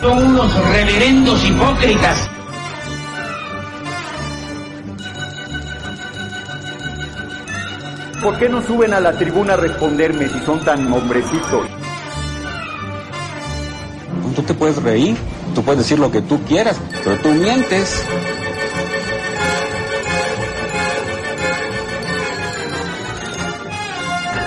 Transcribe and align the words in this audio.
Son 0.00 0.18
unos 0.18 0.68
reverendos 0.68 1.44
hipócritas. 1.44 2.30
¿Por 8.22 8.38
qué 8.38 8.48
no 8.48 8.62
suben 8.62 8.94
a 8.94 9.00
la 9.00 9.12
tribuna 9.12 9.54
a 9.54 9.56
responderme 9.56 10.28
si 10.28 10.38
son 10.40 10.60
tan 10.64 10.92
hombrecitos? 10.92 11.66
Tú 14.36 14.42
te 14.42 14.54
puedes 14.54 14.80
reír, 14.82 15.16
tú 15.54 15.62
puedes 15.62 15.80
decir 15.80 15.98
lo 15.98 16.10
que 16.10 16.22
tú 16.22 16.40
quieras, 16.44 16.80
pero 17.04 17.18
tú 17.18 17.28
mientes. 17.30 18.04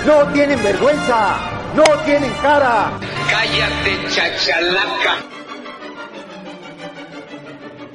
¡No 0.05 0.23
tienen 0.33 0.61
vergüenza! 0.61 1.37
¡No 1.75 1.83
tienen 2.05 2.31
cara! 2.39 2.91
Cállate, 3.27 4.07
chachalaca. 4.09 5.15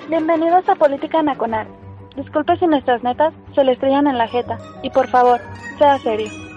Bienvenidos 0.08 0.68
a 0.68 0.74
Política 0.74 1.22
Nacional. 1.22 1.68
Disculpe 2.16 2.56
si 2.56 2.66
nuestras 2.66 3.04
netas 3.04 3.32
se 3.54 3.62
le 3.62 3.72
estrellan 3.72 4.08
en 4.08 4.18
la 4.18 4.26
jeta. 4.26 4.58
Y 4.82 4.90
por 4.90 5.06
favor, 5.06 5.40
sea 5.78 5.98
serio. 6.00 6.49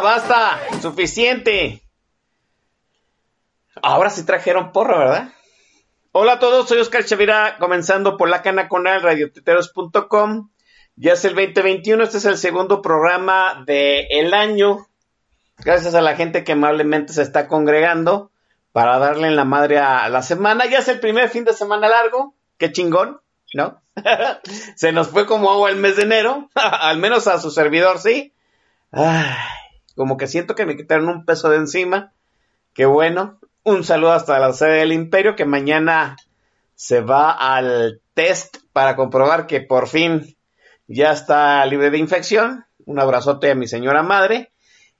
Basta, 0.00 0.58
suficiente. 0.80 1.82
Ahora 3.82 4.10
sí 4.10 4.24
trajeron 4.24 4.72
porro, 4.72 4.98
¿verdad? 4.98 5.28
Hola 6.12 6.34
a 6.34 6.38
todos, 6.38 6.68
soy 6.68 6.78
Oscar 6.78 7.04
Chavira, 7.04 7.56
comenzando 7.58 8.16
por 8.16 8.28
la 8.28 8.42
cana 8.42 8.68
con 8.68 8.84
radioteteros.com. 8.84 10.50
Ya 10.96 11.12
es 11.12 11.24
el 11.24 11.34
2021, 11.34 12.04
este 12.04 12.18
es 12.18 12.24
el 12.24 12.38
segundo 12.38 12.80
programa 12.80 13.64
del 13.66 14.32
año. 14.34 14.86
Gracias 15.58 15.94
a 15.94 16.00
la 16.00 16.16
gente 16.16 16.44
que 16.44 16.52
amablemente 16.52 17.12
se 17.12 17.22
está 17.22 17.46
congregando 17.46 18.30
para 18.72 18.98
darle 18.98 19.28
en 19.28 19.36
la 19.36 19.44
madre 19.44 19.78
a 19.78 20.08
la 20.08 20.22
semana. 20.22 20.66
Ya 20.66 20.78
es 20.78 20.88
el 20.88 21.00
primer 21.00 21.28
fin 21.28 21.44
de 21.44 21.52
semana 21.52 21.88
largo, 21.88 22.34
qué 22.56 22.72
chingón, 22.72 23.20
¿no? 23.54 23.82
se 24.76 24.92
nos 24.92 25.08
fue 25.08 25.26
como 25.26 25.50
agua 25.50 25.70
el 25.70 25.76
mes 25.76 25.96
de 25.96 26.02
enero, 26.02 26.48
al 26.54 26.98
menos 26.98 27.26
a 27.26 27.38
su 27.38 27.50
servidor, 27.50 27.98
sí. 27.98 28.32
Ay, 28.90 29.61
como 29.94 30.16
que 30.16 30.26
siento 30.26 30.54
que 30.54 30.66
me 30.66 30.76
quitaron 30.76 31.08
un 31.08 31.24
peso 31.24 31.48
de 31.50 31.56
encima. 31.56 32.12
Qué 32.74 32.86
bueno. 32.86 33.38
Un 33.64 33.84
saludo 33.84 34.12
hasta 34.12 34.38
la 34.38 34.52
sede 34.52 34.78
del 34.78 34.92
Imperio 34.92 35.36
que 35.36 35.44
mañana 35.44 36.16
se 36.74 37.00
va 37.00 37.30
al 37.30 38.00
test 38.14 38.56
para 38.72 38.96
comprobar 38.96 39.46
que 39.46 39.60
por 39.60 39.88
fin 39.88 40.36
ya 40.88 41.12
está 41.12 41.64
libre 41.66 41.90
de 41.90 41.98
infección. 41.98 42.64
Un 42.84 42.98
abrazote 42.98 43.50
a 43.50 43.54
mi 43.54 43.68
señora 43.68 44.02
madre. 44.02 44.52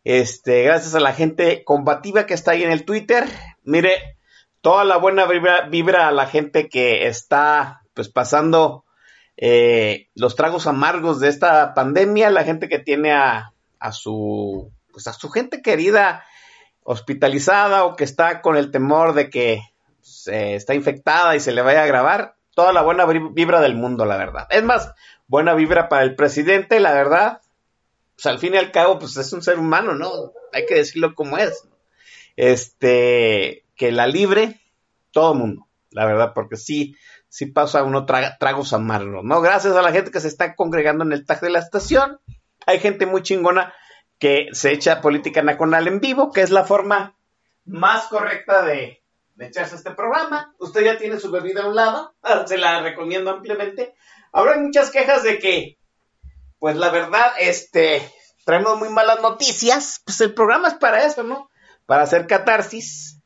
Este, 0.04 0.62
gracias 0.62 0.94
a 0.94 1.00
la 1.00 1.12
gente 1.12 1.64
combativa 1.64 2.26
que 2.26 2.34
está 2.34 2.52
ahí 2.52 2.62
en 2.62 2.70
el 2.70 2.84
Twitter. 2.84 3.24
Mire, 3.64 4.16
toda 4.60 4.84
la 4.84 4.96
buena 4.96 5.26
vibra, 5.26 6.08
a 6.08 6.12
la 6.12 6.26
gente 6.26 6.68
que 6.68 7.06
está 7.06 7.82
pues 7.94 8.08
pasando 8.08 8.84
eh, 9.36 10.08
los 10.14 10.36
tragos 10.36 10.66
amargos 10.66 11.18
de 11.20 11.28
esta 11.28 11.74
pandemia, 11.74 12.30
la 12.30 12.44
gente 12.44 12.68
que 12.68 12.78
tiene 12.78 13.12
a 13.12 13.52
a 13.82 13.90
su, 13.90 14.70
pues 14.92 15.06
a 15.06 15.12
su 15.12 15.30
gente 15.30 15.62
querida 15.62 16.24
hospitalizada 16.84 17.84
o 17.84 17.96
que 17.96 18.04
está 18.04 18.40
con 18.40 18.56
el 18.56 18.70
temor 18.70 19.14
de 19.14 19.30
que 19.30 19.62
se 20.00 20.54
está 20.54 20.74
infectada 20.74 21.34
y 21.36 21.40
se 21.40 21.52
le 21.52 21.62
vaya 21.62 21.80
a 21.80 21.84
agravar, 21.84 22.36
toda 22.54 22.72
la 22.72 22.82
buena 22.82 23.06
vibra 23.06 23.60
del 23.60 23.74
mundo, 23.74 24.04
la 24.04 24.16
verdad. 24.16 24.46
Es 24.50 24.62
más, 24.62 24.92
buena 25.26 25.54
vibra 25.54 25.88
para 25.88 26.02
el 26.02 26.14
presidente, 26.16 26.80
la 26.80 26.92
verdad. 26.92 27.40
Pues 28.14 28.26
al 28.26 28.38
fin 28.38 28.54
y 28.54 28.58
al 28.58 28.72
cabo, 28.72 28.98
pues 28.98 29.16
es 29.16 29.32
un 29.32 29.42
ser 29.42 29.58
humano, 29.58 29.94
¿no? 29.94 30.10
Hay 30.52 30.66
que 30.66 30.74
decirlo 30.74 31.14
como 31.14 31.38
es. 31.38 31.66
Este, 32.36 33.64
que 33.74 33.92
la 33.92 34.06
libre 34.06 34.60
todo 35.12 35.34
mundo, 35.34 35.66
la 35.90 36.06
verdad, 36.06 36.32
porque 36.34 36.56
sí, 36.56 36.96
sí 37.28 37.46
pasa 37.46 37.84
uno 37.84 38.06
tragos 38.06 38.72
amargos, 38.72 39.24
¿no? 39.24 39.40
Gracias 39.40 39.74
a 39.76 39.82
la 39.82 39.92
gente 39.92 40.10
que 40.10 40.20
se 40.20 40.28
está 40.28 40.54
congregando 40.54 41.04
en 41.04 41.12
el 41.12 41.24
tag 41.26 41.40
de 41.40 41.50
la 41.50 41.58
estación 41.58 42.18
hay 42.66 42.78
gente 42.78 43.06
muy 43.06 43.22
chingona 43.22 43.74
que 44.22 44.50
se 44.52 44.70
echa 44.70 45.00
política 45.00 45.42
nacional 45.42 45.88
en 45.88 45.98
vivo, 45.98 46.30
que 46.30 46.42
es 46.42 46.50
la 46.50 46.62
forma 46.62 47.16
más 47.64 48.04
correcta 48.04 48.62
de, 48.62 49.02
echarse 49.36 49.74
este 49.74 49.90
programa. 49.90 50.54
Usted 50.60 50.84
ya 50.84 50.96
tiene 50.96 51.18
su 51.18 51.32
bebida 51.32 51.64
a 51.64 51.66
un 51.66 51.74
lado, 51.74 52.14
se 52.46 52.56
la 52.56 52.82
recomiendo 52.82 53.32
ampliamente. 53.32 53.96
Hay 54.32 54.60
muchas 54.60 54.90
quejas 54.90 55.24
de 55.24 55.40
que, 55.40 55.76
pues 56.60 56.76
la 56.76 56.90
verdad, 56.90 57.32
este, 57.40 58.08
traemos 58.44 58.78
muy 58.78 58.90
malas 58.90 59.20
noticias. 59.20 60.00
Pues 60.04 60.20
el 60.20 60.34
programa 60.34 60.68
es 60.68 60.74
para 60.74 61.04
eso, 61.04 61.24
¿no? 61.24 61.50
Para 61.86 62.04
hacer 62.04 62.28
catarsis. 62.28 63.18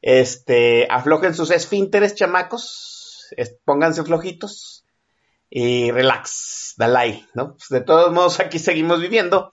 Este, 0.00 0.86
aflojen 0.88 1.34
sus 1.34 1.50
esfínteres, 1.50 2.14
chamacos. 2.14 3.34
pónganse 3.64 4.04
flojitos. 4.04 4.84
Y 5.50 5.90
relax 5.90 6.74
Dalai, 6.76 7.26
¿no? 7.34 7.56
Pues 7.56 7.68
de 7.68 7.80
todos 7.80 8.12
modos, 8.12 8.38
aquí 8.40 8.60
seguimos 8.60 9.00
viviendo. 9.00 9.52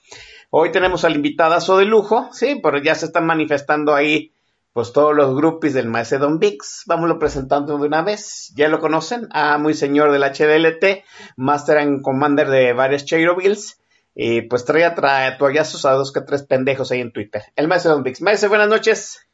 Hoy 0.55 0.71
tenemos 0.71 1.03
al 1.03 1.15
invitadazo 1.15 1.77
de 1.77 1.85
lujo, 1.85 2.29
sí, 2.31 2.59
pero 2.61 2.77
ya 2.77 2.93
se 2.93 3.07
están 3.07 3.25
manifestando 3.25 3.95
ahí, 3.95 4.31
pues 4.71 4.93
todos 4.93 5.15
los 5.15 5.35
groupies 5.35 5.73
del 5.73 5.87
maestro 5.87 6.19
Don 6.19 6.37
Vix. 6.37 6.83
Vámonos 6.85 7.17
presentando 7.17 7.75
de 7.75 7.87
una 7.87 8.03
vez. 8.03 8.53
Ya 8.55 8.67
lo 8.67 8.79
conocen, 8.79 9.27
a 9.31 9.57
muy 9.57 9.73
señor 9.73 10.11
del 10.11 10.21
HDLT, 10.21 11.05
Master 11.37 11.79
and 11.79 12.03
Commander 12.03 12.51
de 12.51 12.71
varios 12.73 13.03
Cherobills. 13.03 13.79
Y 14.13 14.43
pues 14.43 14.63
trae 14.63 14.85
a 14.85 14.93
trae 14.93 15.35
toallazos 15.39 15.85
a 15.85 15.93
dos 15.93 16.13
que 16.13 16.21
tres 16.21 16.43
pendejos 16.43 16.91
ahí 16.91 17.01
en 17.01 17.11
Twitter. 17.11 17.41
El 17.55 17.67
maestro 17.67 17.93
Don 17.93 18.03
Vix. 18.03 18.21
Maestro, 18.21 18.49
buenas 18.49 18.69
noches. 18.69 19.25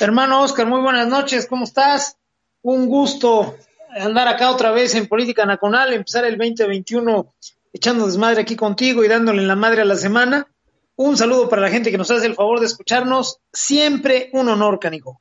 Hermano 0.00 0.40
Oscar, 0.40 0.66
muy 0.66 0.80
buenas 0.80 1.06
noches. 1.06 1.46
¿Cómo 1.46 1.64
estás? 1.64 2.16
Un 2.62 2.86
gusto 2.86 3.56
andar 3.90 4.26
acá 4.26 4.50
otra 4.50 4.70
vez 4.70 4.94
en 4.94 5.06
Política 5.06 5.44
Nacional, 5.44 5.92
empezar 5.92 6.24
el 6.24 6.38
2021 6.38 7.30
echando 7.72 8.06
desmadre 8.06 8.42
aquí 8.42 8.56
contigo 8.56 9.04
y 9.04 9.08
dándole 9.08 9.42
en 9.42 9.48
la 9.48 9.56
madre 9.56 9.82
a 9.82 9.84
la 9.84 9.96
semana. 9.96 10.48
Un 10.96 11.16
saludo 11.16 11.48
para 11.48 11.62
la 11.62 11.70
gente 11.70 11.90
que 11.90 11.98
nos 11.98 12.10
hace 12.10 12.26
el 12.26 12.34
favor 12.34 12.60
de 12.60 12.66
escucharnos. 12.66 13.40
Siempre 13.52 14.30
un 14.32 14.48
honor, 14.48 14.78
Canico. 14.78 15.20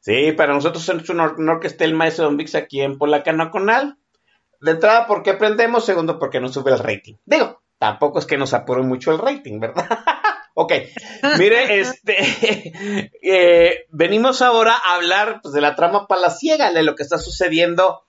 Sí, 0.00 0.32
para 0.32 0.52
nosotros 0.52 0.86
es 0.86 1.08
un 1.08 1.20
honor 1.20 1.60
que 1.60 1.68
esté 1.68 1.84
el 1.84 1.94
maestro 1.94 2.26
Don 2.26 2.36
Vix 2.36 2.54
aquí 2.54 2.82
en 2.82 2.98
Política 2.98 3.32
Nacional. 3.32 3.96
De 4.60 4.72
entrada, 4.72 5.06
porque 5.06 5.30
aprendemos. 5.30 5.86
Segundo, 5.86 6.18
porque 6.18 6.40
nos 6.40 6.52
sube 6.52 6.72
el 6.72 6.78
rating. 6.78 7.14
Digo, 7.24 7.62
tampoco 7.78 8.18
es 8.18 8.26
que 8.26 8.36
nos 8.36 8.52
apure 8.52 8.82
mucho 8.82 9.12
el 9.12 9.18
rating, 9.18 9.60
¿verdad? 9.60 9.88
Ok, 10.56 10.72
mire, 11.36 11.80
este, 11.80 13.10
eh, 13.22 13.86
venimos 13.90 14.40
ahora 14.40 14.74
a 14.74 14.94
hablar 14.94 15.40
pues, 15.42 15.52
de 15.52 15.60
la 15.60 15.74
trama 15.74 16.06
palaciega, 16.06 16.72
de 16.72 16.84
lo 16.84 16.94
que 16.94 17.02
está 17.02 17.18
sucediendo, 17.18 18.04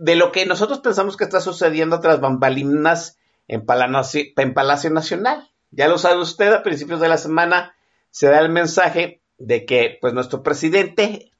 de 0.00 0.16
lo 0.16 0.32
que 0.32 0.46
nosotros 0.46 0.80
pensamos 0.80 1.18
que 1.18 1.24
está 1.24 1.42
sucediendo 1.42 2.00
tras 2.00 2.22
bambalinas 2.22 3.18
en 3.48 3.66
Palacio, 3.66 4.24
en 4.34 4.54
Palacio 4.54 4.88
Nacional. 4.88 5.50
Ya 5.72 5.88
lo 5.88 5.98
sabe 5.98 6.22
usted, 6.22 6.50
a 6.54 6.62
principios 6.62 7.00
de 7.00 7.08
la 7.08 7.18
semana 7.18 7.74
se 8.08 8.28
da 8.28 8.40
el 8.40 8.48
mensaje 8.48 9.20
de 9.36 9.66
que 9.66 9.98
pues 10.00 10.14
nuestro 10.14 10.42
presidente, 10.42 11.30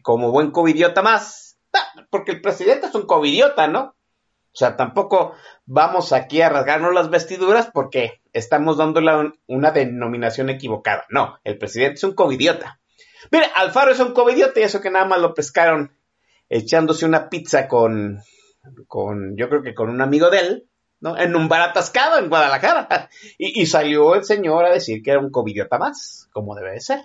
como 0.00 0.30
buen 0.30 0.50
covidiota 0.50 1.02
más, 1.02 1.58
porque 2.10 2.32
el 2.32 2.40
presidente 2.40 2.86
es 2.86 2.94
un 2.94 3.06
covidiota, 3.06 3.68
¿no? 3.68 3.80
O 3.82 4.58
sea, 4.58 4.78
tampoco 4.78 5.34
vamos 5.66 6.14
aquí 6.14 6.40
a 6.40 6.48
rasgarnos 6.48 6.94
las 6.94 7.10
vestiduras 7.10 7.68
porque 7.70 8.22
estamos 8.32 8.78
dándole 8.78 9.34
una 9.46 9.72
denominación 9.72 10.48
equivocada. 10.48 11.04
No, 11.10 11.38
el 11.44 11.58
presidente 11.58 11.96
es 11.96 12.04
un 12.04 12.14
covidiota. 12.14 12.80
Mire, 13.30 13.50
Alfaro 13.54 13.92
es 13.92 14.00
un 14.00 14.14
covidiota 14.14 14.58
y 14.58 14.62
eso 14.62 14.80
que 14.80 14.90
nada 14.90 15.04
más 15.04 15.20
lo 15.20 15.34
pescaron 15.34 15.95
echándose 16.48 17.04
una 17.06 17.28
pizza 17.28 17.68
con, 17.68 18.20
con 18.86 19.36
yo 19.36 19.48
creo 19.48 19.62
que 19.62 19.74
con 19.74 19.90
un 19.90 20.00
amigo 20.00 20.30
de 20.30 20.38
él, 20.38 20.68
¿no? 21.00 21.16
En 21.16 21.36
un 21.36 21.48
bar 21.48 21.62
atascado 21.62 22.18
en 22.18 22.28
Guadalajara. 22.28 23.08
Y, 23.38 23.66
salió 23.66 24.14
el 24.14 24.24
señor 24.24 24.64
a 24.64 24.72
decir 24.72 25.02
que 25.02 25.10
era 25.10 25.20
un 25.20 25.30
covidiota 25.30 25.78
más, 25.78 26.28
como 26.32 26.54
debe 26.54 26.72
de 26.72 26.80
ser. 26.80 27.00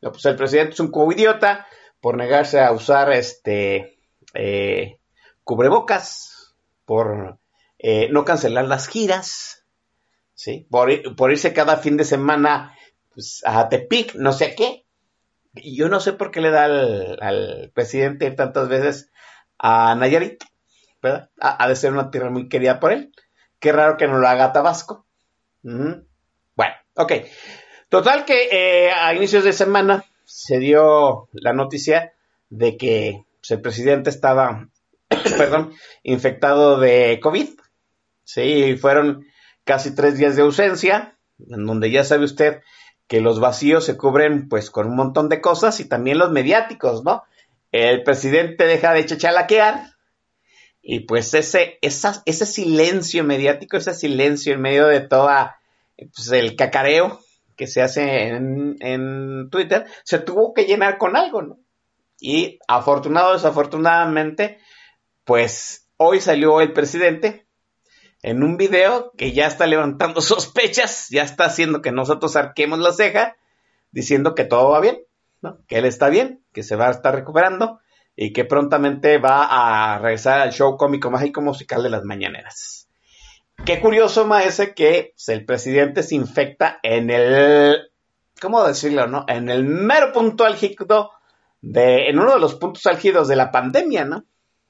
No, 0.00 0.12
pues 0.12 0.24
el 0.26 0.36
presidente 0.36 0.72
es 0.72 0.80
un 0.80 0.90
covidiota 0.90 1.66
por 2.00 2.16
negarse 2.16 2.60
a 2.60 2.72
usar 2.72 3.12
este 3.12 3.98
eh, 4.34 4.98
cubrebocas 5.44 6.54
por 6.84 7.38
eh, 7.78 8.08
no 8.10 8.24
cancelar 8.24 8.66
las 8.66 8.88
giras, 8.88 9.64
¿sí? 10.34 10.66
Por, 10.70 10.90
irse 10.90 11.52
cada 11.52 11.76
fin 11.78 11.96
de 11.96 12.04
semana 12.04 12.76
pues, 13.14 13.42
a 13.44 13.68
Tepic, 13.68 14.14
no 14.14 14.32
sé 14.32 14.54
qué. 14.54 14.85
Y 15.56 15.76
yo 15.76 15.88
no 15.88 16.00
sé 16.00 16.12
por 16.12 16.30
qué 16.30 16.40
le 16.40 16.50
da 16.50 16.64
al, 16.64 17.70
presidente 17.74 18.30
tantas 18.30 18.68
veces 18.68 19.10
a 19.58 19.94
Nayarit, 19.94 20.44
¿verdad? 21.02 21.30
Ha, 21.40 21.62
ha 21.62 21.68
de 21.68 21.76
ser 21.76 21.92
una 21.92 22.10
tierra 22.10 22.30
muy 22.30 22.48
querida 22.48 22.80
por 22.80 22.92
él. 22.92 23.12
Qué 23.58 23.72
raro 23.72 23.96
que 23.96 24.06
no 24.06 24.18
lo 24.18 24.28
haga 24.28 24.52
Tabasco. 24.52 25.06
Ujú. 25.62 26.06
Bueno, 26.54 26.74
ok. 26.94 27.12
Total 27.88 28.24
que 28.24 28.48
eh, 28.50 28.90
a 28.90 29.14
inicios 29.14 29.44
de 29.44 29.52
semana 29.52 30.04
se 30.24 30.58
dio 30.58 31.28
la 31.32 31.52
noticia 31.52 32.12
de 32.50 32.76
que 32.76 33.24
pues, 33.40 33.50
el 33.52 33.60
presidente 33.60 34.10
estaba, 34.10 34.68
perdón, 35.38 35.72
infectado 36.02 36.78
de 36.78 37.20
COVID. 37.22 37.48
Sí, 38.24 38.76
fueron 38.76 39.26
casi 39.64 39.94
tres 39.94 40.18
días 40.18 40.36
de 40.36 40.42
ausencia, 40.42 41.16
en 41.38 41.64
donde 41.64 41.90
ya 41.90 42.04
sabe 42.04 42.24
usted 42.24 42.60
que 43.08 43.20
los 43.20 43.40
vacíos 43.40 43.84
se 43.84 43.96
cubren 43.96 44.48
pues 44.48 44.70
con 44.70 44.88
un 44.88 44.96
montón 44.96 45.28
de 45.28 45.40
cosas 45.40 45.78
y 45.80 45.88
también 45.88 46.18
los 46.18 46.30
mediáticos, 46.32 47.04
¿no? 47.04 47.22
El 47.72 48.02
presidente 48.02 48.66
deja 48.66 48.92
de 48.92 49.06
chachalaquear 49.06 49.90
y 50.82 51.00
pues 51.00 51.34
ese, 51.34 51.78
esa- 51.82 52.22
ese 52.26 52.46
silencio 52.46 53.24
mediático, 53.24 53.76
ese 53.76 53.94
silencio 53.94 54.54
en 54.54 54.60
medio 54.60 54.86
de 54.86 55.00
toda 55.00 55.60
pues, 55.96 56.30
el 56.32 56.56
cacareo 56.56 57.20
que 57.56 57.66
se 57.66 57.82
hace 57.82 58.28
en, 58.28 58.76
en 58.80 59.48
Twitter, 59.50 59.86
se 60.04 60.18
tuvo 60.18 60.52
que 60.52 60.64
llenar 60.64 60.98
con 60.98 61.16
algo, 61.16 61.42
¿no? 61.42 61.58
Y 62.20 62.58
afortunado 62.68 63.30
o 63.30 63.34
desafortunadamente, 63.34 64.58
pues 65.24 65.88
hoy 65.96 66.20
salió 66.20 66.60
el 66.60 66.72
presidente 66.72 67.45
en 68.26 68.42
un 68.42 68.56
video 68.56 69.12
que 69.16 69.32
ya 69.32 69.46
está 69.46 69.68
levantando 69.68 70.20
sospechas, 70.20 71.06
ya 71.10 71.22
está 71.22 71.44
haciendo 71.44 71.80
que 71.80 71.92
nosotros 71.92 72.34
arquemos 72.34 72.80
la 72.80 72.92
ceja, 72.92 73.36
diciendo 73.92 74.34
que 74.34 74.44
todo 74.44 74.70
va 74.70 74.80
bien, 74.80 74.98
¿no? 75.42 75.58
Que 75.68 75.78
él 75.78 75.84
está 75.84 76.08
bien, 76.08 76.42
que 76.52 76.64
se 76.64 76.74
va 76.74 76.88
a 76.88 76.90
estar 76.90 77.14
recuperando 77.14 77.78
y 78.16 78.32
que 78.32 78.44
prontamente 78.44 79.18
va 79.18 79.44
a 79.44 79.98
regresar 80.00 80.40
al 80.40 80.52
show 80.52 80.76
cómico 80.76 81.08
mágico 81.08 81.40
musical 81.40 81.84
de 81.84 81.90
las 81.90 82.02
mañaneras. 82.02 82.88
Qué 83.64 83.80
curioso, 83.80 84.26
maese, 84.26 84.74
que 84.74 85.14
el 85.28 85.44
presidente 85.44 86.02
se 86.02 86.16
infecta 86.16 86.80
en 86.82 87.10
el, 87.10 87.92
¿cómo 88.40 88.66
decirlo, 88.66 89.06
no? 89.06 89.24
En 89.28 89.48
el 89.50 89.62
mero 89.62 90.12
punto 90.12 90.44
álgido 90.44 91.12
de, 91.60 92.08
en 92.08 92.18
uno 92.18 92.34
de 92.34 92.40
los 92.40 92.56
puntos 92.56 92.86
álgidos 92.86 93.28
de 93.28 93.36
la 93.36 93.52
pandemia, 93.52 94.04
¿no? 94.04 94.24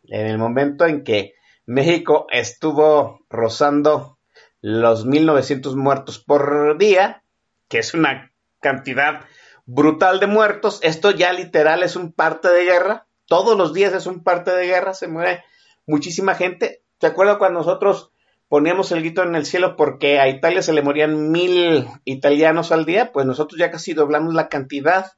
En 0.04 0.26
el 0.26 0.36
momento 0.36 0.84
en 0.84 1.02
que 1.04 1.36
México 1.66 2.26
estuvo 2.30 3.20
rozando 3.28 4.18
los 4.60 5.04
1900 5.04 5.74
muertos 5.76 6.18
por 6.20 6.78
día, 6.78 7.24
que 7.68 7.78
es 7.78 7.92
una 7.92 8.32
cantidad 8.60 9.24
brutal 9.66 10.20
de 10.20 10.28
muertos. 10.28 10.78
Esto 10.82 11.10
ya 11.10 11.32
literal 11.32 11.82
es 11.82 11.96
un 11.96 12.12
parte 12.12 12.48
de 12.48 12.64
guerra. 12.64 13.06
Todos 13.26 13.58
los 13.58 13.74
días 13.74 13.92
es 13.92 14.06
un 14.06 14.22
parte 14.22 14.52
de 14.52 14.66
guerra, 14.66 14.94
se 14.94 15.08
muere 15.08 15.42
muchísima 15.86 16.36
gente. 16.36 16.82
¿Te 16.98 17.08
acuerdas 17.08 17.38
cuando 17.38 17.58
nosotros 17.58 18.12
poníamos 18.48 18.92
el 18.92 19.00
grito 19.00 19.24
en 19.24 19.34
el 19.34 19.44
cielo 19.44 19.74
porque 19.76 20.20
a 20.20 20.28
Italia 20.28 20.62
se 20.62 20.72
le 20.72 20.82
morían 20.82 21.32
mil 21.32 21.88
italianos 22.04 22.70
al 22.70 22.84
día? 22.86 23.10
Pues 23.12 23.26
nosotros 23.26 23.58
ya 23.58 23.72
casi 23.72 23.92
doblamos 23.92 24.34
la 24.34 24.48
cantidad. 24.48 25.12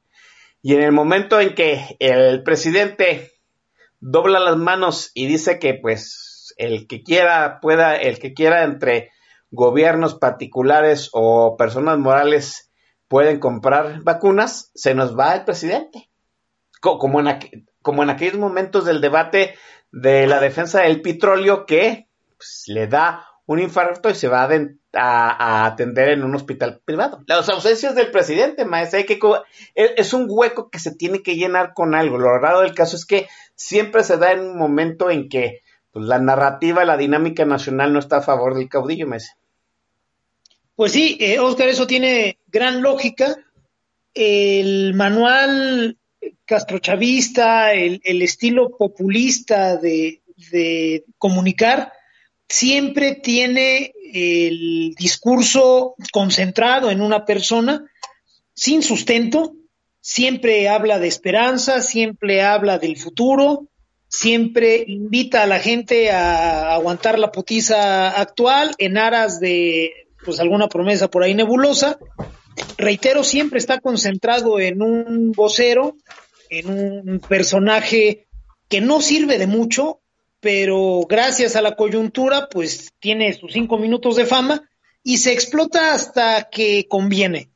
Y 0.63 0.73
en 0.73 0.81
el 0.81 0.91
momento 0.91 1.39
en 1.39 1.53
que 1.53 1.95
el 1.99 2.41
presidente 2.41 3.33
dobla 3.99 4.39
las 4.39 4.57
manos 4.57 5.11
y 5.13 5.27
dice 5.27 5.59
que 5.59 5.75
pues 5.75 6.28
el 6.59 6.87
que 6.87 7.01
quiera 7.01 7.59
pueda, 7.61 7.95
el 7.95 8.19
que 8.19 8.33
quiera 8.33 8.63
entre 8.63 9.11
gobiernos 9.49 10.15
particulares 10.15 11.09
o 11.13 11.55
personas 11.57 11.97
morales 11.97 12.69
pueden 13.07 13.39
comprar 13.39 14.03
vacunas, 14.03 14.69
se 14.75 14.93
nos 14.93 15.17
va 15.17 15.33
el 15.33 15.45
presidente. 15.45 16.09
Co- 16.81 16.99
Como 16.99 17.19
en, 17.21 18.09
aquellos 18.09 18.37
momentos 18.37 18.85
del 18.85 19.01
debate 19.01 19.55
de 19.91 20.27
la 20.27 20.39
defensa 20.39 20.81
del 20.81 21.01
petróleo 21.01 21.65
que 21.65 22.07
pues, 22.37 22.65
le 22.67 22.87
da 22.87 23.25
un 23.47 23.59
infarto 23.59 24.09
y 24.11 24.15
se 24.15 24.27
va 24.27 24.47
a, 24.93 25.65
atender 25.65 26.09
en 26.09 26.23
un 26.23 26.35
hospital 26.35 26.81
privado. 26.85 27.23
Las 27.25 27.49
ausencias 27.49 27.95
del 27.95 28.11
presidente, 28.11 28.65
maestro, 28.65 28.99
hay 28.99 29.05
que 29.05 29.17
es, 29.73 29.91
es 29.97 30.13
un 30.13 30.27
hueco 30.29 30.69
que 30.69 30.77
se 30.77 30.93
tiene 30.95 31.23
que 31.23 31.35
llenar 31.35 31.73
con 31.73 31.95
algo. 31.95 32.19
Lo 32.19 32.37
raro 32.37 32.61
del 32.61 32.75
caso 32.75 32.95
es 32.95 33.05
que 33.07 33.27
siempre 33.55 34.03
se 34.03 34.17
da 34.17 34.33
en 34.33 34.41
un 34.41 34.57
momento 34.57 35.09
en 35.09 35.29
que 35.29 35.61
pues, 35.91 36.05
la 36.05 36.19
narrativa, 36.19 36.85
la 36.85 36.97
dinámica 36.97 37.45
nacional 37.45 37.93
no 37.93 37.99
está 37.99 38.17
a 38.17 38.21
favor 38.21 38.55
del 38.55 38.69
caudillo, 38.69 39.07
maestro. 39.07 39.37
Pues 40.75 40.91
sí, 40.93 41.17
eh, 41.19 41.39
Oscar, 41.39 41.67
eso 41.69 41.87
tiene 41.87 42.37
gran 42.47 42.81
lógica. 42.81 43.37
El 44.13 44.93
manual 44.93 45.97
castrochavista, 46.45 47.73
el, 47.73 48.01
el 48.03 48.21
estilo 48.21 48.75
populista 48.77 49.77
de 49.77 50.21
comunicar, 51.17 51.91
siempre 52.47 53.15
tiene 53.15 53.93
el 54.11 54.95
discurso 54.97 55.95
concentrado 56.11 56.89
en 56.89 57.01
una 57.01 57.25
persona, 57.25 57.85
sin 58.53 58.81
sustento, 58.81 59.55
siempre 60.01 60.67
habla 60.67 60.99
de 60.99 61.07
esperanza, 61.07 61.81
siempre 61.81 62.41
habla 62.41 62.79
del 62.79 62.97
futuro, 62.97 63.68
siempre 64.09 64.83
invita 64.87 65.43
a 65.43 65.47
la 65.47 65.59
gente 65.59 66.11
a 66.11 66.73
aguantar 66.73 67.17
la 67.17 67.31
putiza 67.31 68.09
actual 68.09 68.71
en 68.79 68.97
aras 68.97 69.39
de 69.39 70.07
pues 70.25 70.39
alguna 70.39 70.67
promesa 70.67 71.09
por 71.09 71.23
ahí 71.23 71.33
nebulosa. 71.33 71.97
Reitero, 72.77 73.23
siempre 73.23 73.59
está 73.59 73.79
concentrado 73.79 74.59
en 74.59 74.81
un 74.81 75.31
vocero, 75.31 75.95
en 76.49 76.69
un 76.69 77.19
personaje 77.19 78.27
que 78.67 78.81
no 78.81 79.01
sirve 79.01 79.37
de 79.37 79.47
mucho, 79.47 80.01
pero 80.39 81.05
gracias 81.07 81.55
a 81.55 81.61
la 81.61 81.75
coyuntura, 81.75 82.49
pues 82.49 82.91
tiene 82.99 83.33
sus 83.33 83.53
cinco 83.53 83.77
minutos 83.77 84.15
de 84.15 84.25
fama 84.25 84.69
y 85.03 85.17
se 85.17 85.31
explota 85.31 85.93
hasta 85.93 86.49
que 86.49 86.87
conviene. 86.89 87.49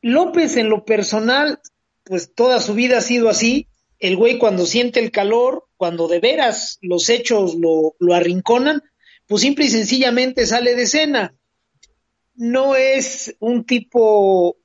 López 0.00 0.56
en 0.56 0.70
lo 0.70 0.84
personal, 0.84 1.60
pues 2.04 2.32
toda 2.34 2.60
su 2.60 2.74
vida 2.74 2.98
ha 2.98 3.02
sido 3.02 3.28
así. 3.28 3.68
El 3.98 4.16
güey 4.16 4.38
cuando 4.38 4.66
siente 4.66 5.00
el 5.00 5.10
calor, 5.10 5.66
cuando 5.76 6.08
de 6.08 6.20
veras 6.20 6.78
los 6.80 7.08
hechos 7.08 7.54
lo, 7.56 7.96
lo 7.98 8.14
arrinconan, 8.14 8.82
pues 9.26 9.42
simple 9.42 9.66
y 9.66 9.70
sencillamente 9.70 10.46
sale 10.46 10.74
de 10.74 10.82
escena. 10.82 11.34
No 12.34 12.76
es 12.76 13.36
un 13.40 13.64
tipo 13.64 14.56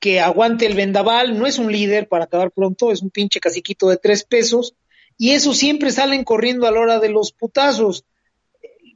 que 0.00 0.18
aguante 0.18 0.66
el 0.66 0.74
vendaval, 0.74 1.38
no 1.38 1.46
es 1.46 1.58
un 1.58 1.70
líder 1.70 2.08
para 2.08 2.24
acabar 2.24 2.50
pronto, 2.50 2.90
es 2.90 3.02
un 3.02 3.10
pinche 3.10 3.38
caciquito 3.38 3.88
de 3.88 3.98
tres 3.98 4.24
pesos, 4.24 4.74
y 5.16 5.32
eso 5.32 5.52
siempre 5.52 5.92
salen 5.92 6.24
corriendo 6.24 6.66
a 6.66 6.70
la 6.70 6.80
hora 6.80 6.98
de 6.98 7.10
los 7.10 7.32
putazos. 7.32 8.06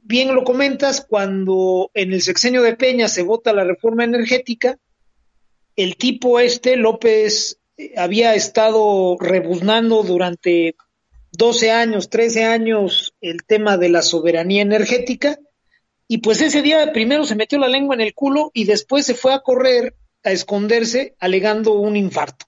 Bien 0.01 0.33
lo 0.33 0.43
comentas, 0.43 1.05
cuando 1.07 1.91
en 1.93 2.13
el 2.13 2.21
sexenio 2.21 2.63
de 2.63 2.75
Peña 2.75 3.07
se 3.07 3.21
vota 3.21 3.53
la 3.53 3.63
reforma 3.63 4.03
energética, 4.03 4.77
el 5.75 5.97
tipo 5.97 6.39
este, 6.39 6.77
López, 6.77 7.59
había 7.97 8.35
estado 8.35 9.17
rebuznando 9.19 10.03
durante 10.03 10.75
12 11.31 11.71
años, 11.71 12.09
13 12.09 12.45
años 12.45 13.13
el 13.21 13.43
tema 13.45 13.77
de 13.77 13.89
la 13.89 14.01
soberanía 14.01 14.61
energética, 14.61 15.37
y 16.07 16.19
pues 16.19 16.41
ese 16.41 16.61
día 16.61 16.91
primero 16.93 17.25
se 17.25 17.35
metió 17.35 17.57
la 17.57 17.67
lengua 17.67 17.95
en 17.95 18.01
el 18.01 18.13
culo 18.13 18.51
y 18.53 18.65
después 18.65 19.05
se 19.05 19.15
fue 19.15 19.33
a 19.33 19.39
correr 19.39 19.95
a 20.23 20.31
esconderse 20.31 21.15
alegando 21.19 21.73
un 21.73 21.95
infarto. 21.95 22.45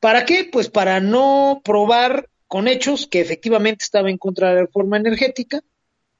¿Para 0.00 0.24
qué? 0.24 0.48
Pues 0.50 0.68
para 0.68 1.00
no 1.00 1.62
probar 1.64 2.28
con 2.46 2.68
hechos 2.68 3.06
que 3.06 3.20
efectivamente 3.20 3.84
estaba 3.84 4.10
en 4.10 4.18
contra 4.18 4.50
de 4.50 4.54
la 4.54 4.60
reforma 4.62 4.96
energética. 4.96 5.62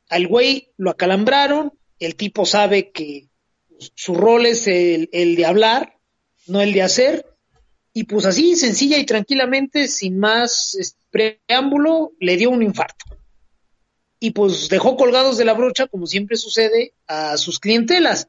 Al 0.08 0.26
güey 0.26 0.73
lo 0.76 0.90
acalambraron, 0.90 1.73
el 1.99 2.16
tipo 2.16 2.46
sabe 2.46 2.90
que 2.90 3.28
su 3.78 4.14
rol 4.14 4.46
es 4.46 4.66
el, 4.66 5.08
el 5.12 5.37
de 5.37 5.46
hablar, 5.46 5.99
no 6.46 6.61
el 6.61 6.73
de 6.73 6.82
hacer, 6.82 7.34
y 7.97 8.05
pues 8.05 8.27
así, 8.27 8.57
sencilla 8.57 8.99
y 8.99 9.07
tranquilamente, 9.07 9.87
sin 9.87 10.19
más 10.19 10.75
este, 10.75 10.99
preámbulo, 11.11 12.13
le 12.19 12.37
dio 12.37 12.51
un 12.51 12.65
infarto. 12.65 13.05
Y 14.19 14.33
pues 14.33 14.69
dejó 14.69 14.97
colgados 14.97 15.39
de 15.39 15.45
la 15.45 15.53
brocha, 15.53 15.87
como 15.87 16.09
siempre 16.09 16.37
sucede, 16.37 16.95
a 17.07 17.37
sus 17.37 17.61
clientelas. 17.61 18.29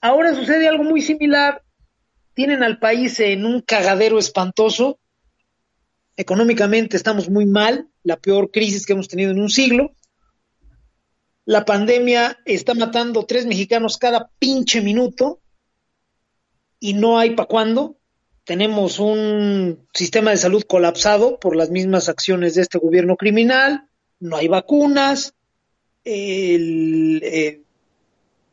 Ahora 0.00 0.34
sucede 0.34 0.68
algo 0.68 0.84
muy 0.84 1.02
similar. 1.02 1.62
Tienen 2.32 2.62
al 2.62 2.78
país 2.78 3.20
en 3.20 3.44
un 3.44 3.60
cagadero 3.60 4.18
espantoso. 4.18 4.98
Económicamente 6.16 6.96
estamos 6.96 7.28
muy 7.28 7.44
mal, 7.44 7.88
la 8.04 8.16
peor 8.16 8.50
crisis 8.50 8.86
que 8.86 8.94
hemos 8.94 9.08
tenido 9.08 9.32
en 9.32 9.40
un 9.40 9.50
siglo. 9.50 9.92
La 11.44 11.66
pandemia 11.66 12.38
está 12.46 12.72
matando 12.72 13.26
tres 13.26 13.44
mexicanos 13.44 13.98
cada 13.98 14.30
pinche 14.38 14.80
minuto 14.80 15.42
y 16.80 16.94
no 16.94 17.18
hay 17.18 17.34
para 17.34 17.48
cuándo. 17.48 17.98
Tenemos 18.44 18.98
un 18.98 19.88
sistema 19.94 20.30
de 20.30 20.36
salud 20.36 20.62
colapsado 20.64 21.40
por 21.40 21.56
las 21.56 21.70
mismas 21.70 22.10
acciones 22.10 22.54
de 22.54 22.62
este 22.62 22.78
gobierno 22.78 23.16
criminal. 23.16 23.88
No 24.20 24.36
hay 24.36 24.48
vacunas. 24.48 25.34
El 26.04 27.22
eh, 27.24 27.62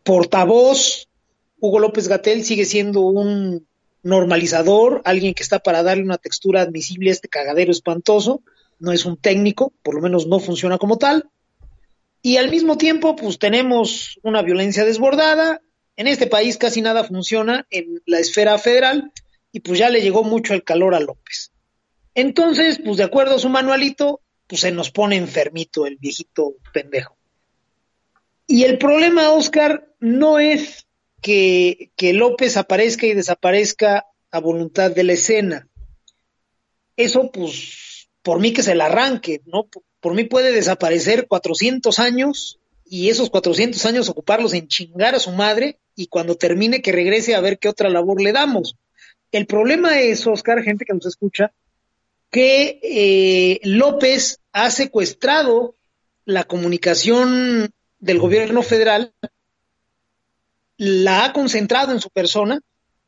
portavoz 0.04 1.10
Hugo 1.60 1.80
López 1.80 2.08
Gatel 2.08 2.46
sigue 2.46 2.64
siendo 2.64 3.02
un 3.02 3.68
normalizador, 4.02 5.02
alguien 5.04 5.34
que 5.34 5.44
está 5.44 5.60
para 5.60 5.84
darle 5.84 6.04
una 6.04 6.18
textura 6.18 6.62
admisible 6.62 7.10
a 7.10 7.14
este 7.14 7.28
cagadero 7.28 7.72
espantoso. 7.72 8.42
No 8.80 8.94
es 8.94 9.06
un 9.06 9.18
técnico, 9.18 9.74
por 9.84 9.96
lo 9.96 10.02
menos 10.02 10.26
no 10.26 10.40
funciona 10.40 10.78
como 10.78 10.98
tal. 10.98 11.30
Y 12.22 12.38
al 12.38 12.50
mismo 12.50 12.78
tiempo, 12.78 13.18
pues 13.18 13.40
tenemos 13.40 14.20
una 14.24 14.42
violencia 14.42 14.86
desbordada. 14.86 15.62
En 15.98 16.08
este 16.08 16.28
país 16.28 16.58
casi 16.58 16.82
nada 16.82 17.04
funciona 17.04 17.68
en 17.70 18.02
la 18.06 18.20
esfera 18.20 18.58
federal 18.58 19.12
y 19.52 19.60
pues 19.62 19.80
ya 19.80 19.90
le 19.90 20.02
llegó 20.02 20.24
mucho 20.24 20.54
el 20.54 20.64
calor 20.64 20.96
a 20.96 21.00
López. 21.00 21.52
Entonces, 22.16 22.80
pues 22.84 22.98
de 22.98 23.04
acuerdo 23.04 23.36
a 23.36 23.40
su 23.40 23.50
manualito, 23.50 24.22
pues 24.48 24.62
se 24.62 24.72
nos 24.72 24.92
pone 24.92 25.16
enfermito 25.16 25.86
el 25.86 25.98
viejito 25.98 26.56
pendejo. 26.74 27.18
Y 28.48 28.64
el 28.64 28.78
problema, 28.78 29.32
Oscar, 29.32 29.88
no 30.00 30.40
es 30.40 30.86
que, 31.22 31.92
López 31.98 32.58
aparezca 32.58 33.06
y 33.06 33.14
desaparezca 33.14 34.08
a 34.30 34.40
voluntad 34.40 34.92
de 34.92 35.04
la 35.04 35.14
escena. 35.14 35.68
Eso, 36.98 37.32
pues, 37.32 38.10
por 38.22 38.40
mí 38.40 38.52
que 38.52 38.64
se 38.64 38.76
la 38.76 38.88
arranque, 38.88 39.42
¿no? 39.46 39.70
Por 40.00 40.16
mí 40.16 40.26
puede 40.26 40.52
desaparecer 40.52 41.28
400 41.28 42.00
años 42.00 42.60
y 42.86 43.10
esos 43.10 43.30
400 43.30 43.86
años 43.86 44.10
ocuparlos 44.10 44.54
en 44.54 44.68
chingar 44.68 45.16
a 45.16 45.20
su 45.20 45.32
madre 45.32 45.80
y 45.96 46.08
cuando 46.08 46.36
termine 46.36 46.82
que 46.82 46.92
regrese 46.92 47.36
a 47.36 47.40
ver 47.40 47.58
qué 47.58 47.70
otra 47.70 47.90
labor 47.90 48.22
le 48.22 48.34
damos. 48.34 48.76
El 49.32 49.46
problema 49.46 50.00
es, 50.00 50.28
Oscar, 50.28 50.62
gente 50.62 50.86
que 50.86 50.94
nos 50.94 51.06
escucha, 51.06 51.52
que 52.30 52.80
eh, 52.84 53.60
López 53.64 54.40
ha 54.52 54.70
secuestrado 54.72 55.76
la 56.26 56.44
comunicación 56.44 57.72
del 58.00 58.20
gobierno 58.20 58.62
federal, 58.62 59.14
la 60.78 61.26
ha 61.26 61.34
concentrado 61.34 61.92
en 61.92 62.02
su 62.02 62.10
persona, 62.10 62.60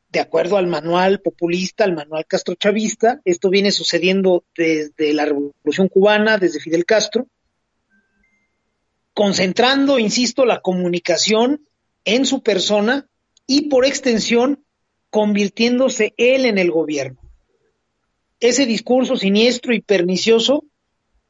de 0.08 0.20
acuerdo 0.20 0.56
al 0.56 0.68
manual 0.68 1.20
populista, 1.20 1.84
al 1.84 1.94
manual 1.94 2.24
castrochavista. 2.26 3.20
Esto 3.24 3.50
viene 3.50 3.72
sucediendo 3.72 4.44
desde 4.56 5.12
la 5.12 5.24
Revolución 5.24 5.88
Cubana, 5.88 6.38
desde 6.38 6.60
Fidel 6.60 6.86
Castro, 6.86 7.26
concentrando, 9.12 9.98
insisto, 9.98 10.44
la 10.44 10.60
comunicación 10.60 11.66
en 12.04 12.26
su 12.26 12.42
persona 12.42 13.08
y 13.46 13.68
por 13.68 13.84
extensión 13.84 14.64
convirtiéndose 15.14 16.12
él 16.16 16.44
en 16.44 16.58
el 16.58 16.72
gobierno. 16.72 17.20
Ese 18.40 18.66
discurso 18.66 19.14
siniestro 19.14 19.72
y 19.72 19.80
pernicioso 19.80 20.64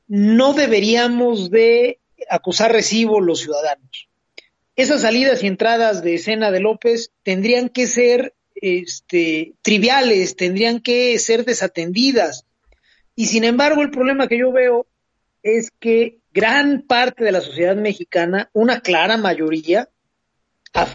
no 0.09 0.55
deberíamos 0.55 1.51
de 1.51 1.99
acusar 2.31 2.73
recibo 2.73 3.21
los 3.21 3.41
ciudadanos. 3.41 4.09
Esas 4.75 5.03
salidas 5.03 5.43
y 5.43 5.49
entradas 5.49 6.03
de 6.03 6.15
escena 6.15 6.51
de 6.51 6.61
López 6.61 7.11
tendrían 7.25 7.69
que 7.69 7.87
ser 7.87 8.33
este, 8.55 9.53
triviales, 9.61 10.35
tendrían 10.35 10.81
que 10.81 11.19
ser 11.19 11.45
desatendidas. 11.45 12.47
Y 13.15 13.27
sin 13.27 13.45
embargo, 13.45 13.83
el 13.83 13.91
problema 13.91 14.29
que 14.29 14.39
yo 14.39 14.51
veo 14.51 14.87
es 15.43 15.71
que 15.79 16.21
gran 16.33 16.87
parte 16.87 17.23
de 17.23 17.33
la 17.33 17.43
sociedad 17.43 17.77
mexicana, 17.77 18.49
una 18.55 18.81
clara 18.81 19.19
mayoría, 19.19 19.91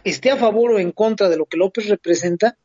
esté 0.03 0.31
a 0.31 0.37
favor 0.37 0.71
o 0.71 0.79
en 0.79 0.91
contra 0.91 1.29
de 1.29 1.37
lo 1.37 1.45
que 1.45 1.57
López 1.57 1.87
representa, 1.87 2.57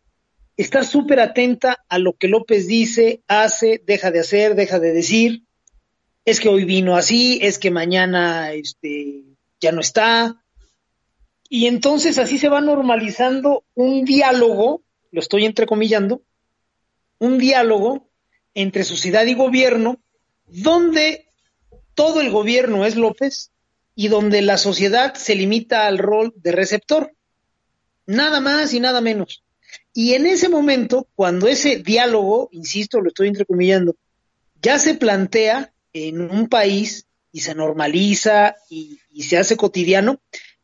está 0.57 0.85
súper 0.85 1.21
atenta 1.21 1.85
a 1.89 1.99
lo 1.99 2.15
que 2.15 2.29
López 2.29 2.67
dice, 2.67 3.23
hace, 3.29 3.83
deja 3.85 4.11
de 4.11 4.21
hacer, 4.21 4.55
deja 4.55 4.79
de 4.79 4.93
decir. 4.93 5.43
Es 6.25 6.41
que 6.41 6.49
hoy 6.49 6.65
vino 6.65 6.97
así, 6.97 7.39
es 7.43 7.59
que 7.59 7.71
mañana 7.71 8.53
este, 8.53 9.23
ya 9.61 9.73
no 9.73 9.81
está. 9.81 10.43
Y 11.49 11.67
entonces 11.67 12.19
así 12.19 12.39
se 12.39 12.49
va 12.49 12.61
normalizando 12.61 13.65
un 13.75 14.05
diálogo 14.05 14.85
lo 15.15 15.21
estoy 15.21 15.45
entrecomillando, 15.45 16.23
un 17.21 17.39
diálogo 17.39 18.09
entre 18.53 18.83
sociedad 18.83 19.25
y 19.27 19.35
gobierno 19.35 20.01
donde 20.49 21.29
todo 21.95 22.21
el 22.21 22.31
gobierno 22.31 22.85
es 22.85 22.97
López 22.97 23.53
y 23.95 24.09
donde 24.09 24.43
la 24.43 24.59
sociedad 24.59 25.15
se 25.15 25.37
limita 25.37 25.87
al 25.87 25.99
rol 25.99 26.35
de 26.35 26.51
receptor. 26.51 27.15
Nada 28.07 28.41
más 28.41 28.75
y 28.75 28.81
nada 28.81 29.01
menos. 29.01 29.44
Y 29.93 30.15
en 30.15 30.27
ese 30.27 30.49
momento, 30.49 31.09
cuando 31.15 31.49
ese 31.49 31.77
diálogo, 31.77 32.49
insisto, 32.53 33.01
lo 33.01 33.09
estoy 33.09 33.29
entrecomillando, 33.29 33.97
ya 34.61 34.79
se 34.79 34.95
plantea 34.95 35.73
en 35.93 36.21
un 36.21 36.49
país 36.49 37.07
y 37.33 37.41
se 37.41 37.55
normaliza 37.55 38.57
y, 38.71 38.99
y 39.13 39.25
se 39.25 39.37
hace 39.37 39.57
cotidiano, 39.57 40.21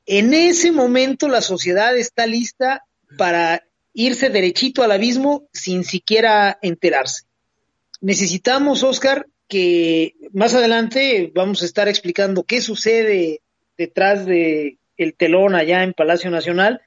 en 0.07 0.35
ese 0.35 0.73
momento 0.73 1.29
la 1.29 1.41
sociedad 1.43 1.97
está 1.97 2.27
lista 2.27 2.85
para 3.17 3.65
irse 3.93 4.31
derechito 4.31 4.83
al 4.83 4.93
abismo 4.93 5.49
sin 5.53 5.85
siquiera 5.85 6.59
enterarse. 6.63 7.25
Necesitamos, 8.01 8.83
Oscar, 8.83 9.27
que 9.49 10.15
más 10.33 10.55
adelante 10.55 11.31
vamos 11.35 11.63
a 11.63 11.67
estar 11.67 11.89
explicando 11.89 12.45
qué 12.45 12.61
sucede 12.61 13.43
detrás 13.77 14.25
de 14.25 14.79
el 14.97 15.15
telón 15.15 15.55
allá 15.55 15.83
en 15.83 15.93
Palacio 15.93 16.31
Nacional, 16.31 16.83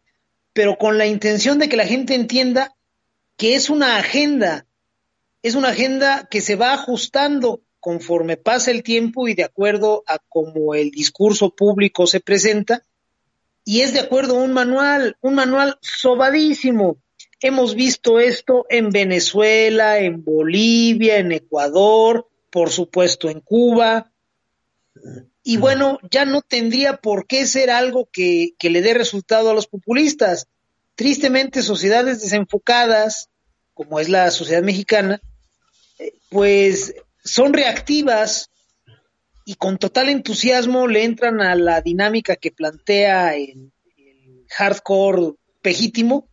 pero 0.53 0.77
con 0.77 0.97
la 0.97 1.07
intención 1.07 1.59
de 1.59 1.67
que 1.67 1.77
la 1.77 1.85
gente 1.85 2.15
entienda 2.15 2.75
que 3.37 3.55
es 3.55 3.69
una 3.69 3.97
agenda, 3.97 4.65
es 5.41 5.55
una 5.55 5.69
agenda 5.69 6.27
que 6.29 6.41
se 6.41 6.55
va 6.55 6.73
ajustando 6.73 7.61
conforme 7.79 8.37
pasa 8.37 8.71
el 8.71 8.81
tiempo 8.81 9.27
y 9.27 9.33
de 9.33 9.43
acuerdo 9.43 10.03
a 10.07 10.17
cómo 10.29 10.73
el 10.73 10.89
discurso 10.89 11.53
público 11.53 12.07
se 12.07 12.21
presenta, 12.21 12.85
y 13.65 13.81
es 13.81 13.93
de 13.93 13.99
acuerdo 13.99 14.39
a 14.39 14.43
un 14.43 14.53
manual, 14.53 15.17
un 15.21 15.35
manual 15.35 15.77
sobadísimo. 15.81 16.97
Hemos 17.41 17.75
visto 17.75 18.19
esto 18.19 18.65
en 18.69 18.89
Venezuela, 18.89 19.99
en 19.99 20.23
Bolivia, 20.23 21.17
en 21.17 21.33
Ecuador, 21.33 22.29
por 22.49 22.69
supuesto 22.69 23.29
en 23.29 23.41
Cuba. 23.41 24.11
Y 25.43 25.57
bueno, 25.57 25.99
ya 26.09 26.23
no 26.23 26.41
tendría 26.41 26.97
por 26.97 27.27
qué 27.27 27.45
ser 27.45 27.69
algo 27.69 28.07
que, 28.11 28.53
que 28.57 28.69
le 28.69 28.81
dé 28.81 28.93
resultado 28.93 29.49
a 29.49 29.53
los 29.53 29.67
populistas. 29.67 30.47
Tristemente, 30.95 31.61
sociedades 31.61 32.21
desenfocadas, 32.21 33.29
como 33.73 33.99
es 33.99 34.07
la 34.07 34.31
sociedad 34.31 34.63
mexicana, 34.63 35.21
eh, 35.99 36.13
pues 36.29 36.95
son 37.23 37.53
reactivas 37.53 38.51
y 39.45 39.55
con 39.55 39.77
total 39.77 40.09
entusiasmo 40.09 40.87
le 40.87 41.03
entran 41.03 41.41
a 41.41 41.55
la 41.55 41.81
dinámica 41.81 42.37
que 42.37 42.51
plantea 42.51 43.35
el, 43.35 43.71
el 43.97 44.45
hardcore 44.49 45.33
pejítimo 45.61 46.29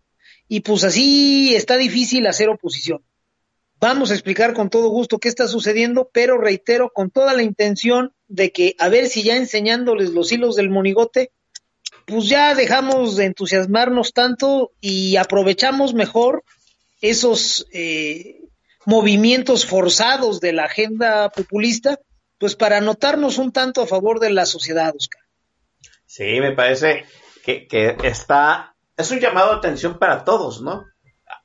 y 0.46 0.60
pues 0.60 0.84
así 0.84 1.54
está 1.54 1.76
difícil 1.76 2.26
hacer 2.26 2.48
oposición. 2.48 3.02
Vamos 3.80 4.10
a 4.10 4.14
explicar 4.14 4.52
con 4.52 4.68
todo 4.68 4.88
gusto 4.88 5.18
qué 5.18 5.28
está 5.28 5.48
sucediendo, 5.48 6.10
pero 6.12 6.38
reitero 6.38 6.90
con 6.92 7.10
toda 7.10 7.32
la 7.32 7.42
intención 7.42 8.12
de 8.30 8.52
que 8.52 8.76
a 8.78 8.88
ver 8.88 9.08
si 9.08 9.24
ya 9.24 9.36
enseñándoles 9.36 10.10
los 10.10 10.30
hilos 10.30 10.54
del 10.54 10.70
monigote, 10.70 11.32
pues 12.06 12.28
ya 12.28 12.54
dejamos 12.54 13.16
de 13.16 13.26
entusiasmarnos 13.26 14.12
tanto 14.12 14.72
y 14.80 15.16
aprovechamos 15.16 15.94
mejor 15.94 16.44
esos 17.00 17.66
eh, 17.72 18.40
movimientos 18.86 19.66
forzados 19.66 20.40
de 20.40 20.52
la 20.52 20.64
agenda 20.64 21.28
populista 21.30 21.98
pues 22.38 22.56
para 22.56 22.78
anotarnos 22.78 23.36
un 23.36 23.52
tanto 23.52 23.82
a 23.82 23.86
favor 23.86 24.18
de 24.20 24.30
la 24.30 24.46
sociedad, 24.46 24.94
Oscar. 24.96 25.22
Sí, 26.06 26.40
me 26.40 26.52
parece 26.52 27.04
que, 27.44 27.66
que 27.66 27.96
está, 28.04 28.74
es 28.96 29.10
un 29.10 29.20
llamado 29.20 29.50
de 29.50 29.56
atención 29.58 29.98
para 29.98 30.24
todos, 30.24 30.62
¿no? 30.62 30.86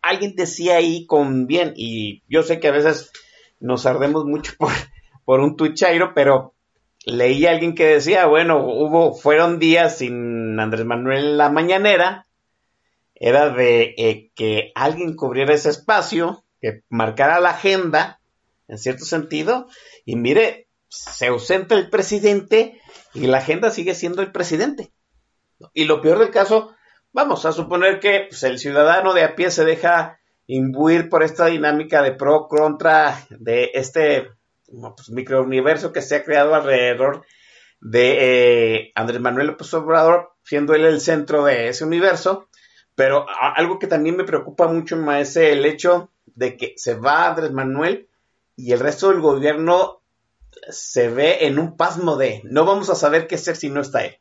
Alguien 0.01 0.35
decía 0.35 0.77
ahí 0.77 1.05
con 1.05 1.47
bien, 1.47 1.73
y 1.75 2.23
yo 2.29 2.43
sé 2.43 2.59
que 2.59 2.69
a 2.69 2.71
veces 2.71 3.11
nos 3.59 3.85
ardemos 3.85 4.23
mucho 4.23 4.53
por, 4.57 4.71
por 5.25 5.41
un 5.41 5.57
tuchairo, 5.57 6.13
pero 6.15 6.54
leí 7.05 7.45
a 7.45 7.51
alguien 7.51 7.75
que 7.75 7.85
decía, 7.85 8.25
bueno, 8.25 8.65
hubo, 8.65 9.13
fueron 9.13 9.59
días 9.59 10.00
sin 10.00 10.59
Andrés 10.59 10.85
Manuel 10.85 11.25
en 11.25 11.38
la 11.38 11.50
mañanera, 11.50 12.27
era 13.13 13.50
de 13.50 13.93
eh, 13.97 14.31
que 14.35 14.71
alguien 14.75 15.15
cubriera 15.15 15.53
ese 15.53 15.69
espacio, 15.69 16.43
que 16.59 16.81
marcara 16.89 17.39
la 17.39 17.51
agenda, 17.51 18.19
en 18.67 18.77
cierto 18.77 19.05
sentido, 19.05 19.67
y 20.03 20.15
mire, 20.15 20.67
se 20.89 21.27
ausenta 21.27 21.75
el 21.75 21.89
presidente 21.89 22.81
y 23.13 23.27
la 23.27 23.38
agenda 23.38 23.69
sigue 23.69 23.95
siendo 23.95 24.21
el 24.21 24.31
presidente. 24.31 24.91
Y 25.74 25.85
lo 25.85 26.01
peor 26.01 26.19
del 26.19 26.31
caso, 26.31 26.75
vamos 27.13 27.45
a 27.45 27.51
suponer 27.51 28.00
que 28.00 28.25
pues, 28.29 28.43
el 28.43 28.59
ciudadano 28.59 29.13
de 29.13 29.24
a 29.24 29.35
pie 29.35 29.51
se 29.51 29.63
deja 29.63 30.19
imbuir 30.47 31.09
por 31.09 31.24
esta 31.24 31.45
dinámica 31.45 32.01
de 32.01 32.12
pro 32.12 32.47
contra 32.47 33.25
de 33.29 33.71
este 33.74 34.29
pues, 34.67 35.10
microuniverso 35.10 35.91
que 35.91 36.01
se 36.01 36.15
ha 36.15 36.24
creado 36.24 36.55
alrededor 36.55 37.25
de 37.81 38.77
eh, 38.77 38.91
Andrés 38.95 39.22
Manuel 39.22 39.48
López 39.48 39.74
Obrador, 39.74 40.34
siendo 40.43 40.74
él 40.74 40.86
el 40.86 41.01
centro 41.01 41.45
de 41.45 41.69
ese 41.69 41.86
universo. 41.86 42.50
Pero 42.95 43.25
algo 43.29 43.77
que 43.77 43.88
también 43.88 44.15
me 44.15 44.24
preocupa 44.24 44.67
mucho 44.67 44.95
más 44.95 45.22
es 45.22 45.36
el 45.36 45.65
hecho 45.65 46.12
de 46.25 46.55
que 46.55 46.74
se 46.77 46.95
va 46.95 47.27
Andrés 47.27 47.51
Manuel 47.51 48.07
y 48.55 48.72
el 48.72 48.79
resto 48.79 49.10
del 49.10 49.19
gobierno 49.19 50.01
se 50.69 51.10
ve 51.10 51.45
en 51.45 51.60
un 51.60 51.75
pasmo 51.75 52.15
de 52.15 52.41
no 52.45 52.65
vamos 52.65 52.89
a 52.89 52.95
saber 52.95 53.27
qué 53.27 53.36
hacer 53.36 53.57
si 53.57 53.69
no 53.69 53.81
está 53.81 54.05
él. 54.05 54.17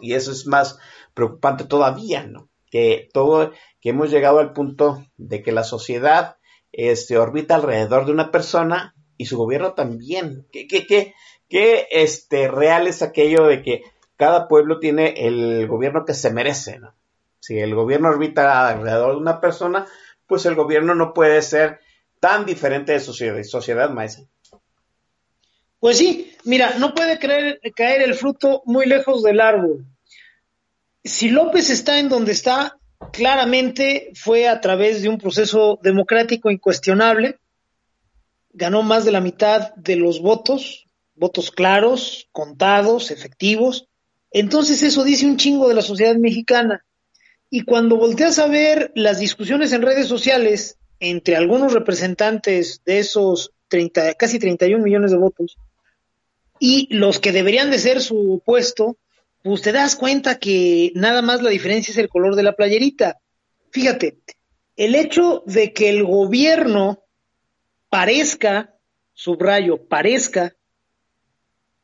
Y 0.00 0.14
eso 0.14 0.32
es 0.32 0.46
más 0.46 0.78
preocupante 1.14 1.64
todavía, 1.64 2.26
¿no? 2.26 2.48
Que 2.70 3.08
todo, 3.12 3.52
que 3.80 3.90
hemos 3.90 4.10
llegado 4.10 4.40
al 4.40 4.52
punto 4.52 5.04
de 5.16 5.42
que 5.42 5.52
la 5.52 5.62
sociedad 5.62 6.36
este, 6.72 7.16
orbita 7.16 7.54
alrededor 7.54 8.06
de 8.06 8.12
una 8.12 8.32
persona 8.32 8.94
y 9.18 9.26
su 9.26 9.36
gobierno 9.36 9.74
también. 9.74 10.46
¿Qué, 10.50 10.66
qué, 10.66 10.86
qué, 10.86 11.14
que 11.48 11.88
este, 11.90 12.48
real 12.48 12.86
es 12.86 13.02
aquello 13.02 13.46
de 13.46 13.62
que 13.62 13.82
cada 14.16 14.48
pueblo 14.48 14.78
tiene 14.78 15.26
el 15.26 15.66
gobierno 15.66 16.04
que 16.06 16.14
se 16.14 16.30
merece, 16.30 16.78
¿no? 16.78 16.94
Si 17.40 17.58
el 17.58 17.74
gobierno 17.74 18.08
orbita 18.08 18.68
alrededor 18.68 19.12
de 19.12 19.20
una 19.20 19.40
persona, 19.40 19.86
pues 20.26 20.44
el 20.46 20.54
gobierno 20.54 20.94
no 20.94 21.14
puede 21.14 21.40
ser 21.42 21.80
tan 22.20 22.44
diferente 22.44 22.92
de 22.92 23.00
sociedad, 23.00 23.42
sociedad 23.44 23.90
maestra. 23.90 24.24
Pues 25.80 25.98
sí, 25.98 26.36
mira, 26.44 26.74
no 26.78 26.94
puede 26.94 27.18
creer, 27.18 27.60
caer 27.74 28.02
el 28.02 28.14
fruto 28.14 28.62
muy 28.66 28.86
lejos 28.86 29.22
del 29.22 29.40
árbol. 29.40 29.86
Si 31.04 31.30
López 31.30 31.70
está 31.70 32.00
en 32.00 32.08
donde 32.08 32.32
está, 32.32 32.78
claramente 33.12 34.10
fue 34.14 34.48
a 34.48 34.60
través 34.60 35.02
de 35.02 35.08
un 35.08 35.18
proceso 35.18 35.78
democrático 35.82 36.50
incuestionable. 36.50 37.38
Ganó 38.58 38.82
más 38.82 39.04
de 39.04 39.12
la 39.12 39.20
mitad 39.20 39.72
de 39.76 39.94
los 39.94 40.20
votos, 40.20 40.88
votos 41.14 41.52
claros, 41.52 42.28
contados, 42.32 43.12
efectivos. 43.12 43.86
Entonces 44.32 44.82
eso 44.82 45.04
dice 45.04 45.26
un 45.26 45.36
chingo 45.36 45.68
de 45.68 45.76
la 45.76 45.82
sociedad 45.82 46.16
mexicana. 46.16 46.84
Y 47.50 47.62
cuando 47.62 47.96
volteas 47.96 48.40
a 48.40 48.48
ver 48.48 48.90
las 48.96 49.20
discusiones 49.20 49.72
en 49.72 49.82
redes 49.82 50.08
sociales 50.08 50.76
entre 50.98 51.36
algunos 51.36 51.72
representantes 51.72 52.82
de 52.84 52.98
esos 52.98 53.52
30, 53.68 54.14
casi 54.14 54.40
31 54.40 54.82
millones 54.82 55.12
de 55.12 55.18
votos 55.18 55.56
y 56.58 56.92
los 56.92 57.20
que 57.20 57.30
deberían 57.30 57.70
de 57.70 57.78
ser 57.78 58.00
su 58.00 58.34
opuesto, 58.34 58.96
pues 59.44 59.62
te 59.62 59.70
das 59.70 59.94
cuenta 59.94 60.40
que 60.40 60.90
nada 60.96 61.22
más 61.22 61.42
la 61.42 61.50
diferencia 61.50 61.92
es 61.92 61.98
el 61.98 62.08
color 62.08 62.34
de 62.34 62.42
la 62.42 62.56
playerita. 62.56 63.18
Fíjate, 63.70 64.18
el 64.76 64.96
hecho 64.96 65.44
de 65.46 65.72
que 65.72 65.90
el 65.90 66.02
gobierno 66.02 67.04
parezca, 67.88 68.74
subrayo, 69.12 69.86
parezca 69.88 70.54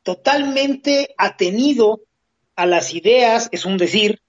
totalmente 0.03 1.13
atenido 1.17 2.01
a 2.55 2.65
las 2.65 2.93
ideas, 2.93 3.49
es 3.51 3.65
un 3.65 3.77
decir, 3.77 4.21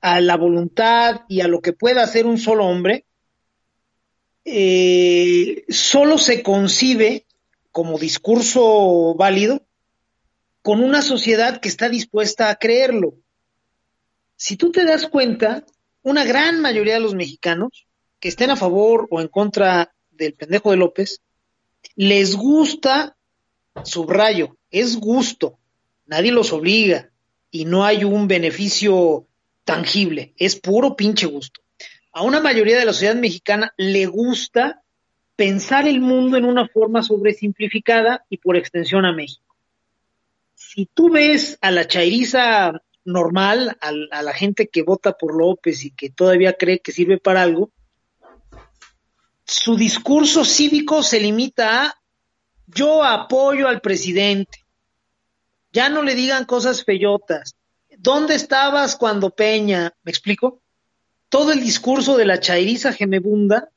a 0.00 0.20
la 0.20 0.36
voluntad 0.36 1.22
y 1.28 1.40
a 1.40 1.48
lo 1.48 1.60
que 1.60 1.72
pueda 1.72 2.02
hacer 2.02 2.26
un 2.26 2.38
solo 2.38 2.66
hombre, 2.66 3.04
eh, 4.44 5.64
solo 5.68 6.18
se 6.18 6.42
concibe 6.42 7.26
como 7.72 7.98
discurso 7.98 9.14
válido 9.14 9.66
con 10.62 10.82
una 10.82 11.02
sociedad 11.02 11.60
que 11.60 11.68
está 11.68 11.88
dispuesta 11.88 12.50
a 12.50 12.56
creerlo. 12.56 13.14
Si 14.36 14.56
tú 14.56 14.70
te 14.70 14.84
das 14.84 15.08
cuenta, 15.08 15.64
una 16.02 16.24
gran 16.24 16.60
mayoría 16.60 16.94
de 16.94 17.00
los 17.00 17.14
mexicanos 17.14 17.86
que 18.20 18.28
estén 18.28 18.50
a 18.50 18.56
favor 18.56 19.08
o 19.10 19.20
en 19.20 19.28
contra 19.28 19.94
del 20.16 20.34
pendejo 20.34 20.70
de 20.70 20.76
López, 20.76 21.20
les 21.96 22.34
gusta, 22.34 23.16
subrayo, 23.84 24.56
es 24.70 24.96
gusto, 24.96 25.58
nadie 26.06 26.32
los 26.32 26.52
obliga 26.52 27.10
y 27.50 27.64
no 27.64 27.84
hay 27.84 28.04
un 28.04 28.26
beneficio 28.26 29.26
tangible, 29.64 30.34
es 30.36 30.56
puro 30.56 30.96
pinche 30.96 31.26
gusto. 31.26 31.60
A 32.12 32.22
una 32.22 32.40
mayoría 32.40 32.78
de 32.78 32.84
la 32.84 32.92
sociedad 32.92 33.16
mexicana 33.16 33.72
le 33.76 34.06
gusta 34.06 34.82
pensar 35.36 35.88
el 35.88 36.00
mundo 36.00 36.36
en 36.36 36.44
una 36.44 36.68
forma 36.68 37.02
sobresimplificada 37.02 38.24
y 38.28 38.38
por 38.38 38.56
extensión 38.56 39.04
a 39.04 39.12
México. 39.12 39.56
Si 40.54 40.86
tú 40.86 41.10
ves 41.10 41.58
a 41.60 41.70
la 41.70 41.86
chairiza 41.86 42.82
normal, 43.04 43.76
a, 43.80 43.88
a 43.88 44.22
la 44.22 44.32
gente 44.32 44.68
que 44.68 44.82
vota 44.82 45.12
por 45.12 45.36
López 45.36 45.84
y 45.84 45.90
que 45.90 46.10
todavía 46.10 46.54
cree 46.54 46.78
que 46.78 46.92
sirve 46.92 47.18
para 47.18 47.42
algo, 47.42 47.70
su 49.44 49.76
discurso 49.76 50.44
cívico 50.44 51.02
se 51.02 51.20
limita 51.20 51.86
a 51.86 52.00
yo 52.66 53.04
apoyo 53.04 53.68
al 53.68 53.80
presidente. 53.80 54.58
Ya 55.72 55.88
no 55.88 56.02
le 56.02 56.14
digan 56.14 56.44
cosas 56.44 56.84
feyotas. 56.84 57.56
¿Dónde 57.98 58.34
estabas 58.34 58.96
cuando 58.96 59.30
Peña? 59.30 59.92
¿Me 60.02 60.10
explico? 60.10 60.62
Todo 61.28 61.52
el 61.52 61.60
discurso 61.60 62.16
de 62.16 62.24
la 62.24 62.40
chairiza 62.40 62.92
gemebunda 62.92 63.70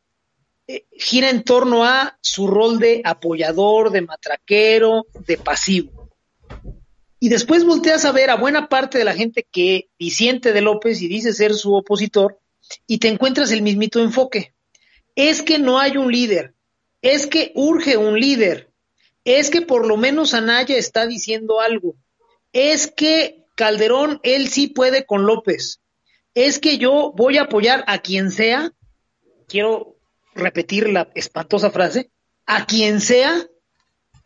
eh, 0.68 0.86
gira 0.92 1.30
en 1.30 1.44
torno 1.44 1.84
a 1.86 2.18
su 2.22 2.48
rol 2.48 2.80
de 2.80 3.02
apoyador, 3.04 3.92
de 3.92 4.02
matraquero, 4.02 5.08
de 5.26 5.38
pasivo. 5.38 6.10
Y 7.20 7.30
después 7.30 7.66
volteas 7.66 8.06
a 8.06 8.12
ver 8.12 8.30
a 8.30 8.36
buena 8.36 8.70
parte 8.70 8.98
de 8.98 9.06
la 9.06 9.16
gente 9.16 9.48
que 9.50 9.90
disiente 9.98 10.54
de 10.54 10.62
López 10.62 11.02
y 11.02 11.08
dice 11.08 11.34
ser 11.34 11.56
su 11.56 11.74
opositor 11.74 12.40
y 12.86 13.00
te 13.00 13.08
encuentras 13.08 13.52
el 13.52 13.64
mismito 13.64 14.02
enfoque. 14.02 14.54
Es 15.18 15.42
que 15.42 15.58
no 15.58 15.80
hay 15.80 15.98
un 15.98 16.12
líder, 16.12 16.54
es 17.02 17.26
que 17.26 17.52
urge 17.56 17.98
un 17.98 18.20
líder, 18.20 18.72
es 19.26 19.50
que 19.50 19.62
por 19.62 19.88
lo 19.88 19.98
menos 19.98 20.36
Anaya 20.36 20.78
está 20.78 21.08
diciendo 21.08 21.60
algo, 21.60 21.96
es 22.54 22.86
que 22.86 23.44
Calderón, 23.56 24.20
él 24.22 24.48
sí 24.48 24.68
puede 24.68 25.08
con 25.08 25.26
López. 25.26 25.82
Es 26.36 26.60
que 26.60 26.78
yo 26.78 27.12
voy 27.16 27.38
a 27.38 27.44
apoyar 27.44 27.84
a 27.88 27.98
quien 27.98 28.30
sea, 28.30 28.72
quiero 29.48 29.98
repetir 30.36 30.88
la 30.88 31.10
espantosa 31.16 31.72
frase, 31.72 32.12
a 32.46 32.68
quien 32.68 33.02
sea, 33.02 33.48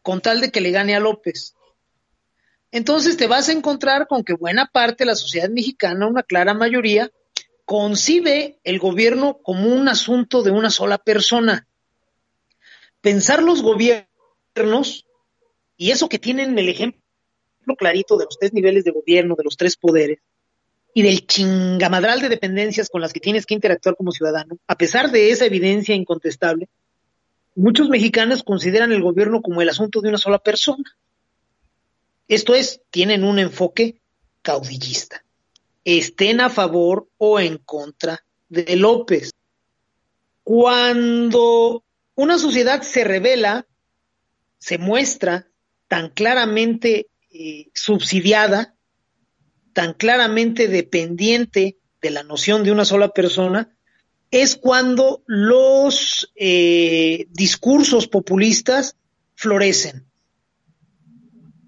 con 0.01 0.19
tal 0.19 0.41
de 0.41 0.51
que 0.51 0.60
le 0.60 0.71
gane 0.71 0.93
a 0.93 0.99
López. 0.99 1.56
Entonces 2.69 3.15
te 3.15 3.27
vas 3.27 3.47
a 3.47 3.54
encontrar 3.54 4.08
con 4.08 4.25
que 4.25 4.34
buena 4.34 4.65
parte 4.65 5.06
de 5.06 5.12
la 5.12 5.15
sociedad 5.15 5.49
mexicana, 5.49 6.08
una 6.08 6.23
clara 6.23 6.54
mayoría, 6.54 7.10
concibe 7.71 8.60
el 8.65 8.79
gobierno 8.79 9.39
como 9.41 9.73
un 9.73 9.88
asunto 9.88 10.43
de 10.43 10.51
una 10.51 10.69
sola 10.69 10.97
persona. 10.97 11.69
Pensar 12.99 13.41
los 13.41 13.62
gobiernos, 13.62 15.05
y 15.77 15.91
eso 15.91 16.10
que 16.10 16.19
tienen 16.19 16.60
el 16.60 16.67
ejemplo 16.67 16.99
clarito 17.77 18.17
de 18.17 18.25
los 18.25 18.38
tres 18.38 18.51
niveles 18.51 18.84
de 18.84 18.91
gobierno, 18.91 19.36
de 19.38 19.45
los 19.45 19.55
tres 19.55 19.77
poderes, 19.77 20.19
y 20.93 21.01
del 21.01 21.25
chingamadral 21.25 22.19
de 22.19 22.27
dependencias 22.27 22.89
con 22.89 22.99
las 22.99 23.13
que 23.13 23.21
tienes 23.21 23.45
que 23.45 23.53
interactuar 23.53 23.95
como 23.95 24.12
ciudadano, 24.12 24.57
a 24.67 24.75
pesar 24.75 25.10
de 25.10 25.31
esa 25.31 25.45
evidencia 25.45 25.95
incontestable, 25.95 26.67
muchos 27.55 27.88
mexicanos 27.88 28.43
consideran 28.43 28.91
el 28.91 29.01
gobierno 29.01 29.41
como 29.41 29.62
el 29.62 29.69
asunto 29.69 30.01
de 30.01 30.10
una 30.10 30.17
sola 30.17 30.39
persona. 30.39 30.97
Esto 32.27 32.53
es, 32.53 32.81
tienen 32.89 33.23
un 33.23 33.39
enfoque 33.39 34.01
caudillista. 34.41 35.23
Estén 35.84 36.41
a 36.41 36.50
favor 36.50 37.08
o 37.17 37.39
en 37.39 37.58
contra 37.58 38.24
de 38.50 38.76
López. 38.76 39.32
Cuando 40.44 41.84
una 42.15 42.38
sociedad 42.38 42.82
se 42.82 43.04
revela, 43.04 43.65
se 44.60 44.78
muestra 44.78 45.48
tan 45.88 46.10
claramente 46.10 47.08
eh, 47.32 47.70
subsidiada, 47.74 48.76
tan 49.74 49.94
claramente 49.94 50.67
dependiente 50.67 51.78
de 52.02 52.10
la 52.10 52.24
noción 52.24 52.63
de 52.63 52.72
una 52.72 52.86
sola 52.86 53.10
persona, 53.10 53.76
es 54.32 54.56
cuando 54.56 55.24
los 55.28 56.32
eh, 56.36 57.28
discursos 57.30 58.08
populistas 58.08 58.98
florecen. 59.36 60.06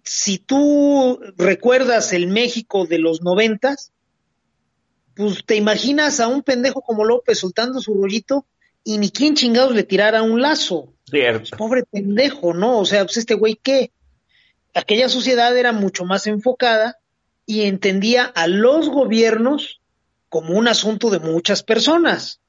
Si 0.03 0.37
tú 0.37 1.19
recuerdas 1.37 2.13
el 2.13 2.27
México 2.27 2.85
de 2.85 2.99
los 2.99 3.21
noventas, 3.21 3.92
pues 5.15 5.45
te 5.45 5.55
imaginas 5.55 6.19
a 6.19 6.27
un 6.27 6.43
pendejo 6.43 6.81
como 6.81 7.05
López 7.05 7.39
soltando 7.39 7.79
su 7.79 7.93
rollito 7.93 8.45
y 8.83 8.97
ni 8.97 9.09
quién 9.11 9.35
chingados 9.35 9.73
le 9.75 9.83
tirara 9.83 10.21
un 10.23 10.41
lazo. 10.41 10.89
Cierto. 11.05 11.57
pobre 11.57 11.83
pendejo, 11.83 12.53
¿no? 12.53 12.79
O 12.79 12.85
sea, 12.85 13.03
pues 13.05 13.17
este 13.17 13.35
güey 13.35 13.59
qué 13.61 13.91
aquella 14.73 15.09
sociedad 15.09 15.55
era 15.55 15.71
mucho 15.71 16.05
más 16.05 16.27
enfocada 16.27 16.97
y 17.45 17.63
entendía 17.63 18.23
a 18.23 18.47
los 18.47 18.89
gobiernos 18.89 19.81
como 20.29 20.57
un 20.57 20.67
asunto 20.67 21.09
de 21.09 21.19
muchas 21.19 21.61
personas. 21.63 22.39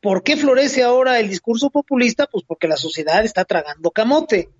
¿Por 0.00 0.22
qué 0.22 0.36
florece 0.36 0.82
ahora 0.82 1.18
el 1.18 1.28
discurso 1.28 1.70
populista? 1.70 2.26
Pues 2.26 2.44
porque 2.46 2.68
la 2.68 2.76
sociedad 2.76 3.24
está 3.24 3.44
tragando 3.44 3.90
camote. 3.90 4.50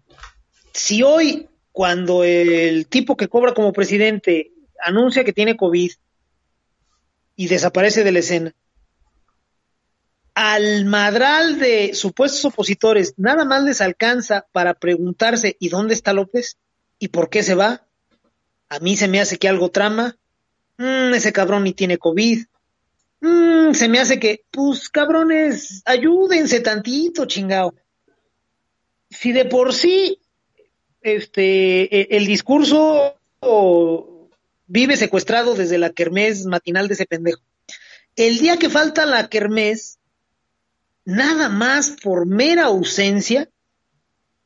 Si 0.72 1.02
hoy, 1.02 1.48
cuando 1.72 2.24
el 2.24 2.86
tipo 2.86 3.16
que 3.16 3.28
cobra 3.28 3.52
como 3.52 3.72
presidente 3.72 4.52
anuncia 4.82 5.24
que 5.24 5.32
tiene 5.32 5.56
COVID 5.56 5.92
y 7.36 7.48
desaparece 7.48 8.02
de 8.02 8.12
la 8.12 8.18
escena, 8.18 8.54
al 10.34 10.84
madral 10.84 11.58
de 11.58 11.94
supuestos 11.94 12.44
opositores 12.44 13.14
nada 13.16 13.44
más 13.44 13.62
les 13.62 13.80
alcanza 13.80 14.46
para 14.52 14.74
preguntarse 14.74 15.56
¿y 15.58 15.70
dónde 15.70 15.94
está 15.94 16.12
López? 16.12 16.58
¿y 16.98 17.08
por 17.08 17.30
qué 17.30 17.42
se 17.42 17.54
va? 17.54 17.86
A 18.68 18.78
mí 18.80 18.96
se 18.96 19.08
me 19.08 19.20
hace 19.20 19.38
que 19.38 19.48
algo 19.48 19.70
trama. 19.70 20.16
Mm, 20.78 21.14
ese 21.14 21.32
cabrón 21.32 21.64
ni 21.64 21.72
tiene 21.72 21.98
COVID. 21.98 22.44
Mm, 23.20 23.72
se 23.72 23.88
me 23.88 23.98
hace 23.98 24.18
que, 24.18 24.44
pues 24.50 24.88
cabrones, 24.88 25.82
ayúdense 25.84 26.60
tantito, 26.60 27.26
chingao. 27.26 27.74
Si 29.08 29.32
de 29.32 29.44
por 29.44 29.72
sí 29.72 30.20
este 31.00 32.00
e, 32.00 32.16
el 32.16 32.26
discurso 32.26 33.14
vive 34.66 34.96
secuestrado 34.96 35.54
desde 35.54 35.78
la 35.78 35.90
kermés 35.90 36.44
matinal 36.46 36.88
de 36.88 36.94
ese 36.94 37.06
pendejo. 37.06 37.42
El 38.16 38.38
día 38.38 38.58
que 38.58 38.70
falta 38.70 39.06
la 39.06 39.28
kermés, 39.28 39.98
nada 41.04 41.48
más 41.48 41.96
por 42.02 42.26
mera 42.26 42.64
ausencia, 42.64 43.48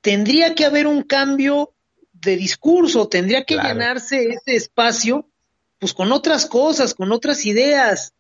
tendría 0.01 0.55
que 0.55 0.65
haber 0.65 0.87
un 0.87 1.03
cambio 1.03 1.73
de 2.13 2.37
discurso, 2.37 3.09
tendría 3.09 3.45
que 3.45 3.57
llenarse 3.57 4.31
ese 4.31 4.57
espacio 4.57 5.27
pues 5.79 5.95
con 5.95 6.13
otras 6.13 6.47
cosas, 6.47 6.95
con 6.95 7.11
otras 7.11 7.47
ideas. 7.47 8.13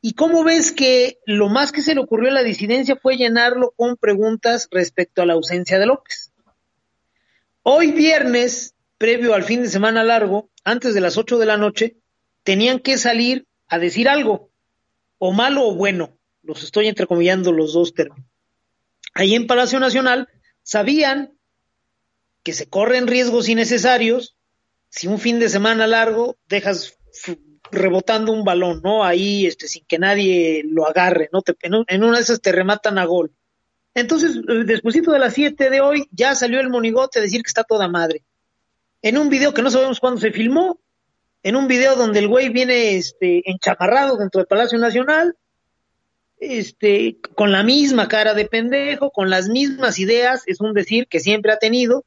¿Y 0.00 0.14
cómo 0.14 0.44
ves 0.44 0.72
que 0.72 1.18
lo 1.26 1.48
más 1.48 1.72
que 1.72 1.82
se 1.82 1.94
le 1.94 2.00
ocurrió 2.00 2.30
a 2.30 2.34
la 2.34 2.42
disidencia 2.42 2.96
fue 2.96 3.16
llenarlo 3.16 3.72
con 3.76 3.96
preguntas 3.96 4.68
respecto 4.70 5.22
a 5.22 5.26
la 5.26 5.34
ausencia 5.34 5.78
de 5.78 5.86
López? 5.86 6.32
Hoy 7.62 7.92
viernes, 7.92 8.74
previo 8.98 9.34
al 9.34 9.44
fin 9.44 9.62
de 9.62 9.68
semana 9.68 10.04
largo, 10.04 10.50
antes 10.64 10.92
de 10.92 11.00
las 11.00 11.16
8 11.16 11.38
de 11.38 11.46
la 11.46 11.56
noche, 11.56 11.96
tenían 12.42 12.80
que 12.80 12.98
salir 12.98 13.46
a 13.68 13.78
decir 13.78 14.08
algo, 14.08 14.50
o 15.18 15.32
malo 15.32 15.66
o 15.66 15.74
bueno, 15.74 16.18
los 16.42 16.62
estoy 16.62 16.88
entrecomillando 16.88 17.52
los 17.52 17.72
dos 17.72 17.94
términos. 17.94 18.28
Ahí 19.14 19.34
en 19.34 19.46
Palacio 19.46 19.80
Nacional 19.80 20.28
sabían 20.62 21.32
que 22.42 22.52
se 22.52 22.68
corren 22.68 23.06
riesgos 23.06 23.48
innecesarios 23.48 24.36
si 24.88 25.06
un 25.06 25.18
fin 25.18 25.38
de 25.38 25.48
semana 25.48 25.86
largo 25.86 26.38
dejas 26.48 26.98
rebotando 27.70 28.32
un 28.32 28.44
balón, 28.44 28.80
¿no? 28.82 29.04
Ahí, 29.04 29.46
este, 29.46 29.68
sin 29.68 29.84
que 29.84 29.98
nadie 29.98 30.62
lo 30.64 30.86
agarre, 30.86 31.28
¿no? 31.32 31.42
Te, 31.42 31.54
en 31.60 32.04
una 32.04 32.16
de 32.16 32.22
esas 32.22 32.40
te 32.40 32.52
rematan 32.52 32.98
a 32.98 33.04
gol. 33.04 33.32
Entonces, 33.94 34.36
eh, 34.36 34.64
después 34.64 34.94
de 34.94 35.18
las 35.18 35.34
7 35.34 35.70
de 35.70 35.80
hoy, 35.80 36.08
ya 36.10 36.34
salió 36.34 36.60
el 36.60 36.70
monigote 36.70 37.18
a 37.18 37.22
decir 37.22 37.42
que 37.42 37.48
está 37.48 37.64
toda 37.64 37.88
madre. 37.88 38.24
En 39.02 39.18
un 39.18 39.28
video 39.28 39.54
que 39.54 39.62
no 39.62 39.70
sabemos 39.70 40.00
cuándo 40.00 40.20
se 40.20 40.32
filmó, 40.32 40.80
en 41.42 41.56
un 41.56 41.68
video 41.68 41.96
donde 41.96 42.18
el 42.18 42.28
güey 42.28 42.48
viene 42.48 42.96
este, 42.96 43.48
enchamarrado 43.48 44.16
dentro 44.16 44.40
del 44.40 44.48
Palacio 44.48 44.78
Nacional, 44.78 45.36
este, 46.40 47.18
con 47.34 47.52
la 47.52 47.62
misma 47.62 48.08
cara 48.08 48.34
de 48.34 48.46
pendejo, 48.46 49.10
con 49.10 49.30
las 49.30 49.48
mismas 49.48 49.98
ideas, 49.98 50.42
es 50.46 50.60
un 50.60 50.74
decir 50.74 51.06
que 51.08 51.20
siempre 51.20 51.52
ha 51.52 51.58
tenido, 51.58 52.04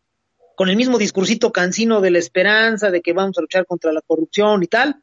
con 0.56 0.70
el 0.70 0.76
mismo 0.76 0.98
discursito 0.98 1.52
cansino 1.52 2.02
de 2.02 2.12
la 2.12 2.20
esperanza, 2.20 2.92
de 2.92 3.02
que 3.02 3.14
vamos 3.14 3.38
a 3.38 3.42
luchar 3.42 3.66
contra 3.66 3.92
la 3.92 4.02
corrupción 4.02 4.64
y 4.64 4.68
tal. 4.68 5.02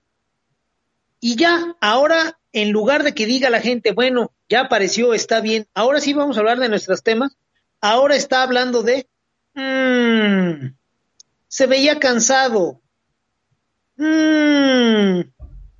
Y 1.21 1.37
ya, 1.37 1.77
ahora, 1.81 2.39
en 2.53 2.71
lugar 2.71 3.03
de 3.03 3.15
que 3.15 3.27
diga 3.27 3.51
la 3.51 3.61
gente, 3.61 3.93
bueno, 3.93 4.33
ya 4.49 4.61
apareció, 4.61 5.15
está 5.15 5.41
bien, 5.41 5.67
ahora 5.75 6.01
sí 6.01 6.13
vamos 6.13 6.37
a 6.37 6.41
hablar 6.41 6.59
de 6.59 6.69
nuestros 6.69 7.03
temas, 7.03 7.37
ahora 7.81 8.15
está 8.15 8.43
hablando 8.43 8.83
de, 8.83 9.09
mmm, 9.55 10.78
se 11.49 11.67
veía 11.67 11.99
cansado, 11.99 12.81
mmm, 13.97 15.21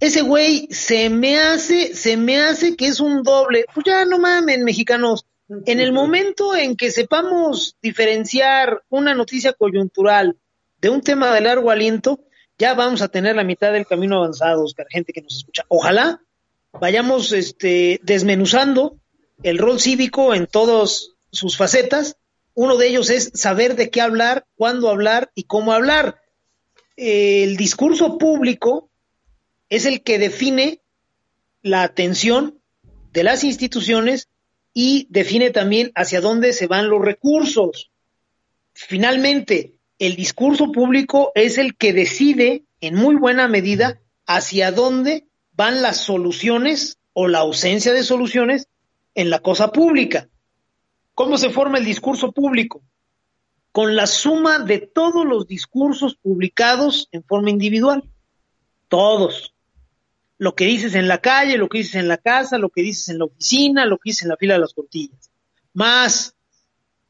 ese 0.01 0.23
güey 0.23 0.69
se 0.71 1.11
me 1.11 1.39
hace, 1.39 1.95
se 1.95 2.17
me 2.17 2.41
hace 2.41 2.77
que 2.77 2.87
es 2.87 3.01
un 3.01 3.23
doble, 3.23 3.65
pues 3.75 3.87
ya 3.87 4.05
no 4.05 4.19
mamen, 4.19 4.65
mexicanos, 4.65 5.27
en 5.49 5.81
el 5.81 5.93
momento 5.93 6.55
en 6.55 6.77
que 6.77 6.91
sepamos 6.91 7.77
diferenciar 7.81 8.83
una 8.91 9.15
noticia 9.15 9.53
coyuntural 9.53 10.37
de 10.81 10.91
un 10.91 11.01
tema 11.01 11.33
de 11.33 11.41
largo 11.41 11.71
aliento, 11.71 12.21
ya 12.59 12.75
vamos 12.75 13.03
a 13.03 13.09
tener 13.09 13.37
la 13.37 13.45
mitad 13.45 13.73
del 13.73 13.87
camino 13.87 14.17
avanzado, 14.17 14.65
Oscar, 14.65 14.87
gente 14.91 15.13
que 15.13 15.23
nos 15.23 15.37
escucha. 15.37 15.65
Ojalá 15.69 16.21
vayamos 16.73 17.33
este, 17.33 18.01
desmenuzando 18.03 18.99
el 19.43 19.59
rol 19.59 19.81
cívico 19.81 20.35
en 20.35 20.47
todas 20.47 21.13
sus 21.31 21.57
facetas. 21.57 22.17
Uno 22.61 22.77
de 22.77 22.89
ellos 22.89 23.09
es 23.09 23.31
saber 23.35 23.77
de 23.77 23.89
qué 23.89 24.01
hablar, 24.01 24.45
cuándo 24.57 24.89
hablar 24.89 25.31
y 25.37 25.45
cómo 25.45 25.73
hablar. 25.73 26.21
El 26.97 27.57
discurso 27.57 28.19
público 28.19 28.91
es 29.69 29.87
el 29.87 30.03
que 30.03 30.19
define 30.19 30.81
la 31.63 31.85
atención 31.85 32.61
de 33.13 33.23
las 33.23 33.45
instituciones 33.45 34.27
y 34.75 35.07
define 35.09 35.51
también 35.51 35.93
hacia 35.95 36.21
dónde 36.21 36.53
se 36.53 36.67
van 36.67 36.89
los 36.89 37.01
recursos. 37.01 37.93
Finalmente, 38.73 39.75
el 40.01 40.17
discurso 40.17 40.73
público 40.73 41.31
es 41.37 41.59
el 41.59 41.77
que 41.77 41.93
decide 41.93 42.65
en 42.81 42.97
muy 42.97 43.15
buena 43.15 43.47
medida 43.47 44.01
hacia 44.27 44.73
dónde 44.73 45.29
van 45.53 45.81
las 45.81 45.99
soluciones 45.99 46.99
o 47.13 47.29
la 47.29 47.39
ausencia 47.39 47.93
de 47.93 48.03
soluciones 48.03 48.67
en 49.15 49.31
la 49.31 49.39
cosa 49.39 49.71
pública. 49.71 50.29
¿Cómo 51.19 51.37
se 51.37 51.51
forma 51.51 51.79
el 51.79 51.85
discurso 51.85 52.31
público? 52.31 52.81
Con 53.73 53.97
la 53.97 54.07
suma 54.07 54.61
de 54.61 54.79
todos 54.79 55.27
los 55.27 55.49
discursos 55.49 56.15
publicados 56.15 57.09
en 57.11 57.25
forma 57.25 57.51
individual. 57.51 58.05
Todos 58.87 59.53
lo 60.39 60.55
que 60.55 60.67
dices 60.67 60.95
en 60.95 61.09
la 61.09 61.19
calle, 61.19 61.59
lo 61.59 61.69
que 61.69 61.79
dices 61.79 61.97
en 61.97 62.07
la 62.07 62.19
casa, 62.19 62.57
lo 62.57 62.69
que 62.69 62.83
dices 62.83 63.09
en 63.09 63.19
la 63.19 63.25
oficina, 63.25 63.85
lo 63.85 63.99
que 63.99 64.11
dices 64.11 64.23
en 64.23 64.29
la 64.29 64.37
fila 64.37 64.55
de 64.55 64.61
las 64.61 64.75
tortillas, 64.75 65.33
más 65.75 66.37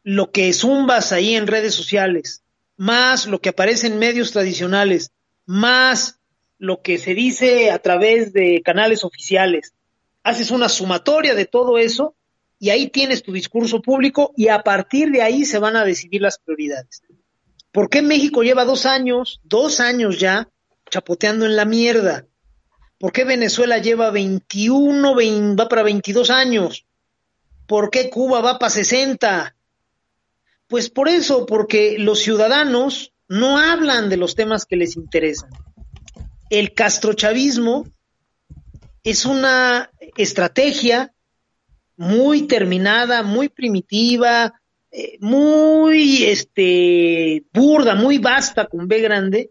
lo 0.02 0.30
que 0.30 0.54
zumbas 0.54 1.12
ahí 1.12 1.34
en 1.34 1.46
redes 1.46 1.74
sociales, 1.74 2.42
más 2.78 3.26
lo 3.26 3.42
que 3.42 3.50
aparece 3.50 3.88
en 3.88 3.98
medios 3.98 4.32
tradicionales, 4.32 5.12
más 5.44 6.18
lo 6.56 6.80
que 6.80 6.96
se 6.96 7.12
dice 7.12 7.70
a 7.70 7.78
través 7.80 8.32
de 8.32 8.62
canales 8.64 9.04
oficiales. 9.04 9.74
Haces 10.22 10.50
una 10.50 10.70
sumatoria 10.70 11.34
de 11.34 11.44
todo 11.44 11.76
eso 11.76 12.14
y 12.58 12.70
ahí 12.70 12.88
tienes 12.88 13.22
tu 13.22 13.32
discurso 13.32 13.80
público 13.80 14.32
y 14.36 14.48
a 14.48 14.62
partir 14.62 15.10
de 15.10 15.22
ahí 15.22 15.44
se 15.44 15.58
van 15.58 15.76
a 15.76 15.84
decidir 15.84 16.22
las 16.22 16.38
prioridades. 16.38 17.02
¿Por 17.72 17.88
qué 17.88 18.02
México 18.02 18.42
lleva 18.42 18.64
dos 18.64 18.86
años, 18.86 19.40
dos 19.44 19.80
años 19.80 20.18
ya, 20.18 20.48
chapoteando 20.90 21.46
en 21.46 21.54
la 21.54 21.64
mierda? 21.64 22.26
¿Por 22.98 23.12
qué 23.12 23.24
Venezuela 23.24 23.78
lleva 23.78 24.10
21, 24.10 25.14
va 25.56 25.68
para 25.68 25.82
22 25.84 26.30
años? 26.30 26.86
¿Por 27.66 27.90
qué 27.90 28.10
Cuba 28.10 28.40
va 28.40 28.58
para 28.58 28.70
60? 28.70 29.54
Pues 30.66 30.90
por 30.90 31.08
eso, 31.08 31.46
porque 31.46 31.96
los 31.98 32.18
ciudadanos 32.20 33.12
no 33.28 33.58
hablan 33.58 34.08
de 34.08 34.16
los 34.16 34.34
temas 34.34 34.64
que 34.64 34.76
les 34.76 34.96
interesan. 34.96 35.50
El 36.50 36.74
castrochavismo 36.74 37.86
es 39.04 39.26
una 39.26 39.90
estrategia 40.16 41.14
muy 41.98 42.42
terminada, 42.42 43.24
muy 43.24 43.48
primitiva, 43.48 44.54
eh, 44.90 45.18
muy 45.20 46.24
este 46.24 47.44
burda, 47.52 47.96
muy 47.96 48.18
vasta 48.18 48.66
con 48.66 48.86
B 48.86 49.00
grande, 49.00 49.50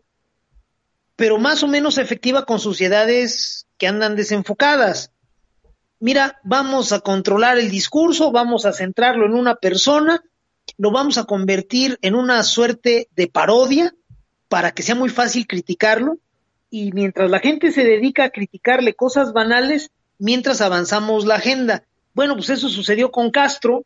pero 1.17 1.37
más 1.37 1.61
o 1.61 1.67
menos 1.67 1.97
efectiva 1.97 2.45
con 2.45 2.59
sociedades 2.59 3.67
que 3.77 3.87
andan 3.87 4.15
desenfocadas. 4.15 5.11
Mira, 5.99 6.39
vamos 6.43 6.93
a 6.93 7.01
controlar 7.01 7.57
el 7.57 7.69
discurso, 7.69 8.31
vamos 8.31 8.65
a 8.65 8.71
centrarlo 8.71 9.25
en 9.25 9.33
una 9.33 9.55
persona, 9.55 10.23
lo 10.77 10.91
vamos 10.91 11.17
a 11.17 11.25
convertir 11.25 11.99
en 12.01 12.15
una 12.15 12.43
suerte 12.43 13.09
de 13.13 13.27
parodia 13.27 13.93
para 14.47 14.71
que 14.71 14.83
sea 14.83 14.95
muy 14.95 15.09
fácil 15.09 15.47
criticarlo 15.47 16.17
y 16.69 16.93
mientras 16.93 17.29
la 17.29 17.39
gente 17.39 17.73
se 17.73 17.83
dedica 17.83 18.23
a 18.23 18.29
criticarle 18.29 18.93
cosas 18.93 19.33
banales, 19.33 19.91
mientras 20.17 20.61
avanzamos 20.61 21.25
la 21.25 21.35
agenda. 21.35 21.83
Bueno, 22.17 22.33
pues 22.35 22.49
eso 22.49 22.67
sucedió 22.67 23.11
con 23.11 23.29
Castro, 23.29 23.85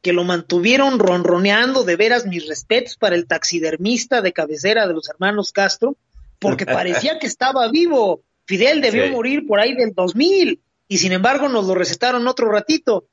que 0.00 0.12
lo 0.12 0.22
mantuvieron 0.22 1.00
ronroneando, 1.00 1.82
de 1.82 1.96
veras 1.96 2.24
mis 2.24 2.46
respetos 2.46 2.96
para 2.96 3.16
el 3.16 3.26
taxidermista 3.26 4.22
de 4.22 4.32
cabecera 4.32 4.86
de 4.86 4.94
los 4.94 5.10
hermanos 5.10 5.50
Castro, 5.50 5.96
porque 6.38 6.66
parecía 6.66 7.18
que 7.18 7.26
estaba 7.26 7.68
vivo. 7.72 8.22
Fidel 8.46 8.80
debió 8.80 9.10
morir 9.10 9.44
por 9.44 9.58
ahí 9.58 9.74
del 9.74 9.92
2000 9.92 10.60
y 10.86 10.98
sin 10.98 11.10
embargo 11.10 11.48
nos 11.48 11.66
lo 11.66 11.74
recetaron 11.74 12.28
otro 12.28 12.48
ratito. 12.48 13.08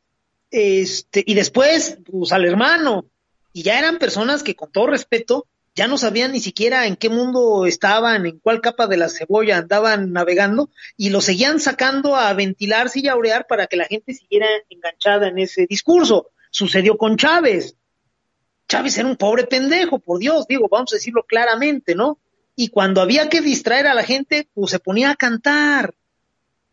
Este, 0.51 1.23
y 1.25 1.33
después, 1.33 1.97
pues 2.05 2.31
al 2.31 2.45
hermano. 2.45 3.05
Y 3.53 3.63
ya 3.63 3.79
eran 3.79 3.97
personas 3.97 4.43
que 4.43 4.55
con 4.55 4.71
todo 4.71 4.85
respeto 4.85 5.47
ya 5.75 5.87
no 5.87 5.97
sabían 5.97 6.33
ni 6.33 6.39
siquiera 6.39 6.85
en 6.85 6.95
qué 6.95 7.09
mundo 7.09 7.65
estaban, 7.65 8.25
en 8.25 8.39
cuál 8.39 8.61
capa 8.61 8.87
de 8.87 8.97
la 8.97 9.09
cebolla 9.09 9.57
andaban 9.57 10.11
navegando 10.11 10.69
y 10.97 11.09
lo 11.09 11.21
seguían 11.21 11.59
sacando 11.59 12.15
a 12.15 12.33
ventilarse 12.33 12.99
y 12.99 13.07
a 13.07 13.15
orear 13.15 13.47
para 13.47 13.67
que 13.67 13.77
la 13.77 13.85
gente 13.85 14.13
siguiera 14.13 14.47
enganchada 14.69 15.27
en 15.27 15.39
ese 15.39 15.65
discurso. 15.67 16.31
Sucedió 16.49 16.97
con 16.97 17.17
Chávez. 17.17 17.75
Chávez 18.67 18.97
era 18.97 19.07
un 19.07 19.17
pobre 19.17 19.45
pendejo, 19.45 19.99
por 19.99 20.19
Dios, 20.19 20.45
digo, 20.47 20.67
vamos 20.69 20.91
a 20.93 20.95
decirlo 20.95 21.23
claramente, 21.23 21.95
¿no? 21.95 22.19
y 22.55 22.67
cuando 22.67 23.01
había 23.01 23.29
que 23.29 23.41
distraer 23.41 23.87
a 23.87 23.93
la 23.93 24.03
gente, 24.03 24.47
pues 24.53 24.71
se 24.71 24.79
ponía 24.79 25.09
a 25.09 25.15
cantar. 25.15 25.95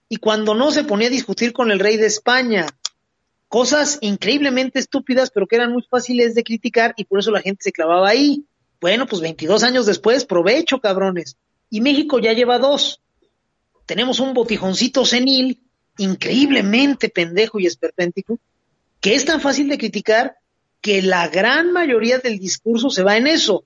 Y 0.08 0.16
cuando 0.16 0.54
no, 0.54 0.70
se 0.70 0.84
ponía 0.84 1.08
a 1.08 1.10
discutir 1.10 1.52
con 1.52 1.70
el 1.70 1.80
rey 1.80 1.96
de 1.96 2.06
España. 2.06 2.66
Cosas 3.48 3.98
increíblemente 4.00 4.78
estúpidas, 4.78 5.30
pero 5.30 5.46
que 5.46 5.56
eran 5.56 5.72
muy 5.72 5.82
fáciles 5.82 6.34
de 6.34 6.44
criticar 6.44 6.94
y 6.96 7.04
por 7.04 7.20
eso 7.20 7.30
la 7.30 7.40
gente 7.40 7.62
se 7.62 7.72
clavaba 7.72 8.08
ahí. 8.08 8.44
Bueno, 8.80 9.06
pues 9.06 9.20
22 9.20 9.62
años 9.64 9.86
después, 9.86 10.24
provecho, 10.24 10.80
cabrones. 10.80 11.36
Y 11.70 11.80
México 11.80 12.18
ya 12.18 12.32
lleva 12.32 12.58
dos. 12.58 13.00
Tenemos 13.86 14.20
un 14.20 14.34
botijoncito 14.34 15.04
senil, 15.04 15.60
increíblemente 15.98 17.08
pendejo 17.08 17.58
y 17.58 17.66
esperpéntico, 17.66 18.38
que 19.00 19.14
es 19.14 19.24
tan 19.24 19.40
fácil 19.40 19.68
de 19.68 19.78
criticar 19.78 20.36
que 20.80 21.02
la 21.02 21.28
gran 21.28 21.72
mayoría 21.72 22.18
del 22.18 22.38
discurso 22.38 22.90
se 22.90 23.02
va 23.02 23.16
en 23.16 23.26
eso 23.26 23.64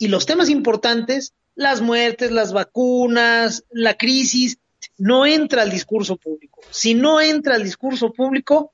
y 0.00 0.08
los 0.08 0.24
temas 0.24 0.48
importantes, 0.48 1.34
las 1.54 1.82
muertes, 1.82 2.32
las 2.32 2.52
vacunas, 2.54 3.64
la 3.70 3.94
crisis, 3.94 4.58
no 4.96 5.26
entra 5.26 5.62
al 5.62 5.70
discurso 5.70 6.16
público. 6.16 6.62
Si 6.70 6.94
no 6.94 7.20
entra 7.20 7.54
al 7.56 7.62
discurso 7.62 8.10
público, 8.10 8.72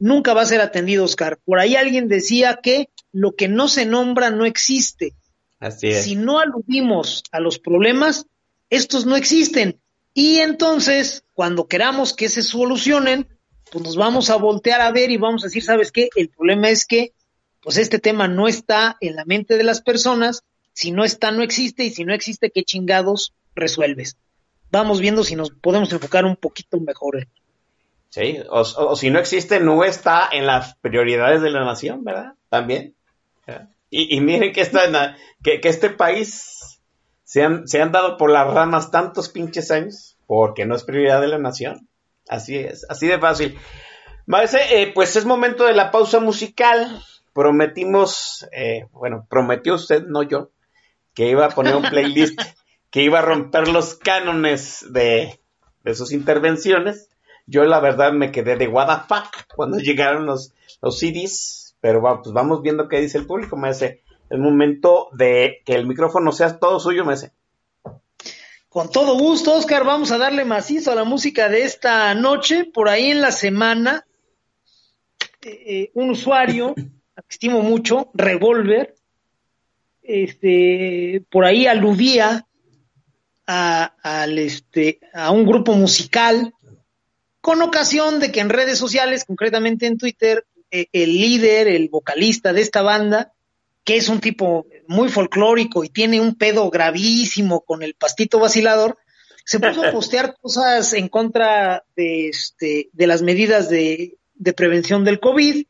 nunca 0.00 0.34
va 0.34 0.42
a 0.42 0.46
ser 0.46 0.60
atendido, 0.60 1.04
Oscar. 1.04 1.38
Por 1.44 1.60
ahí 1.60 1.76
alguien 1.76 2.08
decía 2.08 2.58
que 2.60 2.90
lo 3.12 3.34
que 3.34 3.48
no 3.48 3.68
se 3.68 3.86
nombra 3.86 4.30
no 4.30 4.44
existe. 4.44 5.14
Así 5.58 5.88
es. 5.88 6.04
Si 6.04 6.16
no 6.16 6.38
aludimos 6.38 7.22
a 7.32 7.40
los 7.40 7.58
problemas, 7.58 8.26
estos 8.70 9.06
no 9.06 9.16
existen. 9.16 9.80
Y 10.12 10.38
entonces, 10.38 11.24
cuando 11.34 11.68
queramos 11.68 12.14
que 12.14 12.28
se 12.28 12.42
solucionen, 12.42 13.28
pues 13.70 13.84
nos 13.84 13.96
vamos 13.96 14.30
a 14.30 14.36
voltear 14.36 14.80
a 14.80 14.90
ver 14.90 15.10
y 15.10 15.18
vamos 15.18 15.42
a 15.42 15.48
decir, 15.48 15.62
¿sabes 15.62 15.92
qué? 15.92 16.08
El 16.16 16.30
problema 16.30 16.70
es 16.70 16.86
que, 16.86 17.12
pues 17.62 17.76
este 17.76 17.98
tema 17.98 18.28
no 18.28 18.48
está 18.48 18.96
en 19.00 19.16
la 19.16 19.24
mente 19.24 19.56
de 19.56 19.64
las 19.64 19.82
personas, 19.82 20.42
si 20.72 20.90
no 20.90 21.04
está, 21.04 21.32
no 21.32 21.42
existe, 21.42 21.84
y 21.84 21.90
si 21.90 22.04
no 22.04 22.14
existe, 22.14 22.50
¿qué 22.50 22.64
chingados 22.64 23.34
resuelves? 23.54 24.16
Vamos 24.70 25.00
viendo 25.00 25.24
si 25.24 25.36
nos 25.36 25.50
podemos 25.50 25.92
enfocar 25.92 26.24
un 26.24 26.36
poquito 26.36 26.80
mejor. 26.80 27.18
¿eh? 27.18 27.28
Sí, 28.10 28.38
o, 28.48 28.60
o, 28.60 28.96
si 28.96 29.10
no 29.10 29.18
existe, 29.18 29.60
no 29.60 29.84
está 29.84 30.28
en 30.32 30.46
las 30.46 30.76
prioridades 30.76 31.42
de 31.42 31.50
la 31.50 31.64
nación, 31.64 32.04
¿verdad? 32.04 32.32
También. 32.48 32.95
Y, 33.90 34.16
y, 34.16 34.20
miren 34.20 34.52
que, 34.52 34.60
esta, 34.60 35.16
que, 35.42 35.60
que 35.60 35.68
este 35.68 35.90
país 35.90 36.80
se 37.24 37.42
han, 37.42 37.68
se 37.68 37.80
han 37.80 37.92
dado 37.92 38.16
por 38.16 38.30
las 38.30 38.52
ramas 38.52 38.90
tantos 38.90 39.28
pinches 39.28 39.70
años 39.70 40.16
porque 40.26 40.66
no 40.66 40.74
es 40.74 40.84
prioridad 40.84 41.20
de 41.20 41.28
la 41.28 41.38
nación. 41.38 41.88
Así 42.28 42.56
es, 42.56 42.84
así 42.88 43.06
de 43.06 43.18
fácil. 43.18 43.58
Eh, 44.70 44.92
pues 44.92 45.14
es 45.16 45.24
momento 45.24 45.64
de 45.64 45.74
la 45.74 45.90
pausa 45.90 46.20
musical. 46.20 47.02
Prometimos, 47.32 48.48
eh, 48.52 48.86
bueno, 48.92 49.26
prometió 49.28 49.74
usted, 49.74 50.04
no 50.04 50.22
yo, 50.22 50.50
que 51.14 51.28
iba 51.28 51.46
a 51.46 51.50
poner 51.50 51.76
un 51.76 51.82
playlist 51.90 52.40
que 52.90 53.02
iba 53.02 53.18
a 53.18 53.22
romper 53.22 53.68
los 53.68 53.94
cánones 53.94 54.86
de, 54.90 55.38
de 55.84 55.94
sus 55.94 56.12
intervenciones. 56.12 57.10
Yo 57.46 57.64
la 57.64 57.78
verdad 57.78 58.12
me 58.12 58.32
quedé 58.32 58.56
de 58.56 58.68
what 58.68 58.86
the 58.86 59.04
fuck 59.06 59.54
cuando 59.54 59.78
llegaron 59.78 60.26
los, 60.26 60.52
los 60.80 60.98
CDs, 60.98 61.65
pero 61.80 62.02
pues 62.22 62.32
vamos 62.32 62.62
viendo 62.62 62.88
qué 62.88 63.00
dice 63.00 63.18
el 63.18 63.26
público, 63.26 63.56
me 63.56 63.68
dice, 63.68 64.02
el 64.30 64.38
momento 64.38 65.08
de 65.12 65.62
que 65.64 65.74
el 65.74 65.86
micrófono 65.86 66.32
sea 66.32 66.58
todo 66.58 66.80
suyo, 66.80 67.04
me 67.04 67.14
dice. 67.14 67.32
Con 68.68 68.90
todo 68.90 69.16
gusto, 69.16 69.54
Oscar, 69.54 69.84
vamos 69.84 70.10
a 70.10 70.18
darle 70.18 70.44
macizo 70.44 70.92
a 70.92 70.96
la 70.96 71.04
música 71.04 71.48
de 71.48 71.62
esta 71.62 72.14
noche. 72.14 72.64
Por 72.64 72.88
ahí 72.88 73.10
en 73.10 73.22
la 73.22 73.32
semana, 73.32 74.04
eh, 75.42 75.62
eh 75.66 75.90
un 75.94 76.10
usuario, 76.10 76.74
que 76.74 76.84
estimo 77.30 77.62
mucho, 77.62 78.10
Revolver, 78.12 78.94
este, 80.02 81.24
por 81.30 81.44
ahí 81.44 81.66
aludía 81.66 82.46
a, 83.46 83.94
al, 84.02 84.38
este, 84.38 85.00
a 85.14 85.30
un 85.30 85.46
grupo 85.46 85.74
musical 85.74 86.52
con 87.40 87.62
ocasión 87.62 88.18
de 88.18 88.32
que 88.32 88.40
en 88.40 88.50
redes 88.50 88.78
sociales, 88.78 89.24
concretamente 89.24 89.86
en 89.86 89.98
Twitter, 89.98 90.44
el 90.70 91.20
líder, 91.20 91.68
el 91.68 91.88
vocalista 91.88 92.52
de 92.52 92.60
esta 92.60 92.82
banda, 92.82 93.32
que 93.84 93.96
es 93.96 94.08
un 94.08 94.20
tipo 94.20 94.66
muy 94.88 95.08
folclórico 95.08 95.84
y 95.84 95.88
tiene 95.88 96.20
un 96.20 96.34
pedo 96.34 96.68
gravísimo 96.70 97.60
con 97.60 97.82
el 97.82 97.94
pastito 97.94 98.38
vacilador, 98.38 98.98
se 99.44 99.60
puso 99.60 99.84
a 99.84 99.90
postear 99.92 100.36
cosas 100.40 100.92
en 100.92 101.08
contra 101.08 101.84
de, 101.94 102.28
este, 102.28 102.90
de 102.92 103.06
las 103.06 103.22
medidas 103.22 103.70
de, 103.70 104.18
de 104.34 104.52
prevención 104.52 105.04
del 105.04 105.20
COVID 105.20 105.64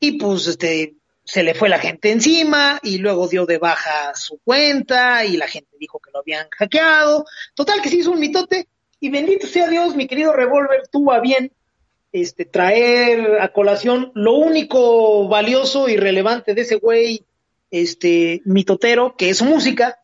y 0.00 0.12
pues 0.18 0.46
este, 0.46 0.94
se 1.24 1.42
le 1.42 1.54
fue 1.54 1.68
la 1.68 1.78
gente 1.78 2.10
encima 2.10 2.80
y 2.82 2.98
luego 2.98 3.28
dio 3.28 3.46
de 3.46 3.58
baja 3.58 4.14
su 4.14 4.38
cuenta 4.44 5.24
y 5.24 5.36
la 5.36 5.46
gente 5.46 5.76
dijo 5.78 6.00
que 6.00 6.10
lo 6.12 6.20
habían 6.20 6.48
hackeado. 6.50 7.24
Total 7.54 7.80
que 7.80 7.88
se 7.88 7.96
hizo 7.96 8.10
un 8.10 8.20
mitote 8.20 8.68
y 9.00 9.10
bendito 9.10 9.46
sea 9.46 9.68
Dios, 9.68 9.96
mi 9.96 10.06
querido 10.06 10.32
Revolver 10.32 10.88
tuvo 10.90 11.12
a 11.12 11.20
bien 11.20 11.52
este, 12.12 12.44
traer 12.44 13.40
a 13.40 13.52
colación 13.52 14.12
lo 14.14 14.34
único 14.34 15.28
valioso 15.28 15.88
y 15.88 15.96
relevante 15.96 16.54
de 16.54 16.60
ese 16.62 16.76
güey 16.76 17.24
este, 17.70 18.42
mitotero, 18.44 19.16
que 19.16 19.30
es 19.30 19.38
su 19.38 19.46
música 19.46 19.98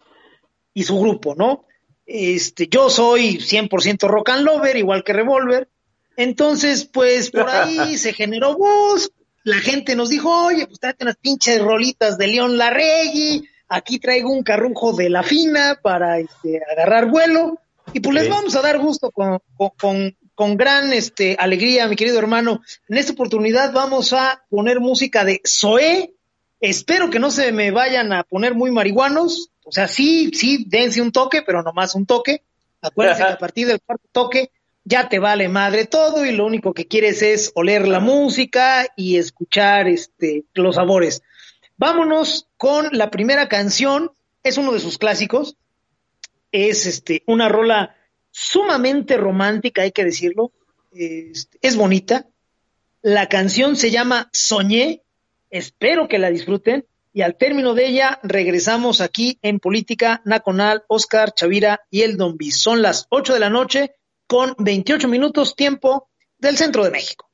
y 0.72 0.84
su 0.84 0.98
grupo, 0.98 1.34
¿no? 1.34 1.66
Este, 2.06 2.68
yo 2.68 2.88
soy 2.88 3.36
100% 3.36 4.08
rock 4.08 4.30
and 4.30 4.44
lover, 4.44 4.76
igual 4.76 5.04
que 5.04 5.12
Revolver. 5.12 5.68
Entonces, 6.16 6.86
pues 6.86 7.30
por 7.30 7.48
ahí 7.48 7.96
se 7.98 8.14
generó 8.14 8.56
voz, 8.56 9.12
la 9.44 9.58
gente 9.58 9.94
nos 9.94 10.08
dijo, 10.08 10.46
oye, 10.46 10.66
pues 10.66 10.80
tráete 10.80 11.04
unas 11.04 11.16
pinches 11.16 11.60
rolitas 11.60 12.16
de 12.18 12.26
León 12.26 12.56
Larregui, 12.56 13.46
aquí 13.68 13.98
traigo 13.98 14.30
un 14.30 14.42
carrujo 14.42 14.94
de 14.94 15.10
la 15.10 15.22
fina 15.22 15.78
para 15.82 16.18
este, 16.18 16.60
agarrar 16.72 17.10
vuelo, 17.10 17.58
y 17.92 18.00
pues 18.00 18.14
les 18.14 18.28
vamos 18.28 18.56
a 18.56 18.62
dar 18.62 18.78
gusto 18.78 19.10
con, 19.10 19.38
con, 19.56 19.70
con 19.78 20.16
gran 20.56 20.92
este, 20.92 21.36
alegría, 21.38 21.88
mi 21.88 21.96
querido 21.96 22.18
hermano. 22.18 22.62
En 22.88 22.98
esta 22.98 23.12
oportunidad 23.12 23.72
vamos 23.72 24.12
a 24.12 24.44
poner 24.48 24.80
música 24.80 25.24
de 25.24 25.40
Zoé, 25.46 26.12
Espero 26.60 27.08
que 27.08 27.20
no 27.20 27.30
se 27.30 27.52
me 27.52 27.70
vayan 27.70 28.12
a 28.12 28.24
poner 28.24 28.54
muy 28.54 28.70
marihuanos. 28.70 29.50
O 29.64 29.70
sea, 29.70 29.86
sí, 29.86 30.30
sí, 30.34 30.64
dense 30.66 31.00
un 31.00 31.12
toque, 31.12 31.42
pero 31.42 31.62
nomás 31.62 31.94
un 31.94 32.06
toque. 32.06 32.42
Acuérdense 32.80 33.22
que 33.24 33.32
a 33.32 33.38
partir 33.38 33.66
del 33.66 33.80
cuarto 33.80 34.08
toque 34.10 34.50
ya 34.84 35.08
te 35.08 35.18
vale 35.18 35.48
madre 35.48 35.84
todo 35.84 36.24
y 36.24 36.32
lo 36.32 36.46
único 36.46 36.72
que 36.72 36.88
quieres 36.88 37.22
es 37.22 37.52
oler 37.54 37.86
la 37.86 38.00
música 38.00 38.86
y 38.96 39.18
escuchar 39.18 39.86
este, 39.86 40.44
los 40.54 40.76
sabores. 40.76 41.22
Vámonos 41.76 42.48
con 42.56 42.88
la 42.92 43.10
primera 43.10 43.48
canción. 43.48 44.10
Es 44.42 44.56
uno 44.58 44.72
de 44.72 44.80
sus 44.80 44.98
clásicos. 44.98 45.56
Es 46.50 46.86
este, 46.86 47.22
una 47.26 47.48
rola 47.48 47.94
sumamente 48.38 49.16
romántica, 49.16 49.82
hay 49.82 49.90
que 49.90 50.04
decirlo. 50.04 50.52
Es, 50.92 51.76
bonita. 51.76 52.26
La 53.02 53.28
canción 53.28 53.76
se 53.76 53.90
llama 53.90 54.30
Soñé 54.32 55.02
Espero 55.50 56.08
que 56.08 56.18
la 56.18 56.30
disfruten 56.30 56.84
y 57.12 57.22
al 57.22 57.36
término 57.36 57.74
de 57.74 57.86
ella 57.86 58.20
regresamos 58.22 59.00
aquí 59.00 59.38
en 59.42 59.60
Política 59.60 60.20
Nacional, 60.26 60.84
Oscar 60.88 61.32
Chavira 61.32 61.80
y 61.90 62.02
el 62.02 62.18
Don 62.18 62.36
Son 62.50 62.82
las 62.82 63.06
8 63.08 63.32
de 63.32 63.40
la 63.40 63.48
noche 63.48 63.94
con 64.26 64.54
28 64.58 65.08
minutos 65.08 65.56
tiempo 65.56 66.10
del 66.38 66.58
centro 66.58 66.84
de 66.84 66.90
México. 66.90 67.27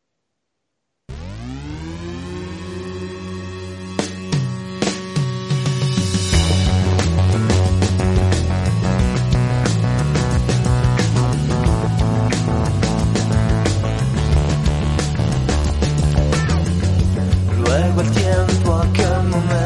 El 17.77 18.11
tiempo, 18.13 18.77
aquel 18.77 19.23
momento 19.29 19.64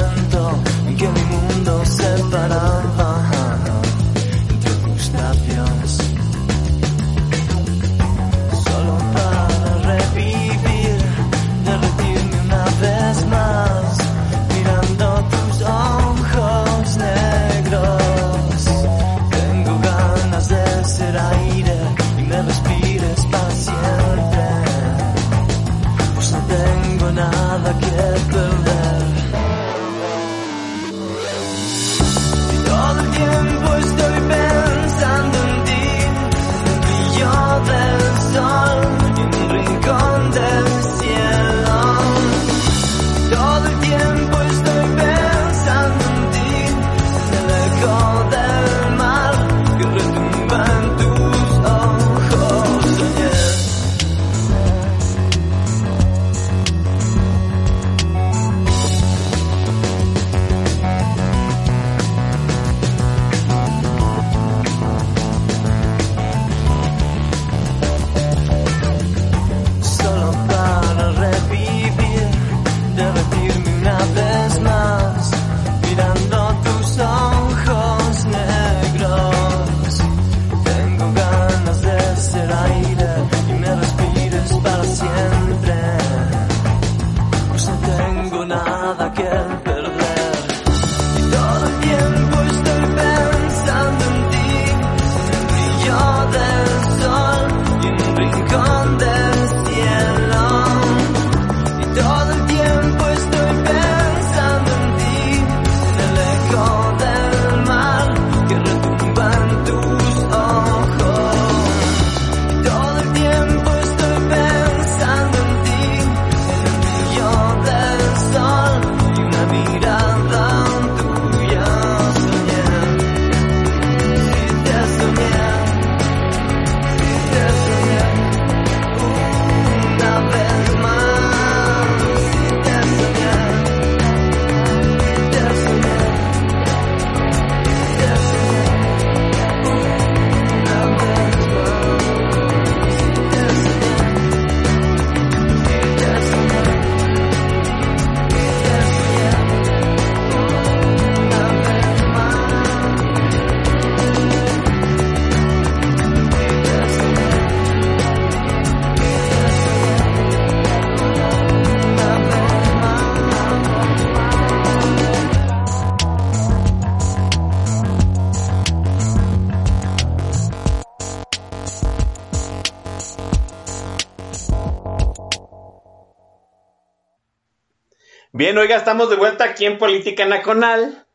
Bien, 178.38 178.56
oiga, 178.56 178.76
estamos 178.76 179.10
de 179.10 179.16
vuelta 179.16 179.42
aquí 179.42 179.64
en 179.66 179.78
Política 179.78 180.24
Nacional. 180.24 181.08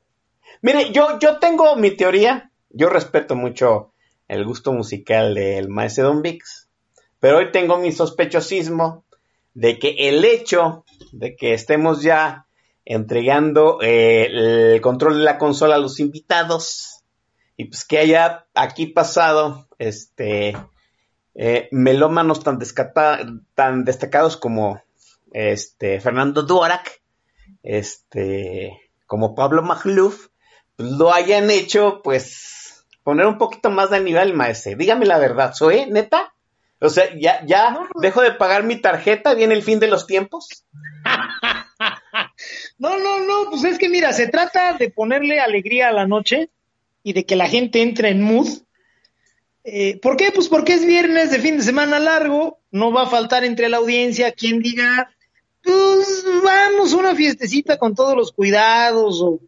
Mire, 0.61 0.91
yo, 0.91 1.19
yo 1.19 1.39
tengo 1.39 1.77
mi 1.77 1.91
teoría. 1.91 2.51
Yo 2.69 2.89
respeto 2.89 3.33
mucho 3.33 3.93
el 4.27 4.43
gusto 4.43 4.73
musical 4.73 5.33
del 5.33 5.69
maestro 5.69 6.07
Don 6.07 6.21
Vix. 6.21 6.67
Pero 7.21 7.37
hoy 7.37 7.49
tengo 7.53 7.77
mi 7.77 7.93
sospechosismo 7.93 9.05
de 9.53 9.79
que 9.79 9.95
el 9.99 10.25
hecho 10.25 10.83
de 11.13 11.37
que 11.37 11.53
estemos 11.53 12.01
ya 12.01 12.45
entregando 12.83 13.79
eh, 13.81 14.25
el 14.73 14.81
control 14.81 15.19
de 15.19 15.23
la 15.23 15.37
consola 15.37 15.75
a 15.75 15.79
los 15.79 16.01
invitados 16.01 17.05
y 17.55 17.69
pues 17.69 17.85
que 17.85 17.99
haya 17.99 18.47
aquí 18.53 18.87
pasado 18.87 19.69
este 19.79 20.57
eh, 21.35 21.69
melómanos 21.71 22.43
tan, 22.43 22.59
destacados 23.85 24.35
como 24.35 24.81
este 25.31 26.01
Fernando 26.01 26.43
Duarac, 26.43 27.02
este 27.63 28.79
como 29.07 29.35
Pablo 29.35 29.63
Magluf, 29.63 30.27
pues, 30.75 30.91
lo 30.91 31.13
hayan 31.13 31.49
hecho 31.49 32.01
pues 32.03 32.85
poner 33.03 33.25
un 33.25 33.37
poquito 33.37 33.69
más 33.69 33.89
de 33.89 33.99
nivel, 33.99 34.33
maese. 34.33 34.75
Dígame 34.75 35.05
la 35.05 35.19
verdad, 35.19 35.53
¿soy 35.53 35.85
neta? 35.87 36.33
O 36.79 36.89
sea, 36.89 37.05
ya, 37.17 37.41
ya 37.45 37.79
dejo 38.01 38.21
de 38.21 38.31
pagar 38.31 38.63
mi 38.63 38.75
tarjeta, 38.75 39.33
viene 39.33 39.53
el 39.53 39.63
fin 39.63 39.79
de 39.79 39.87
los 39.87 40.05
tiempos. 40.07 40.65
No, 42.77 42.97
no, 42.97 43.19
no, 43.19 43.49
pues 43.49 43.63
es 43.63 43.77
que 43.77 43.89
mira, 43.89 44.13
se 44.13 44.27
trata 44.27 44.73
de 44.73 44.89
ponerle 44.89 45.39
alegría 45.39 45.89
a 45.89 45.93
la 45.93 46.07
noche 46.07 46.49
y 47.01 47.13
de 47.13 47.25
que 47.25 47.35
la 47.35 47.47
gente 47.47 47.81
entre 47.81 48.09
en 48.09 48.21
mood. 48.21 48.47
Eh, 49.63 49.99
¿Por 50.01 50.17
qué? 50.17 50.31
Pues 50.31 50.49
porque 50.49 50.73
es 50.73 50.85
viernes 50.85 51.31
de 51.31 51.39
fin 51.39 51.57
de 51.57 51.63
semana 51.63 51.99
largo, 51.99 52.59
no 52.71 52.91
va 52.91 53.03
a 53.03 53.09
faltar 53.09 53.43
entre 53.45 53.69
la 53.69 53.77
audiencia 53.77 54.33
quien 54.33 54.59
diga, 54.59 55.13
pues 55.63 56.25
vamos 56.43 56.93
a 56.93 56.97
una 56.97 57.15
fiestecita 57.15 57.77
con 57.77 57.95
todos 57.95 58.15
los 58.15 58.31
cuidados, 58.31 59.21
o, 59.21 59.39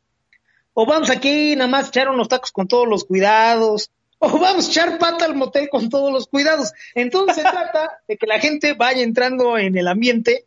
o 0.74 0.86
vamos 0.86 1.10
aquí 1.10 1.56
nada 1.56 1.70
más 1.70 1.86
a 1.86 1.90
echar 1.90 2.10
unos 2.10 2.30
tacos 2.30 2.52
con 2.52 2.68
todos 2.68 2.88
los 2.88 3.04
cuidados, 3.04 3.92
o 4.20 4.40
vamos 4.40 4.68
a 4.68 4.72
echar 4.72 4.98
pata 4.98 5.26
al 5.26 5.36
motel 5.36 5.70
con 5.70 5.90
todos 5.90 6.12
los 6.12 6.28
cuidados. 6.28 6.72
Entonces 6.94 7.36
se 7.36 7.42
trata 7.50 8.00
de 8.08 8.18
que 8.18 8.28
la 8.28 8.40
gente 8.40 8.74
vaya 8.74 9.04
entrando 9.04 9.58
en 9.58 9.78
el 9.78 9.88
ambiente, 9.88 10.46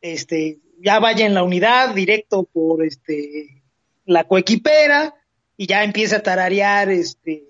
este, 0.00 0.58
ya 0.80 0.98
vaya 0.98 1.26
en 1.26 1.34
la 1.34 1.42
unidad 1.42 1.94
directo 1.94 2.44
por 2.44 2.84
este 2.84 3.62
la 4.06 4.24
coequipera 4.24 5.14
y 5.56 5.66
ya 5.66 5.84
empieza 5.84 6.16
a 6.16 6.22
tararear 6.22 6.90
este 6.90 7.44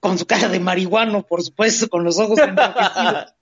con 0.00 0.16
su 0.18 0.26
cara 0.26 0.48
de 0.48 0.60
marihuano, 0.60 1.26
por 1.26 1.42
supuesto, 1.42 1.88
con 1.88 2.04
los 2.04 2.18
ojos 2.18 2.38
enrojecidos. 2.42 3.34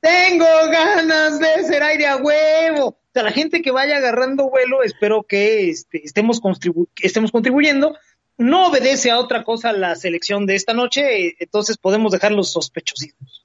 Tengo 0.00 0.44
ganas 0.44 1.38
de 1.38 1.64
ser 1.64 1.82
aire 1.82 2.06
a 2.06 2.16
huevo. 2.16 2.98
O 3.12 3.14
sea, 3.14 3.22
la 3.24 3.32
gente 3.32 3.60
que 3.60 3.70
vaya 3.70 3.98
agarrando 3.98 4.48
vuelo, 4.48 4.82
espero 4.82 5.22
que 5.22 5.68
este, 5.68 6.02
estemos, 6.02 6.40
contribu- 6.40 6.88
estemos 7.02 7.30
contribuyendo. 7.30 7.94
No 8.38 8.68
obedece 8.68 9.10
a 9.10 9.18
otra 9.18 9.44
cosa 9.44 9.72
la 9.74 9.94
selección 9.96 10.46
de 10.46 10.54
esta 10.54 10.72
noche, 10.72 11.34
entonces 11.38 11.76
podemos 11.76 12.10
dejar 12.12 12.32
los 12.32 12.50
sospechosismos. 12.52 13.44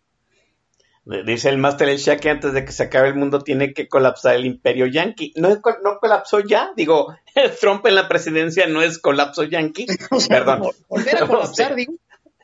Dice 1.25 1.49
el 1.49 1.58
Master 1.58 1.88
El 1.89 1.97
Shah 1.99 2.17
que 2.17 2.30
antes 2.30 2.53
de 2.53 2.63
que 2.65 2.71
se 2.71 2.84
acabe 2.84 3.10
el 3.10 3.15
mundo 3.15 3.41
tiene 3.41 3.73
que 3.73 3.88
colapsar 3.89 4.36
el 4.36 4.45
imperio 4.45 4.88
yanqui. 4.88 5.34
¿No, 5.36 5.49
no 5.84 5.99
colapsó 5.99 6.39
ya? 6.41 6.71
Digo, 6.75 7.15
Trump 7.62 7.86
en 7.88 7.95
la 7.95 8.08
presidencia 8.10 8.67
no 8.67 8.82
es 8.82 8.99
colapso 8.99 9.43
yanqui. 9.43 9.86
O 10.12 10.19
sea, 10.19 10.38
Perdón. 10.39 10.62
vol- 10.62 10.75
Volver 10.88 11.23
a 11.23 11.27
colapsar, 11.27 11.75
digo. 11.75 11.93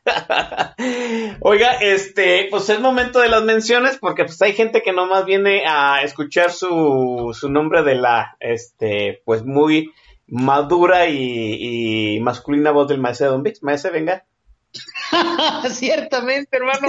Oiga, 1.41 1.73
este, 1.81 2.47
pues 2.49 2.69
es 2.69 2.79
momento 2.79 3.19
de 3.19 3.29
las 3.29 3.43
menciones 3.43 3.97
porque 3.97 4.25
pues 4.25 4.41
hay 4.41 4.53
gente 4.53 4.81
que 4.81 4.91
nomás 4.91 5.25
viene 5.25 5.63
a 5.65 6.01
escuchar 6.01 6.51
su, 6.51 7.35
su 7.37 7.49
nombre 7.49 7.83
de 7.83 7.95
la, 7.95 8.35
este, 8.39 9.21
pues 9.25 9.43
muy 9.43 9.91
madura 10.27 11.07
y, 11.07 12.19
masculina 12.21 12.71
voz 12.71 12.87
del 12.87 12.99
maestro 12.99 13.31
Don 13.31 13.43
Vix. 13.43 13.63
Maestro, 13.63 13.91
venga. 13.91 14.25
Ciertamente, 15.69 16.57
hermano. 16.57 16.87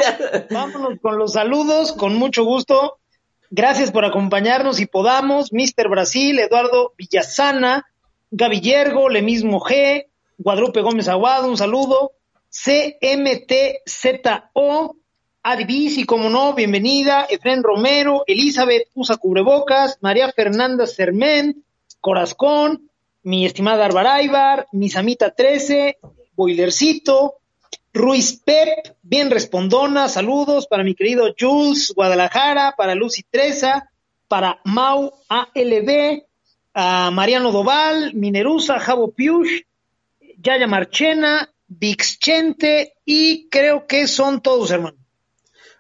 Vámonos 0.51 0.99
con 1.01 1.19
los 1.19 1.35
saludos, 1.35 1.93
con 1.93 2.17
mucho 2.17 2.45
gusto. 2.45 2.99
Gracias 3.51 3.93
por 3.93 4.05
acompañarnos 4.05 4.81
y 4.81 4.87
podamos. 4.87 5.53
Mr. 5.53 5.89
Brasil, 5.89 6.39
Eduardo 6.39 6.95
Villasana, 6.97 7.87
Gaby 8.31 8.61
Yergo, 8.61 9.09
Le 9.09 9.23
mismo 9.23 9.61
G, 9.61 10.07
Guadalupe 10.39 10.81
Gómez 10.81 11.09
Aguado, 11.09 11.49
un 11.49 11.57
saludo. 11.57 12.13
CMTZO, 12.55 14.17
Advis 15.43 15.99
y 15.99 16.05
como 16.05 16.31
no, 16.31 16.55
bienvenida. 16.55 17.27
Efren 17.29 17.65
Romero, 17.65 18.23
Elizabeth 18.29 18.89
Usa 18.95 19.17
Cubrebocas, 19.17 19.99
María 20.01 20.31
Fernanda 20.31 20.87
Sermén, 20.87 21.65
Corazcón, 22.01 22.89
mi 23.25 23.45
estimada 23.45 23.87
Arbaraibar, 23.87 24.69
Misamita 24.71 25.35
13, 25.35 25.99
Boilercito, 26.37 27.39
Ruiz 27.93 28.41
Pep, 28.45 28.69
bien 29.03 29.31
respondona, 29.31 30.09
saludos 30.09 30.69
para 30.69 30.85
mi 30.85 30.95
querido 30.95 31.35
Jules 31.39 31.93
Guadalajara, 31.95 32.75
para 32.77 32.95
Lucy 32.95 33.25
Treza, 33.29 33.91
para 34.29 34.61
Mau 34.65 35.13
ALB, 35.29 36.23
a 36.73 37.11
Mariano 37.11 37.51
Doval, 37.51 38.15
Minerusa, 38.15 38.79
Javo 38.79 39.11
Piush, 39.11 39.63
Yaya 40.39 40.69
Marchena, 40.69 41.51
Vixchente 41.79 42.95
y 43.05 43.49
creo 43.49 43.87
que 43.87 44.07
son 44.07 44.43
todos, 44.43 44.71
hermano. 44.71 44.97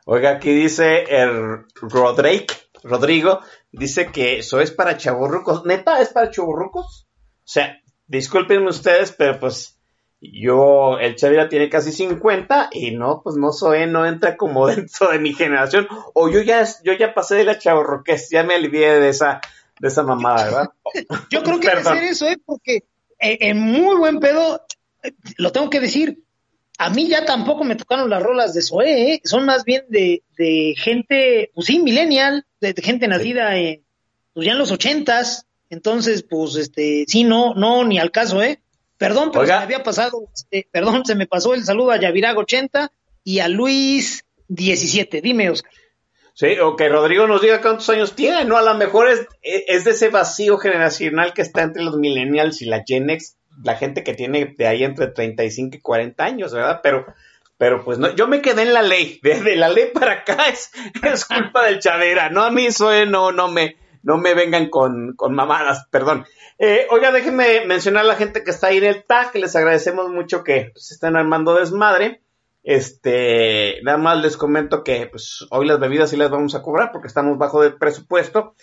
Oiga, 0.06 0.30
aquí 0.30 0.52
dice 0.52 1.04
el 1.08 1.64
Rodrigo, 1.80 2.46
Rodrigo, 2.82 3.40
dice 3.72 4.12
que 4.12 4.38
eso 4.38 4.60
es 4.60 4.70
para 4.70 4.96
chaburrucos. 4.96 5.64
¿Neta 5.64 6.00
es 6.00 6.10
para 6.10 6.30
chaburrucos? 6.30 7.06
O 7.06 7.46
sea, 7.46 7.80
discúlpenme 8.06 8.68
ustedes, 8.68 9.12
pero 9.12 9.38
pues 9.40 9.78
yo, 10.20 10.98
el 10.98 11.16
Chavira 11.16 11.48
tiene 11.48 11.68
casi 11.68 11.92
50 11.92 12.70
y 12.72 12.92
no, 12.92 13.20
pues 13.22 13.36
no 13.36 13.52
soy, 13.52 13.86
no 13.86 14.06
entra 14.06 14.36
como 14.36 14.66
dentro 14.74 15.10
de 15.10 15.18
mi 15.18 15.34
generación. 15.34 15.86
O 16.14 16.28
yo 16.28 16.40
ya, 16.40 16.64
yo 16.82 16.92
ya 16.94 17.14
pasé 17.14 17.36
de 17.36 17.44
la 17.44 17.58
chaburruquez, 17.58 18.30
ya 18.30 18.42
me 18.42 18.54
alivié 18.54 19.00
de 19.00 19.08
esa, 19.08 19.40
de 19.80 19.88
esa 19.88 20.02
mamada, 20.02 20.44
¿verdad? 20.44 20.70
Yo 21.30 21.42
creo 21.42 21.60
que 21.60 21.70
ser 21.82 22.04
eso, 22.04 22.26
¿eh? 22.26 22.38
Porque 22.44 22.84
eh, 23.18 23.38
en 23.40 23.58
muy 23.58 23.96
buen 23.96 24.20
pedo, 24.20 24.64
lo 25.36 25.52
tengo 25.52 25.70
que 25.70 25.80
decir, 25.80 26.22
a 26.78 26.90
mí 26.90 27.08
ya 27.08 27.24
tampoco 27.24 27.64
me 27.64 27.76
tocaron 27.76 28.10
las 28.10 28.22
rolas 28.22 28.54
de 28.54 28.62
Zoé, 28.62 29.12
¿eh? 29.12 29.20
Son 29.24 29.44
más 29.44 29.64
bien 29.64 29.84
de, 29.88 30.22
de 30.36 30.74
gente, 30.76 31.50
pues 31.54 31.66
sí, 31.68 31.78
millennial, 31.78 32.44
de, 32.60 32.72
de 32.72 32.82
gente 32.82 33.06
nacida 33.06 33.56
en, 33.56 33.84
pues 34.32 34.46
ya 34.46 34.52
en 34.52 34.58
los 34.58 34.72
ochentas. 34.72 35.46
Entonces, 35.70 36.24
pues, 36.28 36.56
este, 36.56 37.04
sí, 37.08 37.24
no, 37.24 37.54
no, 37.54 37.84
ni 37.84 37.98
al 37.98 38.10
caso, 38.10 38.42
¿eh? 38.42 38.60
Perdón, 38.98 39.30
pero 39.30 39.42
Oiga. 39.42 39.54
se 39.54 39.58
me 39.60 39.64
había 39.64 39.82
pasado, 39.82 40.28
este, 40.32 40.68
perdón, 40.70 41.04
se 41.04 41.14
me 41.14 41.26
pasó 41.26 41.54
el 41.54 41.64
saludo 41.64 41.90
a 41.90 42.00
Yavirago 42.00 42.40
80 42.42 42.90
y 43.24 43.38
a 43.40 43.48
Luis 43.48 44.24
17. 44.48 45.20
Dime, 45.20 45.50
Oscar. 45.50 45.72
Sí, 46.34 46.58
o 46.58 46.74
que 46.74 46.88
Rodrigo 46.88 47.28
nos 47.28 47.42
diga 47.42 47.60
cuántos 47.60 47.88
años 47.90 48.14
tiene, 48.14 48.44
¿no? 48.44 48.56
A 48.56 48.62
lo 48.62 48.74
mejor 48.74 49.08
es, 49.08 49.26
es 49.42 49.84
de 49.84 49.92
ese 49.92 50.08
vacío 50.08 50.58
generacional 50.58 51.32
que 51.32 51.42
está 51.42 51.62
entre 51.62 51.84
los 51.84 51.96
millennials 51.96 52.60
y 52.60 52.66
la 52.66 52.82
Gen 52.84 53.08
X, 53.10 53.36
la 53.62 53.76
gente 53.76 54.02
que 54.04 54.14
tiene 54.14 54.54
de 54.56 54.66
ahí 54.66 54.84
entre 54.84 55.08
35 55.08 55.76
y 55.76 55.80
40 55.80 56.24
años, 56.24 56.52
¿verdad? 56.52 56.80
Pero, 56.82 57.06
pero 57.56 57.84
pues 57.84 57.98
no, 57.98 58.14
yo 58.14 58.26
me 58.26 58.42
quedé 58.42 58.62
en 58.62 58.74
la 58.74 58.82
ley, 58.82 59.20
desde 59.22 59.56
la 59.56 59.68
ley 59.68 59.90
para 59.92 60.12
acá 60.12 60.46
es, 60.48 61.24
culpa 61.24 61.66
del 61.66 61.80
Chavera, 61.80 62.30
no 62.30 62.42
a 62.42 62.50
mí 62.50 62.70
soy, 62.70 63.08
no, 63.08 63.32
no 63.32 63.48
me, 63.48 63.76
no 64.02 64.18
me 64.18 64.34
vengan 64.34 64.68
con, 64.68 65.14
con 65.16 65.34
mamadas, 65.34 65.86
perdón. 65.90 66.26
Eh, 66.58 66.86
oiga, 66.90 67.10
déjenme 67.10 67.66
mencionar 67.66 68.04
a 68.04 68.08
la 68.08 68.16
gente 68.16 68.44
que 68.44 68.50
está 68.50 68.68
ahí 68.68 68.78
en 68.78 68.84
el 68.84 69.04
tag, 69.04 69.34
les 69.34 69.56
agradecemos 69.56 70.10
mucho 70.10 70.44
que 70.44 70.72
se 70.76 70.94
estén 70.94 71.16
armando 71.16 71.54
desmadre. 71.54 72.20
Este, 72.62 73.80
nada 73.82 73.98
más 73.98 74.22
les 74.22 74.38
comento 74.38 74.82
que 74.82 75.06
pues, 75.06 75.46
hoy 75.50 75.66
las 75.66 75.78
bebidas 75.78 76.08
sí 76.08 76.16
las 76.16 76.30
vamos 76.30 76.54
a 76.54 76.62
cobrar 76.62 76.92
porque 76.92 77.08
estamos 77.08 77.36
bajo 77.36 77.60
del 77.60 77.76
presupuesto. 77.76 78.54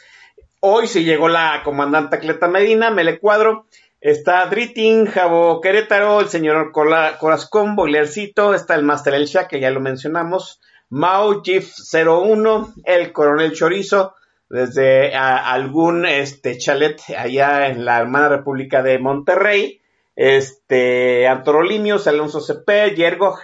Hoy 0.60 0.88
sí 0.88 1.04
llegó 1.04 1.28
la 1.28 1.62
comandante 1.64 2.20
Cleta 2.20 2.48
Medina, 2.48 2.90
Mele 2.92 3.20
Cuadro, 3.20 3.68
está 4.02 4.46
Driting, 4.48 5.06
Jabo 5.06 5.62
Querétaro, 5.62 6.20
el 6.20 6.28
señor 6.28 6.72
Cola- 6.72 7.18
Corazcón, 7.20 7.76
Boilercito, 7.76 8.54
está 8.54 8.76
el 8.76 8.84
Master 8.84 9.14
El 9.14 9.26
Shah, 9.28 9.48
que 9.48 9.60
ya 9.60 9.70
lo 9.70 9.80
mencionamos, 9.80 10.60
Mau, 10.90 11.42
Gif 11.44 11.72
01, 11.94 12.74
el 12.84 13.14
Coronel 13.14 13.54
Chorizo, 13.54 14.16
desde 14.50 15.16
algún 15.16 16.06
este 16.06 16.58
chalet 16.58 17.00
allá 17.18 17.68
en 17.68 17.86
la 17.86 18.00
hermana 18.00 18.28
República 18.28 18.84
de 18.84 19.00
Monterrey, 19.00 19.80
este 20.16 21.28
Antorolimios, 21.28 22.08
Alonso 22.08 22.42
CP, 22.42 22.94
Yergo, 22.96 23.40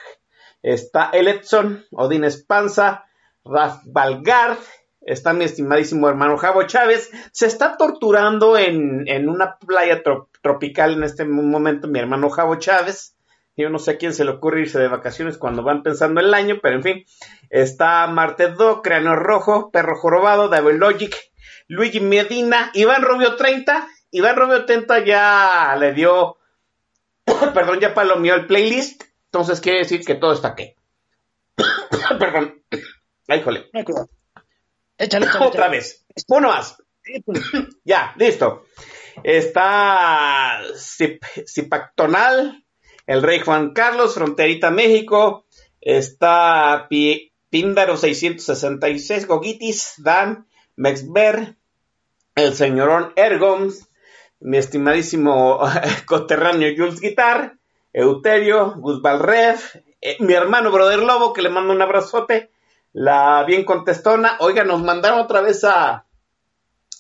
está 0.62 1.10
el 1.14 1.30
Edson, 1.30 1.86
Odín 1.92 2.26
Espanza, 2.26 3.06
Raf 3.46 3.80
Valgar, 3.86 4.58
está 5.02 5.32
mi 5.32 5.46
estimadísimo 5.46 6.10
hermano 6.10 6.36
Javo 6.38 6.64
Chávez, 6.64 7.10
se 7.32 7.48
está 7.48 7.78
torturando 7.78 8.58
en, 8.58 9.08
en 9.08 9.30
una 9.30 9.58
playa 9.58 10.04
tro- 10.04 10.28
tropical 10.48 10.94
en 10.94 11.04
este 11.04 11.26
momento 11.26 11.88
mi 11.88 12.00
hermano 12.00 12.30
Javo 12.30 12.56
Chávez. 12.56 13.16
Yo 13.58 13.70
no 13.70 13.80
sé 13.80 13.92
a 13.92 13.98
quién 13.98 14.14
se 14.14 14.24
le 14.24 14.32
ocurre 14.32 14.62
irse 14.62 14.80
de 14.80 14.88
vacaciones 14.88 15.38
cuando 15.38 15.64
van 15.64 15.84
pensando 15.84 16.22
el 16.22 16.34
año, 16.34 16.60
pero 16.62 16.76
en 16.76 16.84
fin. 16.84 17.06
Está 17.50 18.08
Marte 18.08 18.50
Do, 18.50 18.82
Cráneo 18.82 19.16
Rojo, 19.16 19.72
Perro 19.72 19.98
Jorobado, 19.98 20.48
David 20.48 20.76
Logic, 20.76 21.16
Luigi 21.68 22.00
Medina, 22.00 22.72
Iván 22.74 23.02
Rubio 23.02 23.36
30 23.36 23.88
Iván 24.12 24.36
Romeo 24.36 24.66
Tenta 24.66 25.04
ya 25.04 25.76
le 25.78 25.94
dio, 25.94 26.38
perdón, 27.54 27.80
ya 27.80 27.94
palomeó 27.94 28.36
el 28.36 28.48
playlist, 28.48 29.04
entonces 29.26 29.60
quiere 29.60 29.80
decir 29.80 30.06
que 30.06 30.16
todo 30.16 30.34
está 30.34 30.50
aquí. 30.50 30.74
perdón. 32.20 32.64
Ay, 33.28 33.42
jole. 33.44 33.70
Échale, 33.74 34.08
échale, 35.26 35.26
Otra 35.26 35.48
échale. 35.48 35.70
vez. 35.70 36.06
Uno 36.30 36.48
más. 36.48 36.82
Ya, 37.84 38.14
listo. 38.18 38.66
Está 39.24 40.62
Zip- 40.76 41.24
Zipactonal, 41.48 42.64
el 43.06 43.22
Rey 43.24 43.40
Juan 43.40 43.72
Carlos, 43.74 44.14
Fronterita 44.16 44.72
México. 44.72 45.46
Está 45.82 46.88
Píndaro 47.50 47.98
666, 47.98 49.28
Gogitis, 49.28 49.94
Dan, 50.00 50.48
Mexber, 50.76 51.56
el 52.36 52.54
señorón 52.54 53.14
Ergoms, 53.16 53.88
mi 54.40 54.58
estimadísimo 54.58 55.60
coterráneo 56.06 56.74
Jules 56.76 57.00
Guitar, 57.00 57.58
Euterio, 57.94 58.76
Gus 58.78 59.02
Valrev, 59.02 59.60
eh, 60.02 60.18
mi 60.20 60.34
hermano 60.34 60.72
Brother 60.72 61.00
Lobo, 61.00 61.32
que 61.32 61.42
le 61.42 61.50
mando 61.50 61.74
un 61.74 61.82
abrazote, 61.82 62.52
la 62.92 63.44
bien 63.46 63.64
contestona. 63.64 64.38
Oiga, 64.40 64.64
nos 64.64 64.82
mandaron 64.84 65.20
otra 65.20 65.42
vez 65.42 65.64
a, 65.64 66.06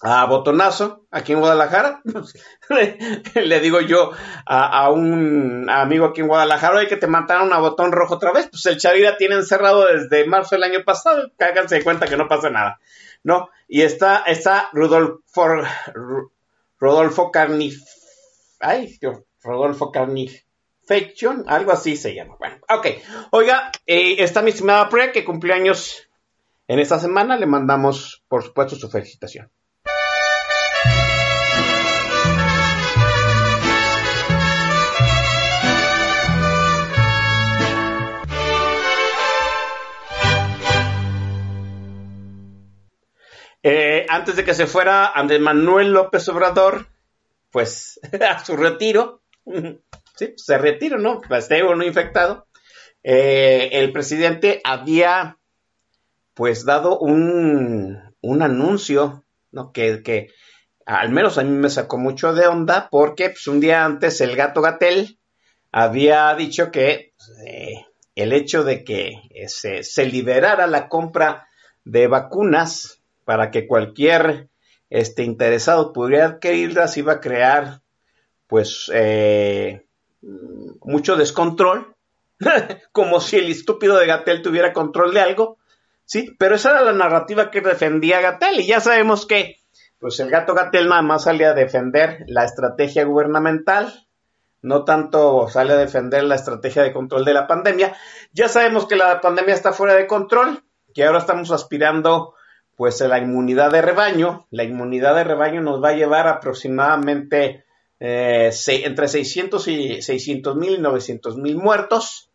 a 0.03 0.25
Botonazo, 0.25 1.05
aquí 1.11 1.33
en 1.33 1.39
Guadalajara. 1.39 2.01
Le 3.35 3.59
digo 3.59 3.81
yo 3.81 4.11
a, 4.45 4.89
un 4.91 5.69
amigo 5.69 6.05
aquí 6.07 6.21
en 6.21 6.27
Guadalajara, 6.27 6.77
oye, 6.77 6.87
que 6.87 6.97
te 6.97 7.07
mataron 7.07 7.51
a 7.53 7.59
Botón 7.59 7.91
Rojo 7.91 8.15
otra 8.15 8.31
vez. 8.31 8.47
Pues 8.49 8.65
el 8.67 8.77
Chavira 8.77 9.17
tiene 9.17 9.35
encerrado 9.35 9.85
desde 9.85 10.25
marzo 10.27 10.55
del 10.55 10.63
año 10.63 10.83
pasado. 10.85 11.31
Cáganse 11.37 11.75
de 11.75 11.83
cuenta 11.83 12.07
que 12.07 12.17
no 12.17 12.27
pasa 12.27 12.49
nada. 12.49 12.79
¿No? 13.23 13.49
Y 13.67 13.81
está, 13.81 14.23
está 14.27 14.69
Rudolfo, 14.73 15.21
Ru- 15.45 16.31
Rodolfo 16.79 17.31
Carnif... 17.31 17.81
Ay, 18.59 18.97
Rodolfo 19.41 19.91
Carnifection, 19.91 21.43
algo 21.47 21.71
así 21.71 21.95
se 21.95 22.13
llama. 22.13 22.35
Bueno, 22.39 22.57
ok. 22.69 22.87
Oiga, 23.31 23.71
eh, 23.85 24.15
está 24.19 24.41
mi 24.41 24.51
estimada 24.51 24.89
Pre, 24.89 25.11
que 25.11 25.25
cumplió 25.25 25.53
años 25.55 26.07
en 26.67 26.79
esta 26.79 26.99
semana. 26.99 27.35
Le 27.37 27.45
mandamos, 27.45 28.23
por 28.27 28.43
supuesto, 28.43 28.75
su 28.75 28.89
felicitación. 28.89 29.51
Antes 44.17 44.35
de 44.35 44.43
que 44.43 44.55
se 44.55 44.65
fuera 44.65 45.07
Andrés 45.07 45.39
Manuel 45.39 45.93
López 45.93 46.27
Obrador, 46.29 46.87
pues 47.51 47.99
a 48.27 48.43
su 48.43 48.57
retiro, 48.57 49.21
sí, 50.15 50.33
se 50.35 50.57
retira, 50.57 50.97
¿no? 50.97 51.21
Esté 51.29 51.61
o 51.63 51.75
no 51.75 51.85
infectado. 51.85 52.47
Eh, 53.03 53.69
el 53.73 53.91
presidente 53.91 54.59
había, 54.63 55.37
pues, 56.33 56.65
dado 56.65 56.97
un, 56.99 58.01
un 58.21 58.41
anuncio, 58.41 59.23
¿no? 59.51 59.71
Que, 59.71 60.01
que 60.03 60.29
al 60.85 61.11
menos 61.11 61.37
a 61.37 61.43
mí 61.43 61.51
me 61.51 61.69
sacó 61.69 61.97
mucho 61.97 62.33
de 62.33 62.47
onda, 62.47 62.89
porque 62.89 63.29
pues, 63.29 63.47
un 63.47 63.59
día 63.59 63.85
antes 63.85 64.19
el 64.19 64.35
gato 64.35 64.61
Gatel 64.61 65.19
había 65.71 66.33
dicho 66.33 66.71
que 66.71 67.13
eh, 67.45 67.85
el 68.15 68.33
hecho 68.33 68.63
de 68.63 68.83
que 68.83 69.11
eh, 69.29 69.47
se, 69.47 69.83
se 69.83 70.05
liberara 70.05 70.65
la 70.65 70.89
compra 70.89 71.47
de 71.85 72.07
vacunas 72.07 72.97
para 73.27 73.51
que 73.51 73.67
cualquier 73.67 74.47
este, 74.89 75.23
interesado 75.23 75.91
pudiera 75.91 76.27
adquirirlas 76.27 76.95
iba 76.95 77.11
a 77.11 77.19
crear 77.19 77.81
pues 78.47 78.89
eh, 78.93 79.85
mucho 80.21 81.17
descontrol, 81.17 81.93
como 82.93 83.19
si 83.19 83.35
el 83.35 83.51
estúpido 83.51 83.97
de 83.97 84.07
Gatel 84.07 84.41
tuviera 84.41 84.71
control 84.71 85.13
de 85.13 85.19
algo, 85.19 85.57
sí, 86.05 86.37
pero 86.39 86.55
esa 86.55 86.69
era 86.69 86.83
la 86.83 86.93
narrativa 86.93 87.51
que 87.51 87.59
defendía 87.59 88.21
Gatel 88.21 88.61
y 88.61 88.67
ya 88.67 88.79
sabemos 88.79 89.25
que 89.25 89.57
pues 89.99 90.17
el 90.21 90.29
gato 90.29 90.53
Gatel 90.53 90.87
nada 90.87 91.01
más 91.01 91.25
sale 91.25 91.45
a 91.45 91.53
defender 91.53 92.23
la 92.27 92.45
estrategia 92.45 93.03
gubernamental, 93.03 94.07
no 94.61 94.85
tanto 94.85 95.49
sale 95.49 95.73
a 95.73 95.77
defender 95.77 96.23
la 96.23 96.35
estrategia 96.35 96.81
de 96.81 96.93
control 96.93 97.25
de 97.25 97.33
la 97.33 97.45
pandemia. 97.45 97.93
Ya 98.31 98.47
sabemos 98.47 98.87
que 98.87 98.95
la 98.95 99.19
pandemia 99.19 99.53
está 99.53 99.73
fuera 99.73 99.95
de 99.95 100.07
control, 100.07 100.63
que 100.93 101.03
ahora 101.03 101.19
estamos 101.19 101.51
aspirando 101.51 102.36
pues 102.77 103.01
la 103.01 103.17
inmunidad 103.17 103.71
de 103.71 103.81
rebaño. 103.81 104.45
La 104.51 104.63
inmunidad 104.63 105.15
de 105.15 105.23
rebaño 105.23 105.61
nos 105.61 105.83
va 105.83 105.89
a 105.89 105.95
llevar 105.95 106.27
aproximadamente 106.27 107.65
eh, 107.99 108.51
entre 108.67 109.07
600 109.07 109.67
y 109.67 110.01
600 110.03 110.55
mil 110.55 110.73
y 110.75 110.77
900 110.77 111.37
mil 111.37 111.57
muertos. 111.57 112.29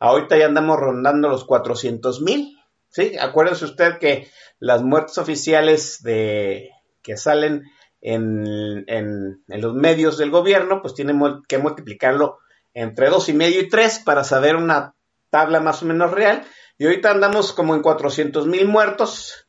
Ahorita 0.00 0.38
ya 0.38 0.46
andamos 0.46 0.80
rondando 0.80 1.28
los 1.28 1.44
400 1.44 2.22
mil. 2.22 2.58
¿sí? 2.88 3.16
Acuérdese 3.20 3.66
usted 3.66 3.98
que 3.98 4.28
las 4.58 4.82
muertes 4.82 5.18
oficiales 5.18 6.02
de, 6.02 6.70
que 7.02 7.18
salen 7.18 7.64
en, 8.00 8.84
en, 8.86 9.44
en 9.46 9.60
los 9.60 9.74
medios 9.74 10.16
del 10.16 10.30
gobierno, 10.30 10.80
pues 10.80 10.94
tienen 10.94 11.20
que 11.46 11.58
multiplicarlo 11.58 12.38
entre 12.72 13.10
dos 13.10 13.28
y 13.28 13.34
medio 13.34 13.60
y 13.60 13.68
tres 13.68 13.98
para 13.98 14.24
saber 14.24 14.56
una 14.56 14.94
tabla 15.28 15.60
más 15.60 15.82
o 15.82 15.86
menos 15.86 16.12
real. 16.12 16.44
Y 16.78 16.86
ahorita 16.86 17.10
andamos 17.10 17.52
como 17.52 17.74
en 17.74 17.82
400 17.82 18.46
mil 18.46 18.66
muertos, 18.66 19.48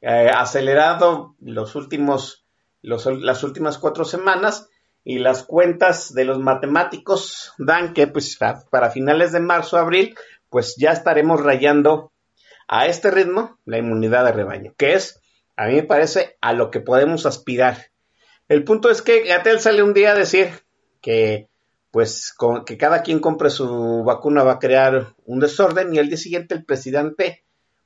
eh, 0.00 0.30
acelerado 0.34 1.36
los 1.40 1.74
últimos, 1.74 2.46
las 2.82 3.44
últimas 3.44 3.78
cuatro 3.78 4.04
semanas. 4.04 4.68
Y 5.02 5.18
las 5.18 5.44
cuentas 5.44 6.12
de 6.12 6.26
los 6.26 6.38
matemáticos 6.38 7.54
dan 7.56 7.94
que 7.94 8.06
pues 8.06 8.36
para 8.36 8.90
finales 8.90 9.32
de 9.32 9.40
marzo, 9.40 9.78
abril, 9.78 10.14
pues 10.50 10.76
ya 10.76 10.92
estaremos 10.92 11.42
rayando 11.42 12.12
a 12.68 12.86
este 12.86 13.10
ritmo 13.10 13.58
la 13.64 13.78
inmunidad 13.78 14.26
de 14.26 14.32
rebaño, 14.32 14.74
que 14.76 14.92
es, 14.94 15.20
a 15.56 15.66
mí 15.66 15.74
me 15.74 15.82
parece, 15.84 16.36
a 16.40 16.52
lo 16.52 16.70
que 16.70 16.80
podemos 16.80 17.24
aspirar. 17.24 17.90
El 18.48 18.62
punto 18.64 18.90
es 18.90 19.00
que 19.00 19.22
Gatel 19.22 19.60
sale 19.60 19.82
un 19.82 19.94
día 19.94 20.12
a 20.12 20.14
decir 20.14 20.50
que 21.00 21.48
pues 21.90 22.32
con, 22.36 22.64
que 22.64 22.76
cada 22.76 23.02
quien 23.02 23.20
compre 23.20 23.50
su 23.50 24.04
vacuna 24.04 24.44
va 24.44 24.52
a 24.52 24.58
crear 24.58 25.14
un 25.24 25.40
desorden 25.40 25.94
y 25.94 25.98
el 25.98 26.08
día 26.08 26.16
siguiente 26.16 26.54
el 26.54 26.64
presidente 26.64 27.44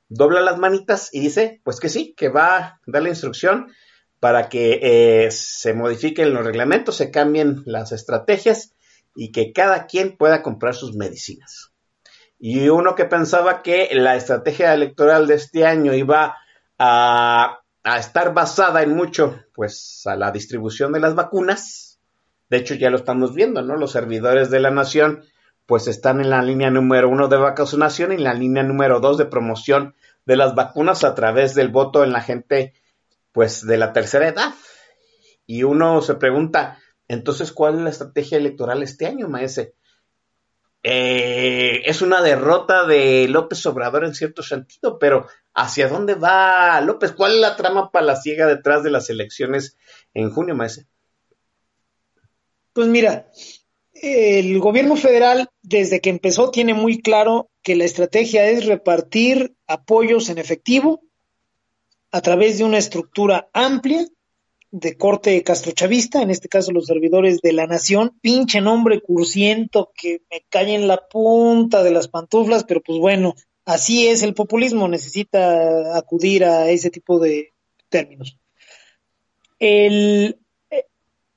dobla 0.09 0.41
las 0.41 0.57
manitas 0.57 1.09
y 1.13 1.19
dice 1.19 1.61
pues 1.63 1.79
que 1.79 1.89
sí, 1.89 2.13
que 2.15 2.29
va 2.29 2.57
a 2.57 2.81
dar 2.85 3.03
la 3.03 3.09
instrucción 3.09 3.71
para 4.19 4.49
que 4.49 4.79
eh, 4.81 5.31
se 5.31 5.73
modifiquen 5.73 6.33
los 6.33 6.45
reglamentos, 6.45 6.95
se 6.95 7.11
cambien 7.11 7.61
las 7.65 7.91
estrategias 7.91 8.73
y 9.15 9.31
que 9.31 9.53
cada 9.53 9.85
quien 9.85 10.17
pueda 10.17 10.41
comprar 10.41 10.75
sus 10.75 10.95
medicinas. 10.95 11.71
Y 12.39 12.69
uno 12.69 12.95
que 12.95 13.05
pensaba 13.05 13.61
que 13.61 13.89
la 13.93 14.15
estrategia 14.15 14.73
electoral 14.73 15.27
de 15.27 15.35
este 15.35 15.65
año 15.65 15.93
iba 15.93 16.37
a, 16.77 17.59
a 17.83 17.99
estar 17.99 18.33
basada 18.33 18.83
en 18.83 18.95
mucho, 18.95 19.39
pues, 19.53 20.01
a 20.05 20.15
la 20.15 20.31
distribución 20.31 20.91
de 20.91 20.99
las 20.99 21.15
vacunas. 21.15 21.99
De 22.49 22.57
hecho, 22.57 22.75
ya 22.75 22.89
lo 22.89 22.97
estamos 22.97 23.33
viendo, 23.33 23.61
¿no? 23.61 23.77
Los 23.77 23.91
servidores 23.91 24.49
de 24.49 24.59
la 24.59 24.71
nación, 24.71 25.23
pues, 25.65 25.87
están 25.87 26.21
en 26.21 26.29
la 26.29 26.41
línea 26.41 26.69
número 26.69 27.09
uno 27.09 27.27
de 27.27 27.37
vacunación 27.37 28.11
y 28.11 28.15
en 28.15 28.23
la 28.23 28.33
línea 28.33 28.63
número 28.63 28.99
dos 28.99 29.17
de 29.17 29.25
promoción 29.25 29.95
de 30.25 30.35
las 30.35 30.55
vacunas 30.55 31.03
a 31.03 31.15
través 31.15 31.55
del 31.55 31.69
voto 31.69 32.03
en 32.03 32.11
la 32.11 32.21
gente, 32.21 32.73
pues, 33.31 33.65
de 33.65 33.77
la 33.77 33.93
tercera 33.93 34.27
edad. 34.27 34.53
Y 35.45 35.63
uno 35.63 36.01
se 36.01 36.15
pregunta, 36.15 36.79
entonces, 37.07 37.51
¿cuál 37.51 37.75
es 37.75 37.81
la 37.81 37.89
estrategia 37.89 38.37
electoral 38.37 38.83
este 38.83 39.05
año, 39.05 39.27
maese? 39.27 39.75
Eh, 40.87 41.81
es 41.85 42.03
una 42.03 42.21
derrota 42.21 42.85
de 42.85 43.27
López 43.27 43.65
Obrador 43.65 44.05
en 44.05 44.13
cierto 44.13 44.43
sentido, 44.43 44.99
pero 44.99 45.27
¿hacia 45.55 45.87
dónde 45.87 46.13
va 46.13 46.79
López? 46.81 47.11
¿Cuál 47.11 47.33
es 47.33 47.39
la 47.39 47.55
trama 47.55 47.89
palaciega 47.89 48.45
detrás 48.45 48.83
de 48.83 48.91
las 48.91 49.09
elecciones 49.09 49.77
en 50.13 50.29
junio, 50.29 50.53
maese? 50.53 50.85
Pues 52.71 52.87
mira, 52.87 53.31
el 53.95 54.59
gobierno 54.59 54.95
federal 54.95 55.49
desde 55.61 56.01
que 56.01 56.09
empezó 56.09 56.51
tiene 56.51 56.73
muy 56.73 57.01
claro 57.01 57.49
que 57.63 57.75
la 57.75 57.85
estrategia 57.85 58.47
es 58.49 58.65
repartir 58.65 59.55
apoyos 59.67 60.29
en 60.29 60.37
efectivo 60.37 61.01
a 62.11 62.21
través 62.21 62.57
de 62.57 62.65
una 62.65 62.77
estructura 62.77 63.49
amplia 63.53 64.05
de 64.71 64.97
corte 64.97 65.41
castrochavista, 65.43 66.21
en 66.21 66.29
este 66.29 66.49
caso 66.49 66.73
los 66.73 66.85
servidores 66.85 67.39
de 67.41 67.53
la 67.53 67.65
nación, 67.65 68.17
pinche 68.21 68.59
nombre 68.59 68.99
cursiento 69.01 69.91
que 69.95 70.21
me 70.29 70.45
cae 70.49 70.75
en 70.75 70.87
la 70.87 71.07
punta 71.07 71.81
de 71.81 71.91
las 71.91 72.09
pantuflas, 72.09 72.65
pero 72.65 72.81
pues 72.81 72.99
bueno, 72.99 73.35
así 73.63 74.07
es 74.07 74.21
el 74.21 74.33
populismo, 74.33 74.89
necesita 74.89 75.97
acudir 75.97 76.43
a 76.43 76.69
ese 76.69 76.89
tipo 76.89 77.19
de 77.19 77.53
términos. 77.87 78.37
El, 79.59 80.37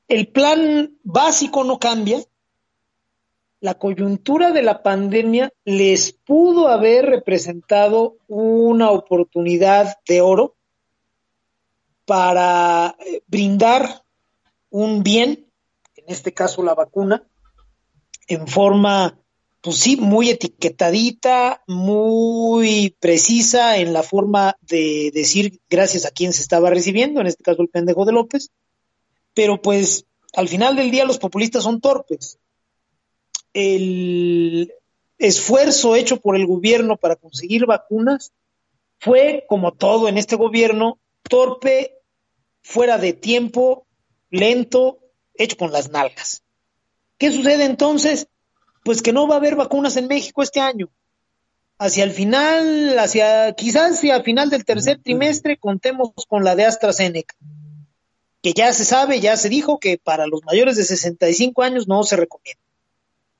el 0.08 0.28
plan 0.28 0.98
básico 1.04 1.62
no 1.62 1.78
cambia, 1.78 2.18
la 3.60 3.74
coyuntura 3.74 4.52
de 4.52 4.62
la 4.62 4.82
pandemia 4.82 5.52
les 5.64 6.12
pudo 6.12 6.68
haber 6.68 7.06
representado 7.06 8.16
una 8.28 8.90
oportunidad 8.90 9.96
de 10.06 10.20
oro 10.20 10.56
para 12.04 12.96
brindar 13.26 14.02
un 14.70 15.02
bien, 15.02 15.46
en 15.96 16.04
este 16.06 16.32
caso 16.32 16.62
la 16.62 16.74
vacuna, 16.74 17.26
en 18.28 18.46
forma, 18.46 19.18
pues 19.60 19.76
sí, 19.76 19.96
muy 19.96 20.30
etiquetadita, 20.30 21.62
muy 21.66 22.96
precisa 23.00 23.78
en 23.78 23.92
la 23.92 24.02
forma 24.02 24.56
de 24.60 25.10
decir 25.12 25.60
gracias 25.68 26.06
a 26.06 26.10
quien 26.10 26.32
se 26.32 26.42
estaba 26.42 26.70
recibiendo, 26.70 27.20
en 27.20 27.26
este 27.26 27.42
caso 27.42 27.62
el 27.62 27.68
pendejo 27.68 28.04
de 28.04 28.12
López, 28.12 28.50
pero 29.34 29.60
pues 29.60 30.06
al 30.34 30.48
final 30.48 30.76
del 30.76 30.90
día 30.90 31.04
los 31.04 31.18
populistas 31.18 31.64
son 31.64 31.80
torpes. 31.80 32.38
El 33.52 34.72
esfuerzo 35.18 35.96
hecho 35.96 36.20
por 36.20 36.36
el 36.36 36.46
gobierno 36.46 36.96
para 36.96 37.16
conseguir 37.16 37.66
vacunas 37.66 38.32
fue, 38.98 39.44
como 39.48 39.72
todo 39.72 40.08
en 40.08 40.18
este 40.18 40.36
gobierno, 40.36 40.98
torpe, 41.22 41.98
fuera 42.62 42.98
de 42.98 43.12
tiempo, 43.12 43.86
lento, 44.30 44.98
hecho 45.34 45.56
con 45.56 45.72
las 45.72 45.90
nalgas. 45.90 46.42
¿Qué 47.16 47.32
sucede 47.32 47.64
entonces? 47.64 48.28
Pues 48.84 49.02
que 49.02 49.12
no 49.12 49.26
va 49.26 49.34
a 49.34 49.38
haber 49.38 49.56
vacunas 49.56 49.96
en 49.96 50.06
México 50.06 50.42
este 50.42 50.60
año. 50.60 50.88
Hacia 51.78 52.04
el 52.04 52.10
final, 52.10 52.98
hacia 52.98 53.52
quizás 53.52 53.92
hacia 53.92 54.16
el 54.16 54.22
final 54.24 54.50
del 54.50 54.64
tercer 54.64 55.00
trimestre 55.00 55.58
contemos 55.58 56.10
con 56.28 56.44
la 56.44 56.56
de 56.56 56.64
AstraZeneca, 56.64 57.36
que 58.42 58.52
ya 58.52 58.72
se 58.72 58.84
sabe, 58.84 59.20
ya 59.20 59.36
se 59.36 59.48
dijo 59.48 59.78
que 59.78 59.96
para 59.96 60.26
los 60.26 60.44
mayores 60.44 60.76
de 60.76 60.84
65 60.84 61.62
años 61.62 61.86
no 61.86 62.02
se 62.02 62.16
recomienda. 62.16 62.67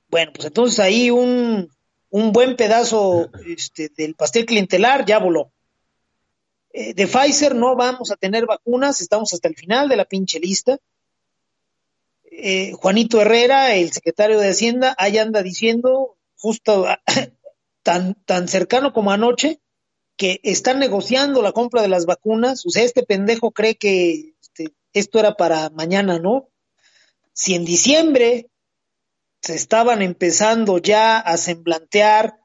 Bueno, 0.09 0.32
pues 0.32 0.46
entonces 0.46 0.80
ahí 0.80 1.11
un, 1.11 1.70
un 2.11 2.32
buen 2.32 2.56
pedazo 2.56 3.30
este, 3.46 3.90
del 3.96 4.14
pastel 4.14 4.46
clientelar 4.46 5.04
ya 5.04 5.18
voló. 5.18 5.52
Eh, 6.72 6.94
de 6.94 7.06
Pfizer 7.06 7.54
no 7.54 7.76
vamos 7.76 8.11
a 8.11 8.16
tener 8.16 8.46
vacunas, 8.46 9.00
estamos 9.00 9.32
hasta 9.32 9.48
el 9.48 9.54
final 9.54 9.88
de 9.88 9.96
la 9.96 10.04
pinche 10.04 10.38
lista. 10.38 10.78
Eh, 12.30 12.72
Juanito 12.72 13.20
Herrera, 13.20 13.74
el 13.74 13.92
secretario 13.92 14.38
de 14.38 14.50
Hacienda, 14.50 14.94
ahí 14.98 15.18
anda 15.18 15.42
diciendo, 15.42 16.16
justo 16.36 16.86
tan, 17.82 18.14
tan 18.24 18.48
cercano 18.48 18.92
como 18.92 19.11
anoche, 19.11 19.61
que 20.16 20.40
están 20.42 20.78
negociando 20.78 21.42
la 21.42 21.52
compra 21.52 21.82
de 21.82 21.88
las 21.88 22.06
vacunas. 22.06 22.64
O 22.66 22.70
sea, 22.70 22.82
este 22.82 23.02
pendejo 23.02 23.50
cree 23.50 23.76
que 23.76 24.34
este, 24.40 24.72
esto 24.92 25.18
era 25.18 25.34
para 25.34 25.70
mañana, 25.70 26.18
¿no? 26.18 26.48
Si 27.32 27.54
en 27.54 27.64
diciembre 27.64 28.48
se 29.43 29.55
estaban 29.55 30.03
empezando 30.03 30.78
ya 30.78 31.18
a 31.18 31.36
semblantear 31.36 32.39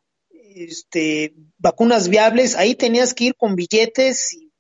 este, 0.56 1.34
vacunas 1.58 2.10
viables, 2.10 2.56
ahí 2.56 2.76
tenías 2.76 3.14
que 3.14 3.26
ir 3.26 3.36
con 3.36 3.56
billetes 3.56 4.34
y 4.34 4.52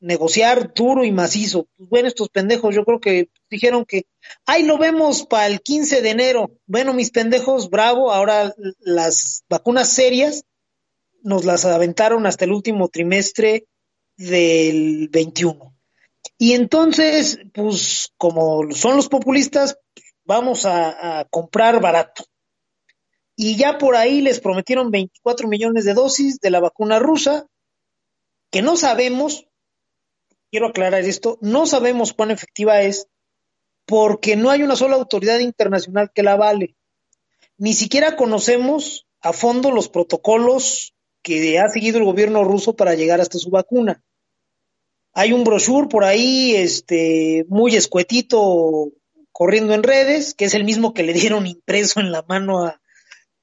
negociar 0.00 0.74
duro 0.74 1.04
y 1.04 1.12
macizo. 1.12 1.66
Pues 1.76 1.88
bueno, 1.88 2.08
estos 2.08 2.28
pendejos 2.28 2.74
yo 2.74 2.84
creo 2.84 3.00
que 3.00 3.30
dijeron 3.50 3.84
que, 3.84 4.06
ahí 4.46 4.62
lo 4.62 4.78
vemos 4.78 5.24
para 5.26 5.46
el 5.46 5.60
15 5.60 6.02
de 6.02 6.10
enero. 6.10 6.50
Bueno, 6.66 6.92
mis 6.92 7.10
pendejos, 7.10 7.70
bravo, 7.70 8.12
ahora 8.12 8.54
las 8.80 9.44
vacunas 9.48 9.88
serias 9.88 10.44
nos 11.22 11.44
las 11.44 11.64
aventaron 11.64 12.26
hasta 12.26 12.44
el 12.44 12.52
último 12.52 12.88
trimestre 12.88 13.66
del 14.16 15.08
21. 15.08 15.74
Y 16.36 16.52
entonces, 16.52 17.38
pues 17.54 18.12
como 18.18 18.70
son 18.72 18.96
los 18.96 19.08
populistas, 19.08 19.78
vamos 20.24 20.66
a, 20.66 21.26
comprar 21.30 21.80
barato. 21.80 22.24
Y 23.36 23.56
ya 23.56 23.78
por 23.78 23.96
ahí 23.96 24.20
les 24.20 24.40
prometieron 24.40 24.90
24 24.90 25.48
millones 25.48 25.84
de 25.84 25.94
dosis 25.94 26.38
de 26.40 26.50
la 26.50 26.60
vacuna 26.60 26.98
rusa, 26.98 27.46
que 28.50 28.62
no 28.62 28.76
sabemos, 28.76 29.48
quiero 30.50 30.68
aclarar 30.68 31.02
esto, 31.02 31.38
no 31.40 31.66
sabemos 31.66 32.12
cuán 32.12 32.30
efectiva 32.30 32.82
es, 32.82 33.08
porque 33.86 34.36
no 34.36 34.50
hay 34.50 34.62
una 34.62 34.76
sola 34.76 34.96
autoridad 34.96 35.40
internacional 35.40 36.10
que 36.14 36.22
la 36.22 36.36
vale. 36.36 36.76
Ni 37.56 37.74
siquiera 37.74 38.16
conocemos 38.16 39.06
a 39.20 39.32
fondo 39.32 39.72
los 39.72 39.88
protocolos 39.88 40.94
que 41.22 41.58
ha 41.58 41.68
seguido 41.68 41.98
el 41.98 42.04
gobierno 42.04 42.44
ruso 42.44 42.76
para 42.76 42.94
llegar 42.94 43.20
hasta 43.20 43.38
su 43.38 43.50
vacuna. 43.50 44.02
Hay 45.12 45.32
un 45.32 45.44
brochure 45.44 45.88
por 45.88 46.04
ahí, 46.04 46.54
este, 46.54 47.44
muy 47.48 47.76
escuetito, 47.76 48.92
corriendo 49.34 49.74
en 49.74 49.82
redes, 49.82 50.32
que 50.32 50.44
es 50.44 50.54
el 50.54 50.62
mismo 50.62 50.94
que 50.94 51.02
le 51.02 51.12
dieron 51.12 51.48
impreso 51.48 51.98
en 51.98 52.12
la 52.12 52.22
mano 52.22 52.72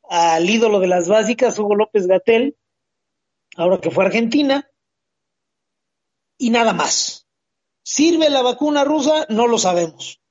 al 0.09 0.49
ídolo 0.49 0.79
de 0.79 0.87
las 0.87 1.09
básicas, 1.09 1.59
Hugo 1.59 1.75
López 1.75 2.07
Gatel, 2.07 2.55
ahora 3.57 3.81
que 3.81 3.91
fue 3.91 4.05
a 4.05 4.07
Argentina, 4.07 4.71
y 6.37 6.49
nada 6.49 6.71
más. 6.71 7.27
¿Sirve 7.83 8.29
la 8.29 8.41
vacuna 8.41 8.85
rusa? 8.85 9.25
No 9.27 9.47
lo 9.47 9.57
sabemos. 9.57 10.21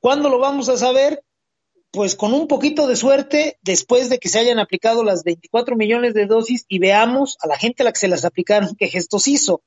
¿Cuándo 0.00 0.28
lo 0.28 0.40
vamos 0.40 0.68
a 0.68 0.76
saber? 0.76 1.22
Pues 1.92 2.16
con 2.16 2.34
un 2.34 2.48
poquito 2.48 2.88
de 2.88 2.96
suerte, 2.96 3.58
después 3.62 4.10
de 4.10 4.18
que 4.18 4.28
se 4.28 4.40
hayan 4.40 4.58
aplicado 4.58 5.04
las 5.04 5.22
24 5.22 5.76
millones 5.76 6.14
de 6.14 6.26
dosis 6.26 6.64
y 6.66 6.80
veamos 6.80 7.36
a 7.40 7.46
la 7.46 7.56
gente 7.56 7.84
a 7.84 7.84
la 7.84 7.92
que 7.92 8.00
se 8.00 8.08
las 8.08 8.24
aplicaron 8.24 8.74
qué 8.76 8.88
gestos 8.88 9.28
hizo. 9.28 9.62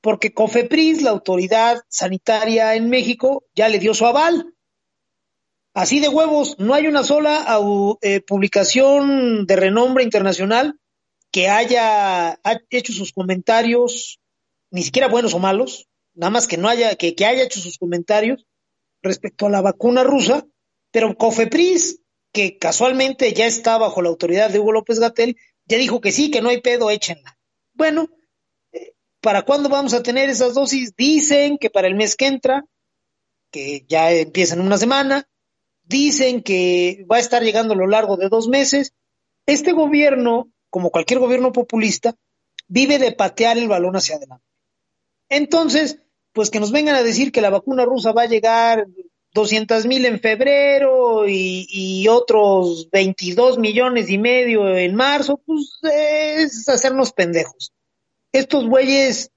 Porque 0.00 0.32
COFEPRIS, 0.32 1.02
la 1.02 1.10
autoridad 1.10 1.82
sanitaria 1.88 2.74
en 2.74 2.88
México, 2.88 3.44
ya 3.54 3.68
le 3.68 3.78
dio 3.78 3.94
su 3.94 4.06
aval. 4.06 4.54
Así 5.74 6.00
de 6.00 6.08
huevos, 6.08 6.56
no 6.58 6.74
hay 6.74 6.86
una 6.86 7.02
sola 7.02 7.46
eh, 8.02 8.20
publicación 8.20 9.46
de 9.46 9.56
renombre 9.56 10.04
internacional 10.04 10.78
que 11.30 11.48
haya 11.48 12.32
ha 12.32 12.60
hecho 12.70 12.92
sus 12.92 13.12
comentarios, 13.12 14.20
ni 14.70 14.82
siquiera 14.82 15.08
buenos 15.08 15.32
o 15.32 15.38
malos, 15.38 15.88
nada 16.14 16.30
más 16.30 16.46
que 16.46 16.58
no 16.58 16.68
haya, 16.68 16.94
que, 16.96 17.14
que 17.14 17.24
haya 17.24 17.44
hecho 17.44 17.60
sus 17.60 17.78
comentarios 17.78 18.46
respecto 19.02 19.46
a 19.46 19.50
la 19.50 19.62
vacuna 19.62 20.04
rusa, 20.04 20.46
pero 20.90 21.16
COFEPRIS, 21.16 22.00
que 22.32 22.58
casualmente 22.58 23.32
ya 23.32 23.46
está 23.46 23.78
bajo 23.78 24.02
la 24.02 24.10
autoridad 24.10 24.50
de 24.50 24.58
Hugo 24.58 24.72
López 24.72 24.98
Gatel, 24.98 25.36
ya 25.64 25.78
dijo 25.78 26.00
que 26.00 26.12
sí, 26.12 26.30
que 26.30 26.42
no 26.42 26.50
hay 26.50 26.60
pedo, 26.60 26.90
échenla. 26.90 27.38
Bueno, 27.72 28.08
¿para 29.22 29.42
cuándo 29.42 29.68
vamos 29.68 29.94
a 29.94 30.02
tener 30.02 30.28
esas 30.28 30.54
dosis? 30.54 30.94
Dicen 30.96 31.56
que 31.56 31.70
para 31.70 31.86
el 31.86 31.94
mes 31.94 32.16
que 32.16 32.26
entra, 32.26 32.66
que 33.50 33.86
ya 33.88 34.10
empieza 34.12 34.54
en 34.54 34.60
una 34.60 34.76
semana, 34.76 35.28
dicen 35.84 36.42
que 36.42 37.06
va 37.10 37.16
a 37.16 37.20
estar 37.20 37.42
llegando 37.42 37.72
a 37.72 37.76
lo 37.76 37.86
largo 37.86 38.16
de 38.16 38.28
dos 38.28 38.48
meses. 38.48 38.92
Este 39.46 39.72
gobierno, 39.72 40.50
como 40.70 40.90
cualquier 40.90 41.20
gobierno 41.20 41.52
populista, 41.52 42.16
vive 42.66 42.98
de 42.98 43.12
patear 43.12 43.58
el 43.58 43.68
balón 43.68 43.96
hacia 43.96 44.16
adelante. 44.16 44.44
Entonces, 45.28 46.00
pues 46.32 46.50
que 46.50 46.60
nos 46.60 46.72
vengan 46.72 46.96
a 46.96 47.02
decir 47.02 47.30
que 47.30 47.40
la 47.40 47.50
vacuna 47.50 47.84
rusa 47.84 48.12
va 48.12 48.22
a 48.22 48.26
llegar 48.26 48.86
200 49.34 49.86
mil 49.86 50.04
en 50.04 50.20
febrero 50.20 51.28
y, 51.28 51.66
y, 51.70 52.08
otros 52.08 52.90
22 52.90 53.58
millones 53.58 54.10
y 54.10 54.18
medio 54.18 54.76
en 54.76 54.94
marzo, 54.94 55.40
pues 55.46 55.78
es 55.82 56.68
hacernos 56.68 57.12
pendejos. 57.12 57.72
Estos 58.32 58.68
bueyes 58.68 59.30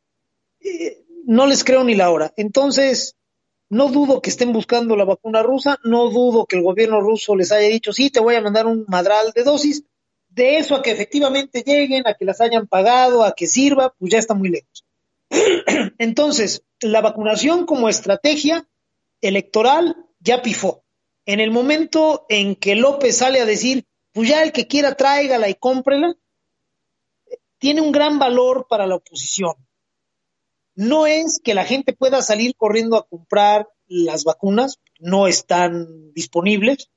eh, 0.61 1.03
no 1.25 1.47
les 1.47 1.63
creo 1.63 1.83
ni 1.83 1.95
la 1.95 2.09
hora. 2.09 2.33
Entonces, 2.37 3.15
no 3.69 3.89
dudo 3.89 4.21
que 4.21 4.29
estén 4.29 4.53
buscando 4.53 4.95
la 4.95 5.05
vacuna 5.05 5.43
rusa, 5.43 5.79
no 5.83 6.09
dudo 6.09 6.45
que 6.45 6.55
el 6.55 6.63
gobierno 6.63 7.01
ruso 7.01 7.35
les 7.35 7.51
haya 7.51 7.67
dicho, 7.67 7.93
sí, 7.93 8.09
te 8.09 8.19
voy 8.19 8.35
a 8.35 8.41
mandar 8.41 8.67
un 8.67 8.85
madral 8.87 9.31
de 9.33 9.43
dosis. 9.43 9.83
De 10.29 10.57
eso 10.57 10.75
a 10.75 10.81
que 10.81 10.91
efectivamente 10.91 11.63
lleguen, 11.65 12.07
a 12.07 12.13
que 12.13 12.25
las 12.25 12.41
hayan 12.41 12.67
pagado, 12.67 13.23
a 13.23 13.33
que 13.33 13.47
sirva, 13.47 13.93
pues 13.97 14.11
ya 14.11 14.19
está 14.19 14.33
muy 14.33 14.49
lejos. 14.49 14.85
Entonces, 15.97 16.63
la 16.81 17.01
vacunación 17.01 17.65
como 17.65 17.89
estrategia 17.89 18.67
electoral 19.21 19.95
ya 20.19 20.41
pifó. 20.41 20.83
En 21.25 21.39
el 21.39 21.51
momento 21.51 22.25
en 22.29 22.55
que 22.55 22.75
López 22.75 23.17
sale 23.17 23.39
a 23.39 23.45
decir, 23.45 23.85
pues 24.11 24.29
ya 24.29 24.43
el 24.43 24.51
que 24.51 24.67
quiera 24.67 24.95
tráigala 24.95 25.49
y 25.49 25.55
cómprela, 25.55 26.15
tiene 27.65 27.81
un 27.81 27.91
gran 27.91 28.19
valor 28.19 28.67
para 28.69 28.85
la 28.85 28.95
oposición 28.95 29.55
no 30.75 31.07
es 31.07 31.39
que 31.43 31.53
la 31.53 31.63
gente 31.63 31.93
pueda 31.93 32.21
salir 32.21 32.55
corriendo 32.55 32.97
a 32.97 33.07
comprar 33.07 33.67
las 33.87 34.23
vacunas, 34.23 34.79
no 34.99 35.27
están 35.27 36.13
disponibles. 36.13 36.89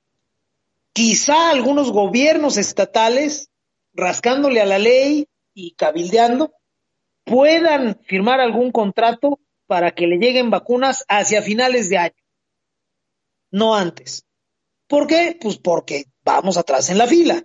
Quizá 0.92 1.50
algunos 1.50 1.92
gobiernos 1.92 2.56
estatales, 2.56 3.50
rascándole 3.92 4.60
a 4.60 4.66
la 4.66 4.78
ley 4.78 5.28
y 5.54 5.74
cabildeando, 5.74 6.52
puedan 7.24 8.00
firmar 8.04 8.40
algún 8.40 8.72
contrato 8.72 9.38
para 9.66 9.92
que 9.92 10.06
le 10.06 10.18
lleguen 10.18 10.50
vacunas 10.50 11.04
hacia 11.08 11.42
finales 11.42 11.88
de 11.88 11.98
año, 11.98 12.24
no 13.50 13.74
antes. 13.76 14.24
¿Por 14.88 15.06
qué? 15.06 15.38
Pues 15.40 15.58
porque 15.58 16.06
vamos 16.24 16.56
atrás 16.56 16.90
en 16.90 16.98
la 16.98 17.06
fila. 17.06 17.44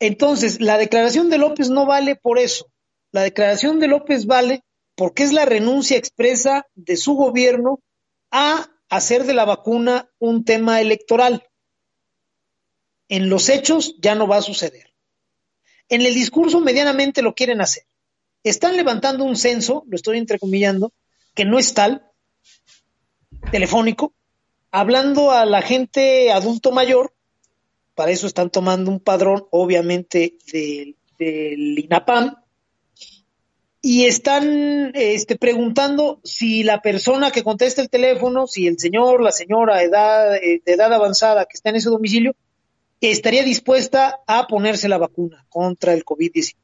Entonces, 0.00 0.60
la 0.60 0.78
declaración 0.78 1.30
de 1.30 1.38
López 1.38 1.70
no 1.70 1.86
vale 1.86 2.16
por 2.16 2.38
eso. 2.38 2.70
La 3.10 3.22
declaración 3.22 3.80
de 3.80 3.88
López 3.88 4.26
vale 4.26 4.64
porque 4.94 5.22
es 5.22 5.32
la 5.32 5.44
renuncia 5.44 5.96
expresa 5.96 6.66
de 6.74 6.96
su 6.96 7.14
gobierno 7.14 7.80
a 8.30 8.68
hacer 8.88 9.24
de 9.24 9.34
la 9.34 9.44
vacuna 9.44 10.10
un 10.18 10.44
tema 10.44 10.80
electoral. 10.80 11.46
En 13.08 13.30
los 13.30 13.48
hechos 13.48 13.96
ya 14.00 14.14
no 14.14 14.26
va 14.26 14.36
a 14.36 14.42
suceder. 14.42 14.92
En 15.88 16.02
el 16.02 16.14
discurso 16.14 16.60
medianamente 16.60 17.22
lo 17.22 17.34
quieren 17.34 17.60
hacer. 17.60 17.84
Están 18.42 18.76
levantando 18.76 19.24
un 19.24 19.36
censo, 19.36 19.84
lo 19.88 19.96
estoy 19.96 20.18
entrecomillando, 20.18 20.92
que 21.34 21.44
no 21.44 21.58
es 21.58 21.74
tal, 21.74 22.10
telefónico, 23.50 24.14
hablando 24.70 25.30
a 25.30 25.46
la 25.46 25.62
gente 25.62 26.30
adulto 26.30 26.72
mayor, 26.72 27.14
para 27.98 28.12
eso 28.12 28.28
están 28.28 28.48
tomando 28.48 28.92
un 28.92 29.00
padrón, 29.00 29.48
obviamente, 29.50 30.36
del, 30.52 30.94
INAPAM, 31.18 32.36
y 33.82 34.04
están 34.04 34.92
este, 34.94 35.34
preguntando 35.36 36.20
si 36.22 36.62
la 36.62 36.80
persona 36.80 37.32
que 37.32 37.42
contesta 37.42 37.82
el 37.82 37.90
teléfono, 37.90 38.46
si 38.46 38.68
el 38.68 38.78
señor, 38.78 39.20
la 39.20 39.32
señora 39.32 39.82
edad, 39.82 40.36
eh, 40.36 40.62
de 40.64 40.72
edad 40.74 40.92
avanzada 40.92 41.46
que 41.46 41.56
está 41.56 41.70
en 41.70 41.76
ese 41.76 41.90
domicilio, 41.90 42.36
estaría 43.00 43.42
dispuesta 43.42 44.20
a 44.28 44.46
ponerse 44.46 44.88
la 44.88 44.98
vacuna 44.98 45.44
contra 45.48 45.92
el 45.92 46.04
COVID-19. 46.04 46.54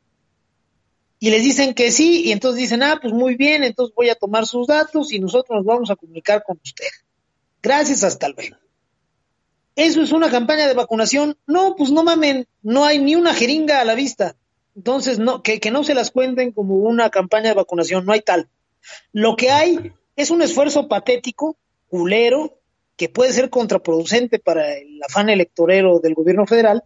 Y 1.19 1.31
les 1.31 1.43
dicen 1.43 1.75
que 1.75 1.91
sí, 1.91 2.27
y 2.27 2.31
entonces 2.31 2.61
dicen, 2.61 2.85
ah, 2.85 3.01
pues 3.03 3.13
muy 3.13 3.35
bien, 3.35 3.65
entonces 3.65 3.93
voy 3.97 4.09
a 4.09 4.15
tomar 4.15 4.47
sus 4.47 4.69
datos 4.69 5.13
y 5.13 5.19
nosotros 5.19 5.57
nos 5.57 5.67
vamos 5.67 5.91
a 5.91 5.97
comunicar 5.97 6.45
con 6.45 6.61
usted. 6.63 6.87
Gracias, 7.61 8.05
hasta 8.05 8.29
luego. 8.29 8.55
¿Eso 9.77 10.03
es 10.03 10.13
una 10.13 10.31
campaña 10.31 10.69
de 10.69 10.75
vacunación? 10.75 11.37
No, 11.47 11.75
pues 11.77 11.91
no 11.91 12.05
mamen, 12.05 12.47
no 12.63 12.85
hay 12.85 12.99
ni 12.99 13.17
una 13.17 13.35
jeringa 13.35 13.81
a 13.81 13.85
la 13.85 13.95
vista. 13.95 14.37
Entonces, 14.77 15.19
no, 15.19 15.43
que, 15.43 15.61
que 15.61 15.71
no 15.71 15.85
se 15.85 15.95
las 15.95 16.11
cuenten 16.11 16.53
como 16.53 16.77
una 16.77 17.11
campaña 17.11 17.49
de 17.49 17.55
vacunación, 17.55 18.05
no 18.07 18.13
hay 18.13 18.21
tal. 18.21 18.49
Lo 19.13 19.37
que 19.37 19.51
hay 19.51 19.93
es 20.17 20.31
un 20.31 20.43
esfuerzo 20.43 20.89
patético, 20.89 21.57
culero, 21.89 22.61
que 22.97 23.09
puede 23.09 23.33
ser 23.33 23.51
contraproducente 23.51 24.39
para 24.39 24.77
el 24.77 25.03
afán 25.03 25.29
electorero 25.29 25.99
del 25.99 26.15
gobierno 26.15 26.47
federal, 26.47 26.85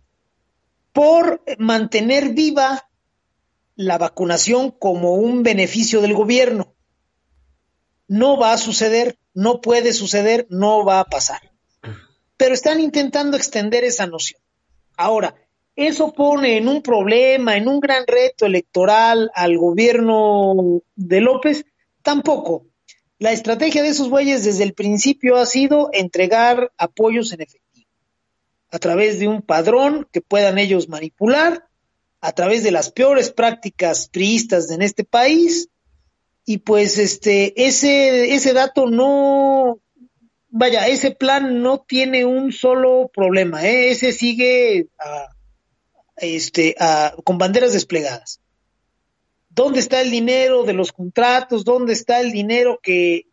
por 0.93 1.43
mantener 1.59 2.31
viva 2.31 2.89
la 3.77 3.99
vacunación 3.99 4.71
como 4.71 5.15
un 5.15 5.43
beneficio 5.43 6.01
del 6.01 6.15
gobierno. 6.15 6.75
No 8.07 8.39
va 8.39 8.53
a 8.53 8.59
suceder, 8.59 9.19
no 9.35 9.61
puede 9.61 9.93
suceder, 9.93 10.47
no 10.49 10.85
va 10.85 11.01
a 11.01 11.05
pasar. 11.05 11.53
Pero 12.39 12.55
están 12.55 12.81
intentando 12.81 13.37
extender 13.37 13.85
esa 13.85 14.07
noción. 14.07 14.41
Ahora, 14.97 15.35
eso 15.77 16.13
pone 16.13 16.57
en 16.57 16.67
un 16.67 16.83
problema, 16.83 17.57
en 17.57 17.69
un 17.69 17.79
gran 17.79 18.07
reto 18.07 18.47
electoral 18.47 19.31
al 19.35 19.59
gobierno 19.59 20.83
de 20.97 21.21
López, 21.21 21.67
tampoco. 22.03 22.67
La 23.19 23.33
estrategia 23.33 23.83
de 23.83 23.89
esos 23.89 24.09
güeyes 24.09 24.45
desde 24.45 24.65
el 24.65 24.73
principio 24.73 25.37
ha 25.37 25.47
sido 25.47 25.91
entregar 25.93 26.73
apoyos 26.79 27.33
en 27.33 27.43
efectivo, 27.43 27.89
a 28.71 28.79
través 28.79 29.19
de 29.19 29.29
un 29.29 29.43
padrón 29.43 30.09
que 30.11 30.21
puedan 30.21 30.59
ellos 30.59 30.89
manipular, 30.89 31.69
a 32.21 32.33
través 32.33 32.65
de 32.65 32.71
las 32.71 32.91
peores 32.91 33.31
prácticas 33.31 34.09
priistas 34.09 34.71
en 34.71 34.83
este 34.83 35.05
país, 35.05 35.69
y 36.45 36.59
pues 36.59 36.99
este, 36.99 37.67
ese, 37.67 38.35
ese 38.35 38.53
dato 38.53 38.89
no, 38.89 39.79
vaya, 40.51 40.87
ese 40.87 41.11
plan 41.11 41.63
no 41.63 41.81
tiene 41.81 42.25
un 42.25 42.53
solo 42.53 43.11
problema, 43.13 43.65
¿eh? 43.67 43.91
ese 43.91 44.13
sigue 44.13 44.89
este, 46.17 46.75
con 47.25 47.39
banderas 47.39 47.73
desplegadas. 47.73 48.41
¿Dónde 49.51 49.81
está 49.81 50.01
el 50.01 50.11
dinero 50.11 50.63
de 50.63 50.73
los 50.73 50.93
contratos? 50.93 51.65
¿Dónde 51.65 51.93
está 51.93 52.21
el 52.21 52.31
dinero 52.31 52.79
que 52.83 53.27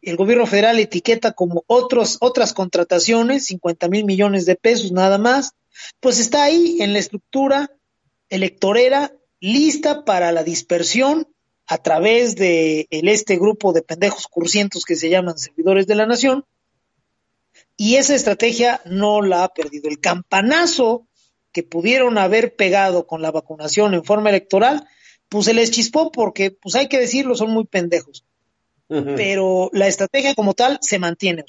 el 0.00 0.16
gobierno 0.16 0.46
federal 0.46 0.78
etiqueta 0.78 1.32
como 1.32 1.64
otros, 1.66 2.18
otras 2.20 2.52
contrataciones, 2.52 3.46
50 3.46 3.88
mil 3.88 4.04
millones 4.04 4.46
de 4.46 4.54
pesos 4.54 4.92
nada 4.92 5.18
más? 5.18 5.52
Pues 6.00 6.20
está 6.20 6.44
ahí 6.44 6.78
en 6.80 6.92
la 6.92 7.00
estructura 7.00 7.70
electorera 8.28 9.12
lista 9.40 10.04
para 10.04 10.30
la 10.30 10.44
dispersión 10.44 11.26
a 11.66 11.78
través 11.78 12.36
de 12.36 12.86
este 12.90 13.36
grupo 13.36 13.72
de 13.72 13.82
pendejos 13.82 14.26
cursientos 14.28 14.84
que 14.84 14.94
se 14.94 15.10
llaman 15.10 15.38
servidores 15.38 15.86
de 15.86 15.94
la 15.96 16.06
nación. 16.06 16.44
Y 17.76 17.96
esa 17.96 18.14
estrategia 18.14 18.80
no 18.84 19.22
la 19.22 19.44
ha 19.44 19.48
perdido. 19.48 19.88
El 19.88 20.00
campanazo 20.00 21.06
que 21.52 21.62
pudieron 21.62 22.18
haber 22.18 22.56
pegado 22.56 23.06
con 23.06 23.22
la 23.22 23.30
vacunación 23.30 23.94
en 23.94 24.04
forma 24.04 24.30
electoral, 24.30 24.88
pues 25.28 25.46
se 25.46 25.54
les 25.54 25.70
chispó 25.70 26.10
porque, 26.12 26.50
pues 26.50 26.74
hay 26.74 26.88
que 26.88 27.00
decirlo, 27.00 27.34
son 27.34 27.50
muy 27.50 27.64
pendejos. 27.64 28.24
Pero 28.88 29.70
la 29.72 29.86
estrategia 29.86 30.34
como 30.34 30.52
tal 30.52 30.78
se 30.82 30.98
mantiene. 30.98 31.44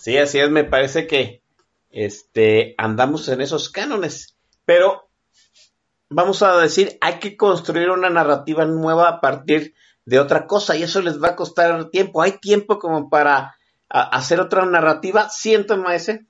Sí, 0.00 0.16
así 0.18 0.38
es, 0.38 0.50
me 0.50 0.62
parece 0.62 1.08
que 1.08 1.42
este 1.90 2.74
andamos 2.78 3.28
en 3.28 3.40
esos 3.40 3.70
cánones, 3.70 4.36
pero 4.64 5.08
vamos 6.10 6.42
a 6.42 6.58
decir, 6.58 6.96
hay 7.00 7.18
que 7.18 7.36
construir 7.36 7.90
una 7.90 8.10
narrativa 8.10 8.66
nueva 8.66 9.08
a 9.08 9.20
partir 9.20 9.74
de 10.04 10.18
otra 10.18 10.46
cosa 10.46 10.76
y 10.76 10.82
eso 10.82 11.00
les 11.00 11.22
va 11.22 11.28
a 11.28 11.36
costar 11.36 11.90
tiempo. 11.90 12.22
Hay 12.22 12.32
tiempo 12.38 12.78
como 12.78 13.08
para 13.08 13.56
hacer 14.00 14.40
otra 14.40 14.64
narrativa, 14.66 15.28
siento, 15.30 15.76
maese, 15.76 16.26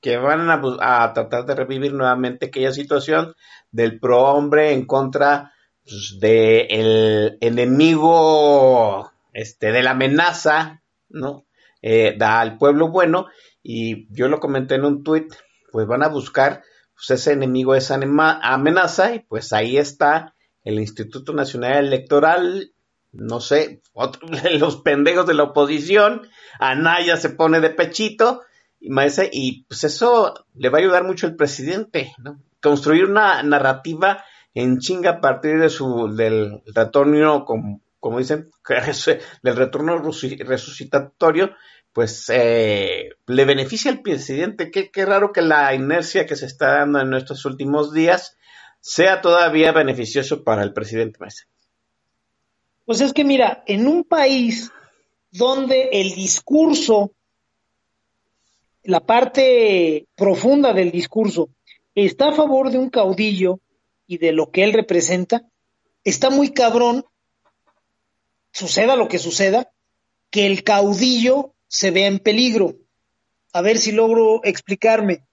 que 0.00 0.16
van 0.18 0.50
a, 0.50 0.60
bu- 0.60 0.78
a 0.80 1.12
tratar 1.12 1.46
de 1.46 1.54
revivir 1.54 1.92
nuevamente 1.94 2.46
aquella 2.46 2.72
situación 2.72 3.34
del 3.70 3.98
prohombre 3.98 4.72
en 4.72 4.86
contra 4.86 5.52
pues, 5.84 6.18
del 6.20 7.38
enemigo, 7.40 9.10
este, 9.32 9.72
de 9.72 9.82
la 9.82 9.92
amenaza, 9.92 10.82
¿no? 11.08 11.44
Eh, 11.82 12.14
da 12.18 12.40
al 12.40 12.58
pueblo 12.58 12.88
bueno 12.90 13.26
y 13.62 14.12
yo 14.14 14.28
lo 14.28 14.40
comenté 14.40 14.74
en 14.76 14.84
un 14.84 15.02
tuit, 15.04 15.32
pues 15.70 15.86
van 15.86 16.02
a 16.02 16.08
buscar 16.08 16.62
pues, 16.94 17.10
ese 17.20 17.32
enemigo, 17.32 17.74
esa 17.74 17.94
amenaza 18.42 19.14
y 19.14 19.20
pues 19.20 19.52
ahí 19.52 19.76
está 19.76 20.34
el 20.64 20.80
Instituto 20.80 21.32
Nacional 21.32 21.84
Electoral, 21.86 22.72
no 23.18 23.40
sé, 23.40 23.82
otro, 23.92 24.28
los 24.58 24.76
pendejos 24.82 25.26
de 25.26 25.34
la 25.34 25.44
oposición, 25.44 26.28
Anaya 26.58 27.16
se 27.16 27.30
pone 27.30 27.60
de 27.60 27.70
pechito 27.70 28.42
y, 28.80 28.90
maese, 28.90 29.28
y 29.32 29.64
pues 29.64 29.84
eso 29.84 30.34
le 30.54 30.68
va 30.68 30.78
a 30.78 30.80
ayudar 30.80 31.04
mucho 31.04 31.26
el 31.26 31.36
presidente, 31.36 32.12
¿no? 32.18 32.40
Construir 32.62 33.04
una 33.04 33.42
narrativa 33.42 34.24
en 34.54 34.78
chinga 34.78 35.10
a 35.10 35.20
partir 35.20 35.58
de 35.58 35.68
su 35.68 36.14
del 36.16 36.62
retorno, 36.74 37.44
como, 37.44 37.80
como 38.00 38.18
dicen, 38.18 38.50
del 39.42 39.56
retorno 39.56 39.98
resuc- 40.02 40.44
resucitatorio, 40.44 41.54
pues 41.92 42.26
eh, 42.28 43.10
le 43.26 43.44
beneficia 43.44 43.90
al 43.90 44.02
presidente. 44.02 44.70
Qué, 44.70 44.90
qué 44.90 45.06
raro 45.06 45.32
que 45.32 45.42
la 45.42 45.74
inercia 45.74 46.26
que 46.26 46.36
se 46.36 46.46
está 46.46 46.78
dando 46.78 47.00
en 47.00 47.14
estos 47.14 47.44
últimos 47.44 47.92
días 47.92 48.36
sea 48.80 49.20
todavía 49.20 49.72
beneficioso 49.72 50.44
para 50.44 50.62
el 50.62 50.72
presidente. 50.72 51.18
maese. 51.20 51.44
Pues 52.86 53.00
es 53.00 53.12
que 53.12 53.24
mira, 53.24 53.64
en 53.66 53.88
un 53.88 54.04
país 54.04 54.70
donde 55.32 55.88
el 55.92 56.14
discurso, 56.14 57.12
la 58.84 59.00
parte 59.00 60.06
profunda 60.14 60.72
del 60.72 60.92
discurso, 60.92 61.50
está 61.96 62.28
a 62.28 62.34
favor 62.34 62.70
de 62.70 62.78
un 62.78 62.88
caudillo 62.88 63.58
y 64.06 64.18
de 64.18 64.30
lo 64.30 64.52
que 64.52 64.62
él 64.62 64.72
representa, 64.72 65.42
está 66.04 66.30
muy 66.30 66.52
cabrón, 66.52 67.04
suceda 68.52 68.94
lo 68.94 69.08
que 69.08 69.18
suceda, 69.18 69.72
que 70.30 70.46
el 70.46 70.62
caudillo 70.62 71.54
se 71.66 71.90
vea 71.90 72.06
en 72.06 72.20
peligro. 72.20 72.76
A 73.52 73.62
ver 73.62 73.78
si 73.78 73.90
logro 73.90 74.44
explicarme. 74.44 75.26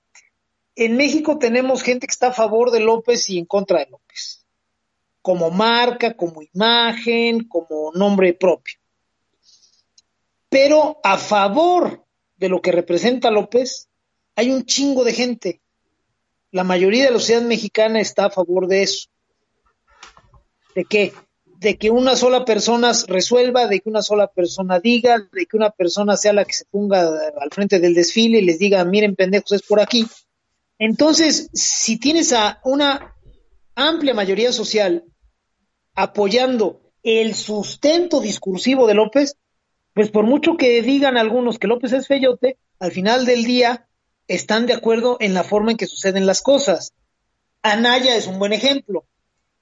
En 0.76 0.98
México 0.98 1.38
tenemos 1.38 1.84
gente 1.84 2.08
que 2.08 2.12
está 2.12 2.30
a 2.30 2.34
favor 2.34 2.72
de 2.72 2.80
López 2.80 3.30
y 3.30 3.38
en 3.38 3.46
contra 3.46 3.78
de 3.78 3.92
López 3.92 4.43
como 5.24 5.50
marca, 5.50 6.16
como 6.16 6.42
imagen, 6.44 7.48
como 7.48 7.94
nombre 7.94 8.34
propio. 8.34 8.76
Pero 10.50 11.00
a 11.02 11.18
favor 11.18 12.06
de 12.36 12.50
lo 12.50 12.62
que 12.62 12.74
representa 12.74 13.32
López, 13.32 13.88
hay 14.36 14.52
un 14.52 14.66
chingo 14.66 15.06
de 15.06 15.14
gente. 15.14 15.62
La 16.52 16.66
mayoría 16.66 17.06
de 17.06 17.12
la 17.12 17.20
sociedad 17.20 17.42
mexicana 17.42 18.02
está 18.02 18.26
a 18.26 18.32
favor 18.32 18.68
de 18.68 18.84
eso. 18.84 19.08
¿De 20.76 20.84
qué? 20.84 21.14
De 21.46 21.78
que 21.78 21.90
una 21.90 22.18
sola 22.18 22.44
persona 22.44 22.92
resuelva, 23.08 23.68
de 23.68 23.80
que 23.80 23.90
una 23.90 24.02
sola 24.02 24.28
persona 24.28 24.82
diga, 24.82 25.26
de 25.32 25.46
que 25.46 25.56
una 25.56 25.70
persona 25.70 26.18
sea 26.18 26.34
la 26.34 26.44
que 26.44 26.54
se 26.54 26.66
ponga 26.66 27.00
al 27.40 27.50
frente 27.50 27.80
del 27.80 27.94
desfile 27.94 28.40
y 28.40 28.46
les 28.46 28.60
diga, 28.60 28.84
miren 28.84 29.16
pendejos, 29.16 29.54
es 29.54 29.62
por 29.62 29.80
aquí. 29.80 30.06
Entonces, 30.78 31.50
si 31.54 31.98
tienes 31.98 32.34
a 32.34 32.60
una 32.66 33.16
amplia 33.74 34.14
mayoría 34.14 34.52
social 34.52 35.06
apoyando 35.96 36.82
el 37.04 37.36
sustento 37.36 38.20
discursivo 38.20 38.88
de 38.88 38.94
López, 38.94 39.38
pues 39.94 40.10
por 40.10 40.26
mucho 40.26 40.58
que 40.58 40.82
digan 40.82 41.18
algunos 41.18 41.60
que 41.60 41.68
López 41.68 41.92
es 41.94 42.08
feyote, 42.08 42.58
al 42.80 42.92
final 42.92 43.26
del 43.26 43.44
día 43.44 43.88
están 44.28 44.66
de 44.66 44.74
acuerdo 44.74 45.18
en 45.20 45.34
la 45.34 45.44
forma 45.44 45.72
en 45.72 45.78
que 45.78 45.88
suceden 45.88 46.26
las 46.26 46.42
cosas. 46.42 46.94
Anaya 47.62 48.16
es 48.16 48.28
un 48.28 48.40
buen 48.40 48.54
ejemplo. 48.54 49.06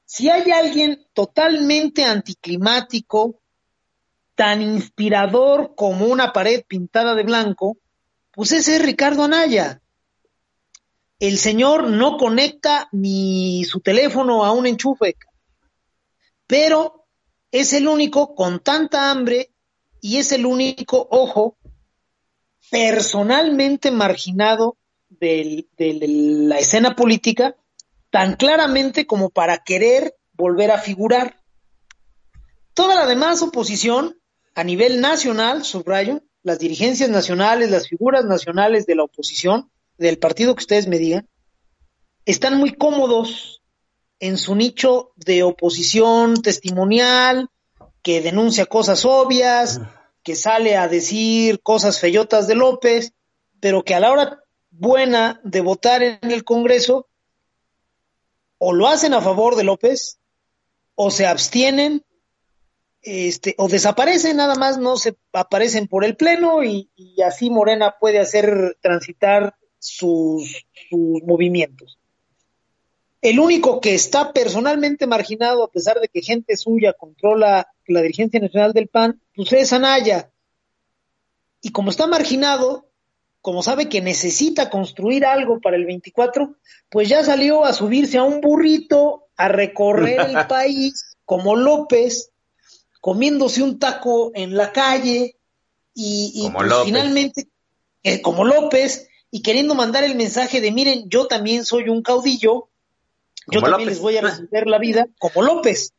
Si 0.05 0.29
hay 0.29 0.51
alguien 0.51 1.05
totalmente 1.13 2.03
anticlimático, 2.03 3.39
tan 4.35 4.61
inspirador 4.61 5.73
como 5.75 6.05
una 6.05 6.33
pared 6.33 6.63
pintada 6.67 7.15
de 7.15 7.23
blanco, 7.23 7.77
pues 8.31 8.51
ese 8.53 8.77
es 8.77 8.81
Ricardo 8.81 9.23
Anaya. 9.23 9.81
El 11.19 11.37
señor 11.37 11.89
no 11.89 12.17
conecta 12.17 12.89
ni 12.91 13.63
su 13.65 13.81
teléfono 13.81 14.43
a 14.43 14.51
un 14.51 14.65
enchufe, 14.65 15.15
pero 16.51 17.07
es 17.49 17.71
el 17.71 17.87
único 17.87 18.35
con 18.35 18.59
tanta 18.59 19.09
hambre 19.09 19.53
y 20.01 20.17
es 20.17 20.33
el 20.33 20.45
único, 20.45 21.07
ojo, 21.09 21.55
personalmente 22.69 23.89
marginado 23.89 24.75
de 25.07 25.65
la 25.77 26.59
escena 26.59 26.93
política 26.93 27.55
tan 28.09 28.35
claramente 28.35 29.07
como 29.07 29.29
para 29.29 29.59
querer 29.59 30.17
volver 30.33 30.71
a 30.71 30.77
figurar. 30.77 31.41
Toda 32.73 32.95
la 32.95 33.05
demás 33.05 33.41
oposición, 33.41 34.19
a 34.53 34.65
nivel 34.65 34.99
nacional, 34.99 35.63
subrayo, 35.63 36.21
las 36.43 36.59
dirigencias 36.59 37.09
nacionales, 37.09 37.71
las 37.71 37.87
figuras 37.87 38.25
nacionales 38.25 38.85
de 38.85 38.95
la 38.95 39.03
oposición, 39.03 39.71
del 39.97 40.17
partido 40.17 40.53
que 40.53 40.63
ustedes 40.63 40.87
me 40.87 40.99
digan, 40.99 41.29
están 42.25 42.57
muy 42.57 42.73
cómodos 42.73 43.60
en 44.21 44.37
su 44.37 44.55
nicho 44.55 45.11
de 45.15 45.41
oposición 45.41 46.41
testimonial, 46.41 47.49
que 48.03 48.21
denuncia 48.21 48.67
cosas 48.67 49.03
obvias, 49.03 49.81
que 50.23 50.35
sale 50.35 50.77
a 50.77 50.87
decir 50.87 51.61
cosas 51.61 51.99
feyotas 51.99 52.47
de 52.47 52.53
López, 52.53 53.13
pero 53.59 53.83
que 53.83 53.95
a 53.95 53.99
la 53.99 54.11
hora 54.11 54.43
buena 54.69 55.41
de 55.43 55.61
votar 55.61 56.03
en 56.03 56.31
el 56.31 56.43
Congreso, 56.43 57.07
o 58.59 58.73
lo 58.73 58.87
hacen 58.87 59.15
a 59.15 59.21
favor 59.21 59.55
de 59.55 59.63
López, 59.63 60.19
o 60.93 61.09
se 61.09 61.25
abstienen, 61.25 62.05
este, 63.01 63.55
o 63.57 63.67
desaparecen, 63.67 64.37
nada 64.37 64.53
más 64.53 64.77
no 64.77 64.97
se 64.97 65.17
aparecen 65.33 65.87
por 65.87 66.05
el 66.05 66.15
Pleno 66.15 66.63
y, 66.63 66.91
y 66.95 67.23
así 67.23 67.49
Morena 67.49 67.95
puede 67.99 68.19
hacer 68.19 68.77
transitar 68.81 69.55
sus, 69.79 70.67
sus 70.91 71.23
movimientos. 71.23 71.97
El 73.21 73.39
único 73.39 73.81
que 73.81 73.93
está 73.93 74.33
personalmente 74.33 75.05
marginado, 75.05 75.63
a 75.63 75.71
pesar 75.71 75.99
de 75.99 76.07
que 76.07 76.21
gente 76.21 76.57
suya 76.57 76.93
controla 76.93 77.71
la 77.85 78.01
dirigencia 78.01 78.39
nacional 78.39 78.73
del 78.73 78.87
PAN, 78.87 79.21
pues 79.35 79.53
es 79.53 79.73
Anaya. 79.73 80.31
Y 81.61 81.71
como 81.71 81.91
está 81.91 82.07
marginado, 82.07 82.87
como 83.41 83.61
sabe 83.61 83.89
que 83.89 84.01
necesita 84.01 84.69
construir 84.69 85.25
algo 85.25 85.59
para 85.59 85.75
el 85.75 85.85
24, 85.85 86.55
pues 86.89 87.09
ya 87.09 87.23
salió 87.23 87.63
a 87.63 87.73
subirse 87.73 88.17
a 88.17 88.23
un 88.23 88.41
burrito, 88.41 89.27
a 89.35 89.47
recorrer 89.47 90.21
el 90.21 90.45
país, 90.47 91.17
como 91.25 91.55
López, 91.55 92.31
comiéndose 93.01 93.61
un 93.61 93.79
taco 93.79 94.31
en 94.33 94.55
la 94.55 94.71
calle 94.71 95.37
y, 95.93 96.31
y 96.35 96.43
Como 96.43 96.59
pues, 96.59 96.73
finalmente, 96.85 97.47
eh, 98.03 98.21
como 98.21 98.45
López, 98.45 99.07
y 99.29 99.41
queriendo 99.41 99.75
mandar 99.75 100.03
el 100.03 100.15
mensaje 100.15 100.59
de, 100.59 100.71
miren, 100.71 101.09
yo 101.09 101.27
también 101.27 101.65
soy 101.65 101.89
un 101.89 102.01
caudillo, 102.01 102.69
yo 103.47 103.59
Como 103.59 103.71
también 103.71 103.87
López. 103.87 103.87
les 103.87 103.99
voy 103.99 104.17
a 104.17 104.21
resolver 104.21 104.67
la 104.67 104.77
vida 104.77 105.07
como 105.19 105.41
López. 105.41 105.93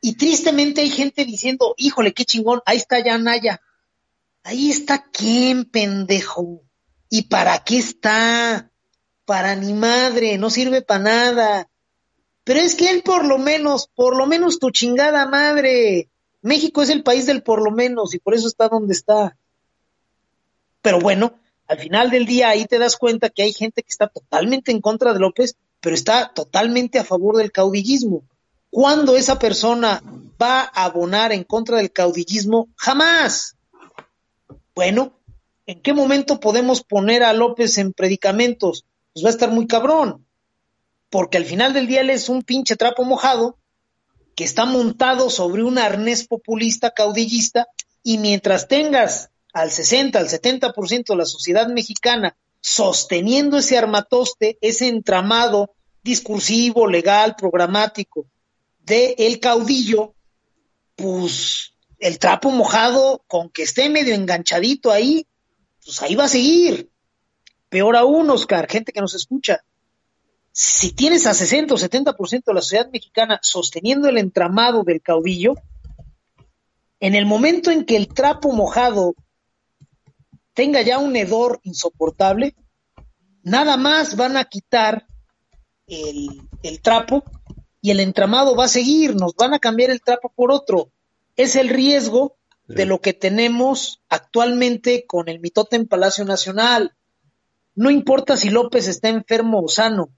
Y 0.00 0.16
tristemente 0.16 0.80
hay 0.80 0.90
gente 0.90 1.24
diciendo, 1.24 1.74
híjole, 1.76 2.12
qué 2.12 2.24
chingón, 2.24 2.60
ahí 2.66 2.76
está 2.76 3.04
ya 3.04 3.18
Naya. 3.18 3.60
Ahí 4.42 4.70
está 4.70 5.04
quién, 5.12 5.64
pendejo. 5.64 6.62
¿Y 7.08 7.22
para 7.22 7.62
qué 7.62 7.78
está? 7.78 8.70
Para 9.24 9.54
ni 9.54 9.72
madre, 9.72 10.38
no 10.38 10.50
sirve 10.50 10.82
para 10.82 11.04
nada. 11.04 11.68
Pero 12.44 12.60
es 12.60 12.74
que 12.74 12.90
él 12.90 13.02
por 13.02 13.24
lo 13.24 13.38
menos, 13.38 13.88
por 13.94 14.16
lo 14.16 14.26
menos 14.26 14.58
tu 14.58 14.70
chingada 14.70 15.26
madre. 15.26 16.08
México 16.40 16.82
es 16.82 16.90
el 16.90 17.04
país 17.04 17.26
del 17.26 17.42
por 17.44 17.62
lo 17.62 17.70
menos 17.70 18.14
y 18.14 18.18
por 18.18 18.34
eso 18.34 18.48
está 18.48 18.68
donde 18.68 18.94
está. 18.94 19.36
Pero 20.80 20.98
bueno, 20.98 21.38
al 21.68 21.78
final 21.78 22.10
del 22.10 22.26
día 22.26 22.48
ahí 22.48 22.66
te 22.66 22.78
das 22.78 22.96
cuenta 22.96 23.30
que 23.30 23.42
hay 23.42 23.52
gente 23.52 23.82
que 23.82 23.88
está 23.88 24.08
totalmente 24.08 24.72
en 24.72 24.80
contra 24.80 25.12
de 25.12 25.20
López, 25.20 25.56
pero 25.82 25.96
está 25.96 26.32
totalmente 26.32 26.98
a 26.98 27.04
favor 27.04 27.36
del 27.36 27.50
caudillismo. 27.50 28.22
¿Cuándo 28.70 29.16
esa 29.16 29.38
persona 29.38 30.02
va 30.40 30.60
a 30.62 30.84
abonar 30.84 31.32
en 31.32 31.44
contra 31.44 31.78
del 31.78 31.92
caudillismo? 31.92 32.68
Jamás. 32.76 33.56
Bueno, 34.74 35.20
¿en 35.66 35.82
qué 35.82 35.92
momento 35.92 36.38
podemos 36.40 36.82
poner 36.82 37.24
a 37.24 37.32
López 37.32 37.76
en 37.78 37.92
predicamentos? 37.92 38.86
Pues 39.12 39.24
va 39.24 39.28
a 39.28 39.32
estar 39.32 39.50
muy 39.50 39.66
cabrón, 39.66 40.24
porque 41.10 41.36
al 41.36 41.44
final 41.44 41.74
del 41.74 41.88
día 41.88 42.00
él 42.00 42.10
es 42.10 42.28
un 42.28 42.42
pinche 42.42 42.76
trapo 42.76 43.04
mojado 43.04 43.58
que 44.36 44.44
está 44.44 44.64
montado 44.64 45.30
sobre 45.30 45.64
un 45.64 45.78
arnés 45.78 46.28
populista 46.28 46.92
caudillista 46.92 47.66
y 48.04 48.18
mientras 48.18 48.68
tengas 48.68 49.30
al 49.52 49.72
60, 49.72 50.18
al 50.18 50.28
70% 50.28 51.04
de 51.08 51.16
la 51.16 51.26
sociedad 51.26 51.66
mexicana 51.68 52.36
sosteniendo 52.62 53.58
ese 53.58 53.76
armatoste, 53.76 54.56
ese 54.60 54.88
entramado 54.88 55.74
discursivo, 56.02 56.86
legal, 56.86 57.34
programático 57.36 58.26
de 58.80 59.14
el 59.18 59.40
caudillo, 59.40 60.14
pues 60.96 61.74
el 61.98 62.18
trapo 62.18 62.50
mojado 62.50 63.22
con 63.26 63.50
que 63.50 63.64
esté 63.64 63.88
medio 63.90 64.14
enganchadito 64.14 64.90
ahí, 64.90 65.26
pues 65.84 66.02
ahí 66.02 66.14
va 66.14 66.24
a 66.24 66.28
seguir. 66.28 66.90
Peor 67.68 67.96
aún, 67.96 68.30
Oscar, 68.30 68.68
gente 68.68 68.92
que 68.92 69.00
nos 69.00 69.14
escucha. 69.14 69.64
Si 70.52 70.92
tienes 70.92 71.26
a 71.26 71.34
60 71.34 71.74
o 71.74 71.78
70% 71.78 72.44
de 72.44 72.54
la 72.54 72.60
sociedad 72.60 72.90
mexicana 72.92 73.40
sosteniendo 73.42 74.08
el 74.08 74.18
entramado 74.18 74.84
del 74.84 75.00
caudillo, 75.00 75.54
en 77.00 77.14
el 77.14 77.26
momento 77.26 77.70
en 77.70 77.84
que 77.84 77.96
el 77.96 78.08
trapo 78.08 78.52
mojado 78.52 79.14
tenga 80.54 80.82
ya 80.82 80.98
un 80.98 81.16
hedor 81.16 81.60
insoportable, 81.62 82.54
nada 83.42 83.76
más 83.76 84.16
van 84.16 84.36
a 84.36 84.44
quitar 84.44 85.06
el, 85.86 86.42
el 86.62 86.80
trapo 86.80 87.24
y 87.80 87.90
el 87.90 88.00
entramado 88.00 88.54
va 88.54 88.66
a 88.66 88.68
seguir, 88.68 89.16
nos 89.16 89.34
van 89.34 89.54
a 89.54 89.58
cambiar 89.58 89.90
el 89.90 90.00
trapo 90.00 90.32
por 90.34 90.52
otro. 90.52 90.90
Es 91.36 91.56
el 91.56 91.68
riesgo 91.68 92.36
de 92.68 92.86
lo 92.86 93.00
que 93.00 93.12
tenemos 93.12 94.00
actualmente 94.08 95.04
con 95.06 95.28
el 95.28 95.40
mitote 95.40 95.76
en 95.76 95.88
Palacio 95.88 96.24
Nacional. 96.24 96.94
No 97.74 97.90
importa 97.90 98.36
si 98.36 98.50
López 98.50 98.86
está 98.86 99.08
enfermo 99.08 99.62
o 99.62 99.68
sano. 99.68 100.10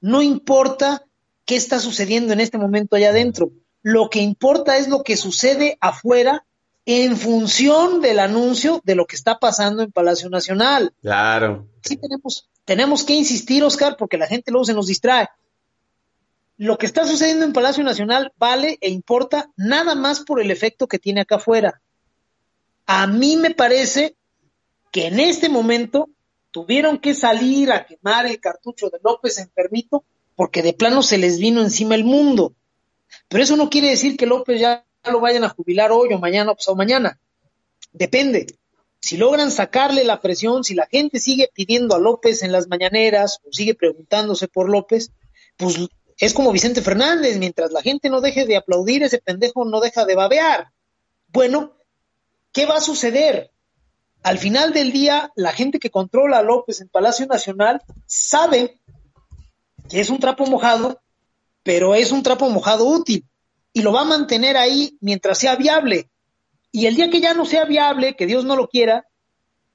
No 0.00 0.22
importa 0.22 1.04
qué 1.44 1.56
está 1.56 1.78
sucediendo 1.78 2.32
en 2.32 2.40
este 2.40 2.58
momento 2.58 2.96
allá 2.96 3.10
adentro. 3.10 3.50
Lo 3.82 4.08
que 4.08 4.20
importa 4.20 4.78
es 4.78 4.88
lo 4.88 5.02
que 5.02 5.16
sucede 5.16 5.76
afuera 5.80 6.45
en 6.86 7.16
función 7.16 8.00
del 8.00 8.20
anuncio 8.20 8.80
de 8.84 8.94
lo 8.94 9.06
que 9.06 9.16
está 9.16 9.40
pasando 9.40 9.82
en 9.82 9.90
Palacio 9.90 10.30
Nacional. 10.30 10.94
Claro. 11.02 11.66
Sí 11.82 11.96
tenemos, 11.96 12.48
tenemos 12.64 13.02
que 13.02 13.14
insistir, 13.14 13.64
Oscar, 13.64 13.96
porque 13.98 14.16
la 14.16 14.28
gente 14.28 14.52
luego 14.52 14.64
se 14.64 14.74
nos 14.74 14.86
distrae. 14.86 15.28
Lo 16.56 16.78
que 16.78 16.86
está 16.86 17.04
sucediendo 17.04 17.44
en 17.44 17.52
Palacio 17.52 17.82
Nacional 17.82 18.32
vale 18.38 18.78
e 18.80 18.88
importa 18.88 19.50
nada 19.56 19.96
más 19.96 20.20
por 20.20 20.40
el 20.40 20.52
efecto 20.52 20.86
que 20.86 21.00
tiene 21.00 21.22
acá 21.22 21.36
afuera. 21.36 21.82
A 22.86 23.08
mí 23.08 23.36
me 23.36 23.50
parece 23.50 24.16
que 24.92 25.08
en 25.08 25.18
este 25.18 25.48
momento 25.48 26.08
tuvieron 26.52 26.98
que 26.98 27.14
salir 27.14 27.72
a 27.72 27.84
quemar 27.84 28.26
el 28.26 28.40
cartucho 28.40 28.90
de 28.90 29.00
López 29.02 29.38
enfermito 29.38 30.04
porque 30.36 30.62
de 30.62 30.72
plano 30.72 31.02
se 31.02 31.18
les 31.18 31.38
vino 31.40 31.62
encima 31.62 31.96
el 31.96 32.04
mundo. 32.04 32.54
Pero 33.28 33.42
eso 33.42 33.56
no 33.56 33.68
quiere 33.70 33.90
decir 33.90 34.16
que 34.16 34.26
López 34.26 34.60
ya 34.60 34.85
lo 35.10 35.20
vayan 35.20 35.44
a 35.44 35.48
jubilar 35.48 35.92
hoy 35.92 36.12
o 36.12 36.18
mañana 36.18 36.52
o 36.52 36.56
pasado 36.56 36.76
mañana. 36.76 37.18
Depende. 37.92 38.46
Si 39.00 39.16
logran 39.16 39.50
sacarle 39.50 40.04
la 40.04 40.20
presión, 40.20 40.64
si 40.64 40.74
la 40.74 40.86
gente 40.86 41.20
sigue 41.20 41.50
pidiendo 41.54 41.94
a 41.94 41.98
López 41.98 42.42
en 42.42 42.52
las 42.52 42.68
mañaneras 42.68 43.38
o 43.44 43.52
sigue 43.52 43.74
preguntándose 43.74 44.48
por 44.48 44.68
López, 44.68 45.12
pues 45.56 45.76
es 46.18 46.34
como 46.34 46.52
Vicente 46.52 46.82
Fernández, 46.82 47.38
mientras 47.38 47.72
la 47.72 47.82
gente 47.82 48.10
no 48.10 48.20
deje 48.20 48.46
de 48.46 48.56
aplaudir, 48.56 49.02
ese 49.02 49.18
pendejo 49.18 49.64
no 49.64 49.80
deja 49.80 50.04
de 50.04 50.14
babear. 50.14 50.72
Bueno, 51.28 51.76
¿qué 52.52 52.66
va 52.66 52.76
a 52.76 52.80
suceder? 52.80 53.50
Al 54.22 54.38
final 54.38 54.72
del 54.72 54.92
día, 54.92 55.30
la 55.36 55.52
gente 55.52 55.78
que 55.78 55.90
controla 55.90 56.38
a 56.38 56.42
López 56.42 56.80
en 56.80 56.88
Palacio 56.88 57.26
Nacional 57.26 57.82
sabe 58.06 58.80
que 59.88 60.00
es 60.00 60.10
un 60.10 60.18
trapo 60.18 60.46
mojado, 60.46 61.00
pero 61.62 61.94
es 61.94 62.10
un 62.10 62.22
trapo 62.22 62.50
mojado 62.50 62.86
útil 62.86 63.24
y 63.76 63.82
lo 63.82 63.92
va 63.92 64.00
a 64.00 64.04
mantener 64.04 64.56
ahí 64.56 64.96
mientras 65.02 65.36
sea 65.36 65.54
viable. 65.54 66.08
Y 66.72 66.86
el 66.86 66.96
día 66.96 67.10
que 67.10 67.20
ya 67.20 67.34
no 67.34 67.44
sea 67.44 67.66
viable, 67.66 68.16
que 68.16 68.24
Dios 68.24 68.42
no 68.42 68.56
lo 68.56 68.68
quiera, 68.68 69.04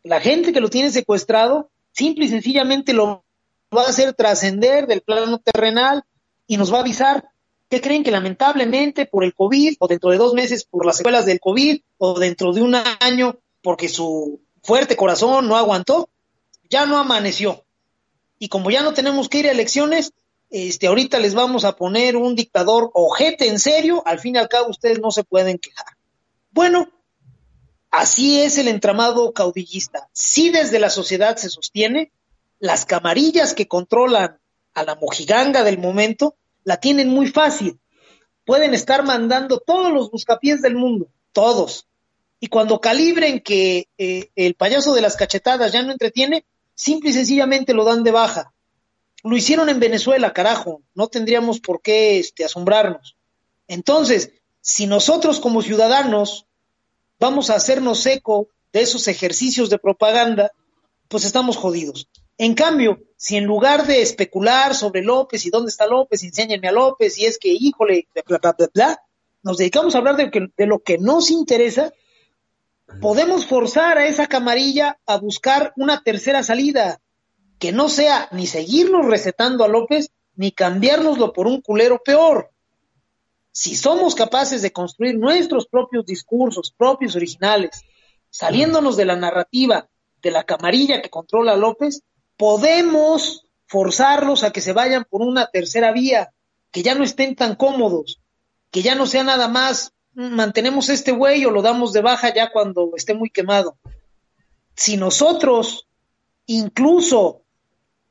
la 0.02 0.20
gente 0.20 0.54
que 0.54 0.60
lo 0.60 0.72
tiene 0.72 0.90
secuestrado, 0.90 1.70
simple 1.92 2.26
y 2.26 2.30
sencillamente 2.30 2.94
lo 2.94 3.24
va 3.72 3.84
a 3.84 3.90
hacer 3.90 4.16
trascender 4.16 4.88
del 4.88 5.02
plano 5.02 5.38
terrenal 5.38 6.04
y 6.48 6.58
nos 6.58 6.74
va 6.74 6.78
a 6.78 6.82
avisar. 6.82 7.30
¿Qué 7.70 7.80
creen 7.80 8.04
que 8.04 8.10
lamentablemente 8.10 9.06
por 9.06 9.24
el 9.24 9.36
COVID 9.36 9.76
o 9.78 9.88
dentro 9.88 10.10
de 10.10 10.18
dos 10.18 10.34
meses 10.34 10.64
por 10.64 10.84
las 10.84 10.98
secuelas 10.98 11.28
del 11.28 11.40
COVID 11.40 11.82
o 12.00 12.18
dentro 12.18 12.54
de 12.54 12.64
un 12.64 12.74
año 13.02 13.38
porque 13.62 13.88
su 13.88 14.42
fuerte 14.64 14.96
corazón 14.96 15.48
no 15.48 15.58
aguantó, 15.58 16.10
ya 16.72 16.88
no 16.88 16.98
amaneció? 16.98 17.66
Y 18.40 18.48
como 18.48 18.72
ya 18.72 18.82
no 18.82 18.96
tenemos 18.96 19.30
que 19.30 19.38
ir 19.38 19.48
a 19.48 19.52
elecciones, 19.52 20.12
este, 20.52 20.88
ahorita 20.88 21.18
les 21.18 21.34
vamos 21.34 21.64
a 21.64 21.78
poner 21.78 22.18
un 22.18 22.36
dictador 22.36 22.92
ojete 22.94 23.48
en 23.48 23.58
serio, 23.58 24.04
al 24.06 24.20
fin 24.20 24.36
y 24.36 24.38
al 24.38 24.50
cabo 24.50 24.70
ustedes 24.70 25.00
no 25.00 25.10
se 25.10 25.24
pueden 25.24 25.58
quejar. 25.58 25.86
Bueno, 26.52 26.90
así 27.90 28.42
es 28.42 28.58
el 28.58 28.68
entramado 28.68 29.32
caudillista. 29.32 30.10
Si 30.12 30.50
desde 30.50 30.80
la 30.80 30.90
sociedad 30.90 31.38
se 31.38 31.50
sostiene, 31.50 32.12
las 32.60 32.86
camarillas 32.86 33.54
que 33.54 33.70
controlan 33.70 34.40
a 34.74 34.84
la 34.84 34.96
mojiganga 34.96 35.64
del 35.64 35.78
momento 35.78 36.36
la 36.66 36.78
tienen 36.78 37.08
muy 37.08 37.28
fácil. 37.28 37.80
Pueden 38.46 38.74
estar 38.74 39.04
mandando 39.04 39.58
todos 39.60 39.94
los 39.94 40.12
buscapiés 40.12 40.62
del 40.62 40.76
mundo, 40.76 41.08
todos. 41.32 41.88
Y 42.42 42.48
cuando 42.48 42.82
calibren 42.82 43.40
que 43.40 43.88
eh, 43.98 44.32
el 44.36 44.56
payaso 44.56 44.94
de 44.94 45.02
las 45.02 45.16
cachetadas 45.16 45.72
ya 45.72 45.82
no 45.82 45.94
entretiene, 45.94 46.44
simple 46.76 47.12
y 47.12 47.14
sencillamente 47.14 47.74
lo 47.74 47.86
dan 47.86 48.04
de 48.04 48.12
baja. 48.12 48.54
Lo 49.24 49.36
hicieron 49.38 49.70
en 49.70 49.80
Venezuela, 49.80 50.34
carajo, 50.34 50.82
no 50.96 51.08
tendríamos 51.08 51.60
por 51.60 51.82
qué 51.82 52.20
este, 52.20 52.44
asombrarnos. 52.44 53.16
Entonces, 53.68 54.32
si 54.62 54.88
nosotros 54.88 55.40
como 55.40 55.62
ciudadanos 55.62 56.46
vamos 57.20 57.50
a 57.50 57.56
hacernos 57.56 58.06
eco 58.06 58.48
de 58.74 58.82
esos 58.82 59.08
ejercicios 59.08 59.70
de 59.70 59.78
propaganda, 59.78 60.52
pues 61.08 61.26
estamos 61.26 61.58
jodidos. 61.58 62.08
En 62.38 62.56
cambio, 62.56 63.00
si 63.18 63.38
en 63.38 63.46
lugar 63.46 63.86
de 63.86 64.02
especular 64.02 64.74
sobre 64.74 65.04
López 65.04 65.46
y 65.46 65.50
dónde 65.50 65.70
está 65.70 65.86
López, 65.86 66.24
enséñenme 66.24 66.70
a 66.70 66.72
López 66.72 67.18
y 67.18 67.26
es 67.26 67.38
que, 67.38 67.50
híjole, 67.50 68.08
bla, 68.14 68.40
bla, 68.40 68.56
bla, 68.58 68.70
bla, 68.74 69.02
nos 69.44 69.58
dedicamos 69.58 69.94
a 69.94 70.00
hablar 70.00 70.16
de, 70.18 70.66
lo 70.66 70.80
que 70.80 70.98
nos 70.98 71.32
interesa, 71.32 71.94
podemos 73.00 73.46
forzar 73.46 73.98
a 73.98 74.08
esa 74.08 74.28
camarilla 74.28 75.00
a 75.06 75.18
buscar 75.18 75.74
una 75.76 76.02
tercera 76.04 76.44
salida, 76.44 77.01
que 77.62 77.72
no 77.72 77.90
sea 77.90 78.28
ni 78.32 78.48
seguirnos 78.48 79.06
recetando 79.06 79.64
a 79.64 79.68
López, 79.68 80.10
ni 80.36 80.52
cambiárnoslo 80.52 81.32
por 81.32 81.46
un 81.46 81.62
culero 81.62 82.02
peor. 82.04 82.50
Si 83.52 83.76
somos 83.76 84.16
capaces 84.16 84.64
de 84.64 84.74
construir 84.74 85.16
nuestros 85.16 85.68
propios 85.68 86.08
discursos, 86.08 86.74
propios 86.76 87.16
originales, 87.16 87.84
saliéndonos 88.32 88.98
de 88.98 89.06
la 89.06 89.16
narrativa 89.16 89.88
de 90.24 90.32
la 90.32 90.44
camarilla 90.44 91.04
que 91.04 91.12
controla 91.12 91.52
a 91.52 91.56
López, 91.56 92.02
podemos 92.36 93.46
forzarlos 93.68 94.44
a 94.44 94.52
que 94.52 94.62
se 94.62 94.74
vayan 94.74 95.06
por 95.08 95.22
una 95.22 95.46
tercera 95.46 95.92
vía, 95.92 96.34
que 96.72 96.82
ya 96.82 96.96
no 96.96 97.04
estén 97.04 97.36
tan 97.36 97.54
cómodos, 97.56 98.20
que 98.72 98.82
ya 98.82 98.96
no 98.96 99.06
sea 99.06 99.24
nada 99.24 99.48
más, 99.48 99.94
"Mm, 100.14 100.34
mantenemos 100.34 100.90
este 100.90 101.12
güey 101.12 101.46
o 101.46 101.52
lo 101.52 101.62
damos 101.62 101.94
de 101.94 102.02
baja 102.02 102.34
ya 102.34 102.52
cuando 102.52 102.94
esté 102.96 103.14
muy 103.14 103.30
quemado. 103.30 103.78
Si 104.76 104.98
nosotros 104.98 105.88
incluso 106.48 107.41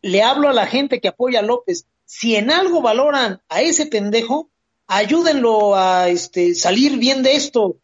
le 0.02 0.22
hablo 0.22 0.48
a 0.48 0.52
la 0.52 0.66
gente 0.66 1.00
que 1.00 1.08
apoya 1.08 1.40
a 1.40 1.42
López, 1.42 1.86
si 2.04 2.36
en 2.36 2.50
algo 2.50 2.82
valoran 2.82 3.40
a 3.48 3.62
ese 3.62 3.86
pendejo, 3.86 4.50
ayúdenlo 4.86 5.76
a 5.76 6.08
este, 6.08 6.54
salir 6.54 6.98
bien 6.98 7.22
de 7.22 7.36
esto, 7.36 7.76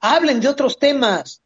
hablen 0.00 0.40
de 0.40 0.48
otros 0.48 0.78
temas, 0.78 1.42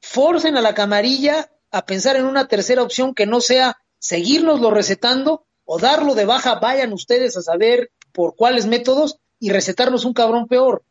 forcen 0.00 0.56
a 0.56 0.60
la 0.60 0.74
camarilla 0.74 1.50
a 1.70 1.84
pensar 1.84 2.16
en 2.16 2.26
una 2.26 2.46
tercera 2.46 2.82
opción 2.82 3.14
que 3.14 3.26
no 3.26 3.40
sea 3.40 3.78
seguirnoslo 3.98 4.70
recetando 4.70 5.46
o 5.64 5.78
darlo 5.78 6.14
de 6.14 6.26
baja, 6.26 6.56
vayan 6.56 6.92
ustedes 6.92 7.36
a 7.36 7.42
saber 7.42 7.90
por 8.12 8.36
cuáles 8.36 8.66
métodos 8.66 9.18
y 9.40 9.50
recetarnos 9.50 10.04
un 10.04 10.12
cabrón 10.12 10.46
peor. 10.46 10.84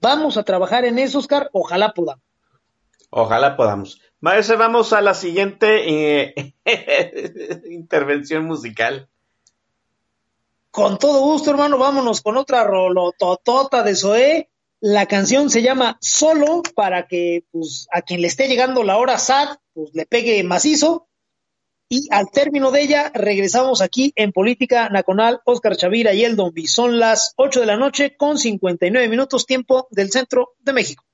Vamos 0.00 0.36
a 0.36 0.42
trabajar 0.42 0.84
en 0.84 0.98
eso, 0.98 1.18
Oscar, 1.18 1.48
ojalá 1.52 1.92
podamos. 1.94 2.22
Ojalá 3.10 3.56
podamos. 3.56 4.00
Maese, 4.24 4.56
vamos 4.56 4.94
a 4.94 5.02
la 5.02 5.12
siguiente 5.12 6.24
eh, 6.24 6.54
intervención 7.70 8.46
musical. 8.46 9.06
Con 10.70 10.98
todo 10.98 11.20
gusto, 11.20 11.50
hermano, 11.50 11.76
vámonos 11.76 12.22
con 12.22 12.38
otra 12.38 12.64
rolototota 12.64 13.82
de 13.82 13.94
Zoé. 13.94 14.48
La 14.80 15.04
canción 15.04 15.50
se 15.50 15.60
llama 15.60 15.98
Solo 16.00 16.62
para 16.74 17.06
que 17.06 17.44
pues, 17.52 17.86
a 17.92 18.00
quien 18.00 18.22
le 18.22 18.28
esté 18.28 18.48
llegando 18.48 18.82
la 18.82 18.96
hora 18.96 19.18
sad, 19.18 19.58
pues 19.74 19.90
le 19.92 20.06
pegue 20.06 20.42
macizo. 20.42 21.06
Y 21.90 22.08
al 22.10 22.30
término 22.30 22.70
de 22.70 22.80
ella, 22.80 23.12
regresamos 23.14 23.82
aquí 23.82 24.14
en 24.16 24.32
Política 24.32 24.88
Nacional, 24.88 25.42
Oscar 25.44 25.76
Chavira 25.76 26.14
y 26.14 26.24
el 26.24 26.34
Dombi. 26.34 26.66
Son 26.66 26.98
las 26.98 27.34
8 27.36 27.60
de 27.60 27.66
la 27.66 27.76
noche 27.76 28.16
con 28.16 28.38
59 28.38 29.06
minutos 29.06 29.44
tiempo 29.44 29.86
del 29.90 30.10
centro 30.10 30.54
de 30.60 30.72
México. 30.72 31.04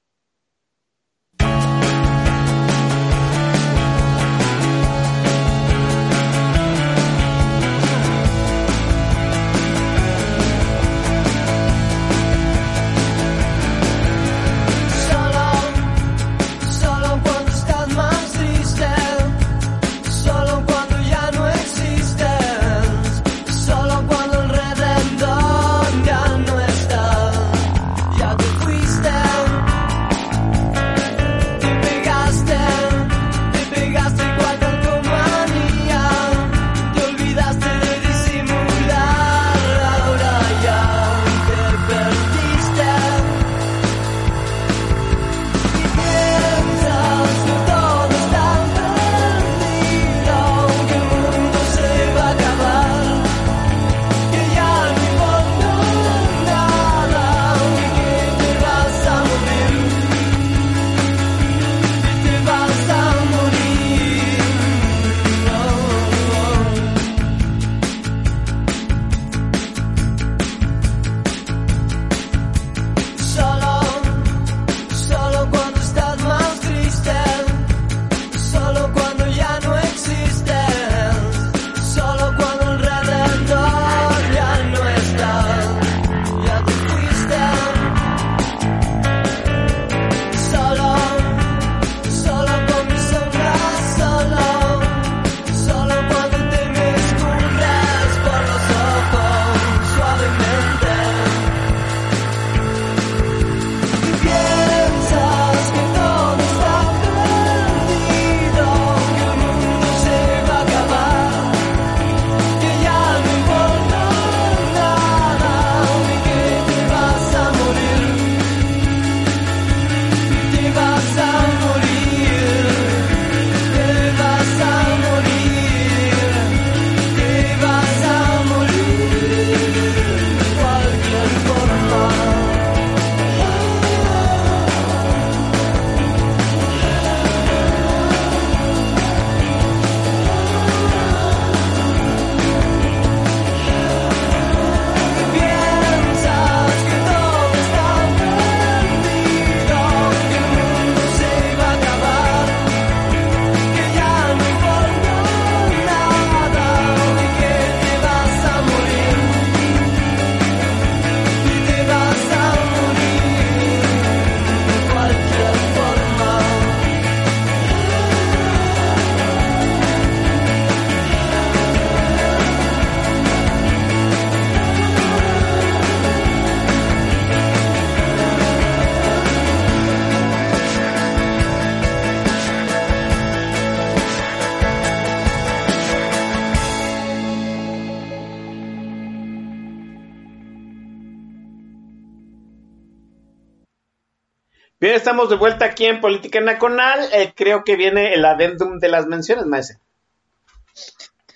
Bien, 194.90 194.98
estamos 194.98 195.30
de 195.30 195.36
vuelta 195.36 195.66
aquí 195.66 195.86
en 195.86 196.00
Política 196.00 196.40
Nacional. 196.40 196.98
Eh, 197.12 197.32
creo 197.36 197.62
que 197.62 197.76
viene 197.76 198.12
el 198.12 198.24
adendum 198.24 198.80
de 198.80 198.88
las 198.88 199.06
menciones, 199.06 199.46
maese. 199.46 199.78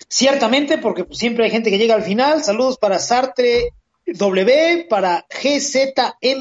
Ciertamente, 0.09 0.77
porque 0.77 1.05
pues, 1.05 1.17
siempre 1.19 1.45
hay 1.45 1.51
gente 1.51 1.69
que 1.69 1.77
llega 1.77 1.95
al 1.95 2.03
final. 2.03 2.43
Saludos 2.43 2.77
para 2.77 2.99
Sartre 2.99 3.69
W, 4.07 4.87
para 4.89 5.25
GZMNRDZ. 5.29 6.33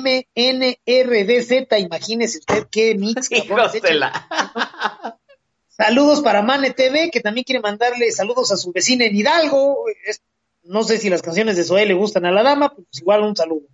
Imagínese 1.78 2.38
usted 2.38 2.66
qué 2.68 2.96
mix. 2.96 3.28
la- 3.94 5.16
Saludos 5.68 6.20
para 6.20 6.42
Mane 6.42 6.72
TV, 6.72 7.12
que 7.12 7.20
también 7.20 7.44
quiere 7.44 7.60
mandarle 7.60 8.10
saludos 8.10 8.50
a 8.50 8.56
su 8.56 8.72
vecina 8.72 9.04
en 9.04 9.14
Hidalgo. 9.14 9.84
No 10.64 10.82
sé 10.82 10.98
si 10.98 11.10
las 11.10 11.22
canciones 11.22 11.54
de 11.56 11.62
Zoé 11.62 11.86
le 11.86 11.94
gustan 11.94 12.26
a 12.26 12.32
la 12.32 12.42
dama, 12.42 12.74
pues 12.74 12.88
igual 13.00 13.22
un 13.22 13.36
saludo. 13.36 13.68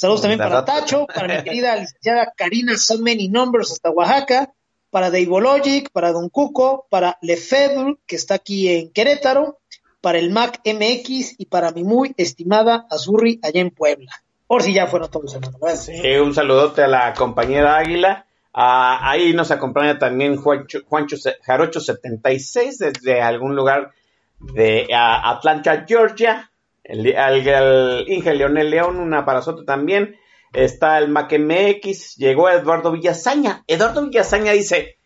Saludos 0.00 0.22
también 0.22 0.38
para. 0.38 0.64
Tacho, 0.64 1.06
para 1.14 1.28
mi 1.28 1.42
querida 1.44 1.76
licenciada 1.76 2.32
Karina 2.34 2.74
So 2.78 2.96
Many 3.00 3.28
Numbers 3.28 3.72
hasta 3.72 3.90
Oaxaca, 3.90 4.50
para 4.88 5.10
Logic, 5.10 5.90
para 5.92 6.10
Don 6.12 6.30
Cuco, 6.30 6.86
para 6.88 7.18
Lefebvre, 7.20 7.98
que 8.06 8.16
está 8.16 8.36
aquí 8.36 8.70
en 8.70 8.90
Querétaro, 8.92 9.58
para 10.00 10.16
el 10.16 10.30
Mac 10.30 10.62
MX 10.64 11.38
y 11.38 11.44
para 11.44 11.70
mi 11.72 11.84
muy 11.84 12.14
estimada 12.16 12.86
Azurri 12.90 13.40
allá 13.42 13.60
en 13.60 13.72
Puebla. 13.72 14.10
Por 14.46 14.62
si 14.62 14.72
ya 14.72 14.86
fueron 14.86 15.10
todos, 15.10 15.34
hermano. 15.34 15.58
Gracias. 15.60 16.00
Sí, 16.00 16.16
un 16.16 16.34
saludote 16.34 16.82
a 16.82 16.88
la 16.88 17.12
compañera 17.12 17.76
Águila. 17.76 18.24
Ah, 18.54 19.00
ahí 19.02 19.34
nos 19.34 19.50
acompaña 19.50 19.98
también 19.98 20.36
Juancho, 20.36 20.78
Juancho 20.88 21.16
Jarocho 21.42 21.78
76 21.78 22.78
desde 22.78 23.20
algún 23.20 23.54
lugar 23.54 23.90
de 24.38 24.88
ah, 24.94 25.30
Atlanta, 25.30 25.84
Georgia. 25.86 26.49
El, 26.84 27.16
al- 27.16 27.46
el 27.46 28.04
Inge 28.08 28.34
Leonel 28.34 28.70
León, 28.70 28.98
un 28.98 29.14
aparazote 29.14 29.64
también. 29.64 30.16
Está 30.52 30.98
el 30.98 31.08
Mac 31.08 31.32
MX. 31.32 32.16
Llegó 32.16 32.48
Eduardo 32.50 32.92
Villazaña. 32.92 33.62
Eduardo 33.66 34.04
Villazaña 34.06 34.52
dice: 34.52 34.96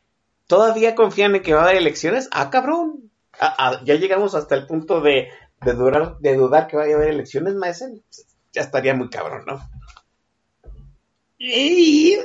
¿Todavía 0.47 0.95
confían 0.95 1.35
en 1.35 1.43
que 1.43 1.53
va 1.55 1.61
a 1.61 1.65
haber 1.65 1.77
elecciones? 1.77 2.29
Ah, 2.33 2.51
cabrón. 2.51 3.11
Ah, 3.41 3.55
ah, 3.59 3.81
ya 3.85 3.95
llegamos 3.97 4.35
hasta 4.35 4.55
el 4.55 4.67
punto 4.67 5.01
de, 5.01 5.29
de, 5.61 5.73
durar, 5.75 6.19
de 6.21 6.37
dudar 6.37 6.67
que 6.69 6.77
vaya 6.77 6.95
a 6.95 6.97
haber 6.97 7.09
elecciones, 7.11 7.55
maestro. 7.55 7.89
Ya 8.53 8.63
estaría 8.63 8.95
muy 8.95 9.11
cabrón, 9.11 9.45
¿no? 9.47 9.61
Y, 11.39 12.17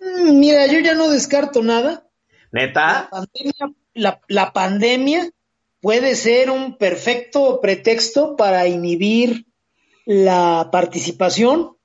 mm, 0.00 0.38
mira, 0.38 0.66
yo 0.66 0.78
ya 0.80 0.94
no 0.94 1.08
descarto 1.10 1.62
nada. 1.62 2.06
La 2.52 2.62
¿Neta? 2.62 3.08
pandemia, 3.10 3.74
la, 3.94 4.20
la 4.28 4.52
pandemia 4.52 5.30
puede 5.86 6.16
ser 6.16 6.50
un 6.50 6.78
perfecto 6.78 7.60
pretexto 7.60 8.34
para 8.34 8.66
inhibir 8.66 9.46
la 10.04 10.68
participación 10.72 11.76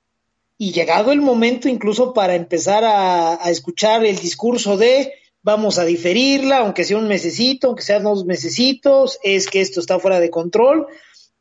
y 0.58 0.72
llegado 0.72 1.12
el 1.12 1.20
momento 1.20 1.68
incluso 1.68 2.12
para 2.12 2.34
empezar 2.34 2.82
a, 2.84 3.38
escuchar 3.48 4.04
el 4.04 4.18
discurso 4.18 4.76
de 4.76 5.12
vamos 5.44 5.78
a 5.78 5.84
diferirla, 5.84 6.58
aunque 6.58 6.82
sea 6.82 6.96
un 6.96 7.06
mesecito, 7.06 7.68
aunque 7.68 7.84
sean 7.84 8.02
dos 8.02 8.24
mesecitos, 8.24 9.20
es 9.22 9.46
que 9.46 9.60
esto 9.60 9.78
está 9.78 10.00
fuera 10.00 10.18
de 10.18 10.30
control. 10.30 10.88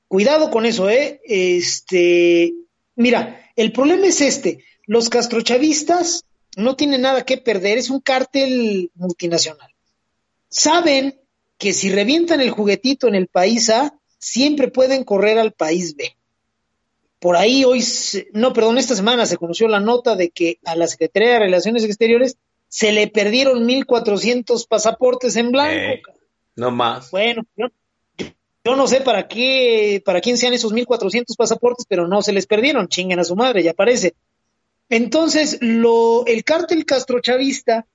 Cuidado 0.08 0.52
con 0.52 0.68
eso, 0.68 0.88
¿eh? 0.88 1.20
Este, 1.26 2.54
mira, 2.96 3.44
el 3.56 3.72
problema 3.72 4.06
es 4.06 4.22
este, 4.22 4.64
los 4.86 5.10
castrochavistas 5.10 6.26
no 6.58 6.76
tienen 6.76 7.02
nada 7.02 7.26
que 7.26 7.40
perder, 7.40 7.80
es 7.80 7.90
un 7.90 8.02
cártel 8.02 8.92
multinacional. 8.94 9.74
Saben 10.48 11.21
que 11.62 11.74
si 11.74 11.92
revientan 11.92 12.42
el 12.42 12.50
juguetito 12.50 13.08
en 13.08 13.14
el 13.14 13.28
país 13.28 13.70
A, 13.70 13.94
siempre 14.18 14.70
pueden 14.70 15.04
correr 15.04 15.38
al 15.38 15.52
país 15.52 15.96
B. 15.96 16.16
Por 17.20 17.38
ahí 17.38 17.64
hoy, 17.66 17.84
se- 17.84 18.30
no, 18.34 18.52
perdón, 18.52 18.80
esta 18.80 18.96
semana 18.96 19.28
se 19.28 19.38
conoció 19.38 19.68
la 19.68 19.80
nota 19.80 20.16
de 20.16 20.32
que 20.32 20.58
a 20.66 20.76
la 20.76 20.88
Secretaría 20.88 21.34
de 21.34 21.40
Relaciones 21.40 21.84
Exteriores 21.84 22.36
se 22.68 22.92
le 22.92 23.06
perdieron 23.08 23.64
1.400 23.68 24.66
pasaportes 24.68 25.36
en 25.36 25.52
blanco. 25.52 25.72
Eh. 25.76 26.02
No 26.56 26.72
más. 26.72 27.12
Bueno, 27.12 27.44
yo, 27.56 27.68
yo 28.18 28.76
no 28.76 28.88
sé 28.88 29.02
para 29.02 29.28
qué, 29.28 30.02
para 30.04 30.20
quién 30.20 30.40
sean 30.40 30.56
esos 30.56 30.74
1.400 30.74 31.36
pasaportes, 31.38 31.86
pero 31.88 32.08
no 32.08 32.24
se 32.24 32.34
les 32.34 32.48
perdieron, 32.48 32.88
chinguen 32.88 33.20
a 33.20 33.24
su 33.24 33.36
madre, 33.36 33.62
ya 33.62 33.76
parece. 33.76 34.16
Entonces, 34.90 35.60
lo, 35.62 36.26
el 36.26 36.44
cártel 36.44 36.86
castrochavista, 36.86 37.86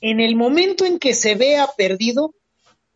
en 0.00 0.18
el 0.18 0.34
momento 0.34 0.84
en 0.84 0.98
que 0.98 1.14
se 1.14 1.36
vea 1.36 1.68
perdido, 1.76 2.34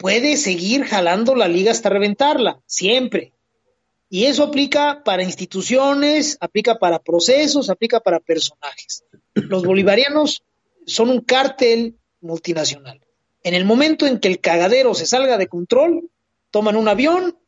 puede 0.03 0.37
seguir 0.37 0.83
jalando 0.83 1.37
la 1.37 1.47
liga 1.47 1.71
hasta 1.71 1.89
reventarla, 1.89 2.61
siempre. 2.67 3.33
Y 4.11 4.25
eso 4.25 4.43
aplica 4.43 5.05
para 5.05 5.23
instituciones, 5.23 6.37
aplica 6.41 6.81
para 6.81 6.99
procesos, 6.99 7.71
aplica 7.71 8.01
para 8.01 8.19
personajes. 8.19 9.05
Los 9.35 9.65
bolivarianos 9.65 10.43
son 10.87 11.09
un 11.09 11.21
cártel 11.21 11.95
multinacional. 12.21 13.01
En 13.45 13.55
el 13.55 13.65
momento 13.65 14.05
en 14.05 14.19
que 14.19 14.27
el 14.27 14.41
cagadero 14.41 14.93
se 14.95 15.07
salga 15.07 15.39
de 15.39 15.47
control, 15.47 16.11
toman 16.51 16.75
un 16.75 16.89
avión, 16.89 17.39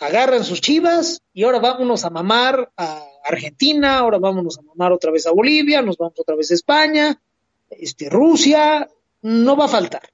agarran 0.00 0.42
sus 0.42 0.60
chivas 0.60 1.22
y 1.32 1.44
ahora 1.44 1.60
vámonos 1.60 2.04
a 2.04 2.10
mamar 2.10 2.72
a 2.76 3.06
Argentina, 3.24 3.98
ahora 3.98 4.18
vámonos 4.18 4.58
a 4.58 4.62
mamar 4.62 4.90
otra 4.90 5.12
vez 5.12 5.24
a 5.28 5.30
Bolivia, 5.30 5.82
nos 5.82 5.96
vamos 5.98 6.18
otra 6.18 6.34
vez 6.34 6.50
a 6.50 6.54
España, 6.54 7.22
este, 7.70 8.10
Rusia, 8.10 8.88
no 9.22 9.56
va 9.56 9.66
a 9.66 9.68
faltar. 9.68 10.10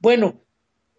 Bueno, 0.00 0.40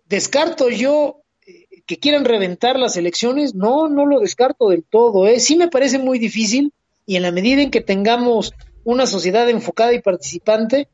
descarto 0.10 0.70
yo 0.70 1.22
eh, 1.46 1.84
que 1.86 1.98
quieran 1.98 2.26
reventar 2.26 2.78
las 2.78 2.98
elecciones, 2.98 3.56
no, 3.56 3.88
no 3.88 4.06
lo 4.06 4.20
descarto 4.20 4.70
del 4.70 4.84
todo, 4.84 5.28
¿eh? 5.28 5.40
sí 5.40 5.56
me 5.56 5.70
parece 5.70 6.00
muy 6.00 6.20
difícil 6.20 6.74
y 7.06 7.16
en 7.16 7.24
la 7.24 7.32
medida 7.32 7.62
en 7.62 7.72
que 7.72 7.82
tengamos 7.82 8.54
una 8.84 9.06
sociedad 9.06 9.50
enfocada 9.50 9.94
y 9.94 10.02
participante, 10.02 10.90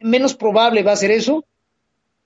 menos 0.00 0.34
probable 0.34 0.82
va 0.82 0.92
a 0.92 0.96
ser 0.96 1.10
eso. 1.10 1.44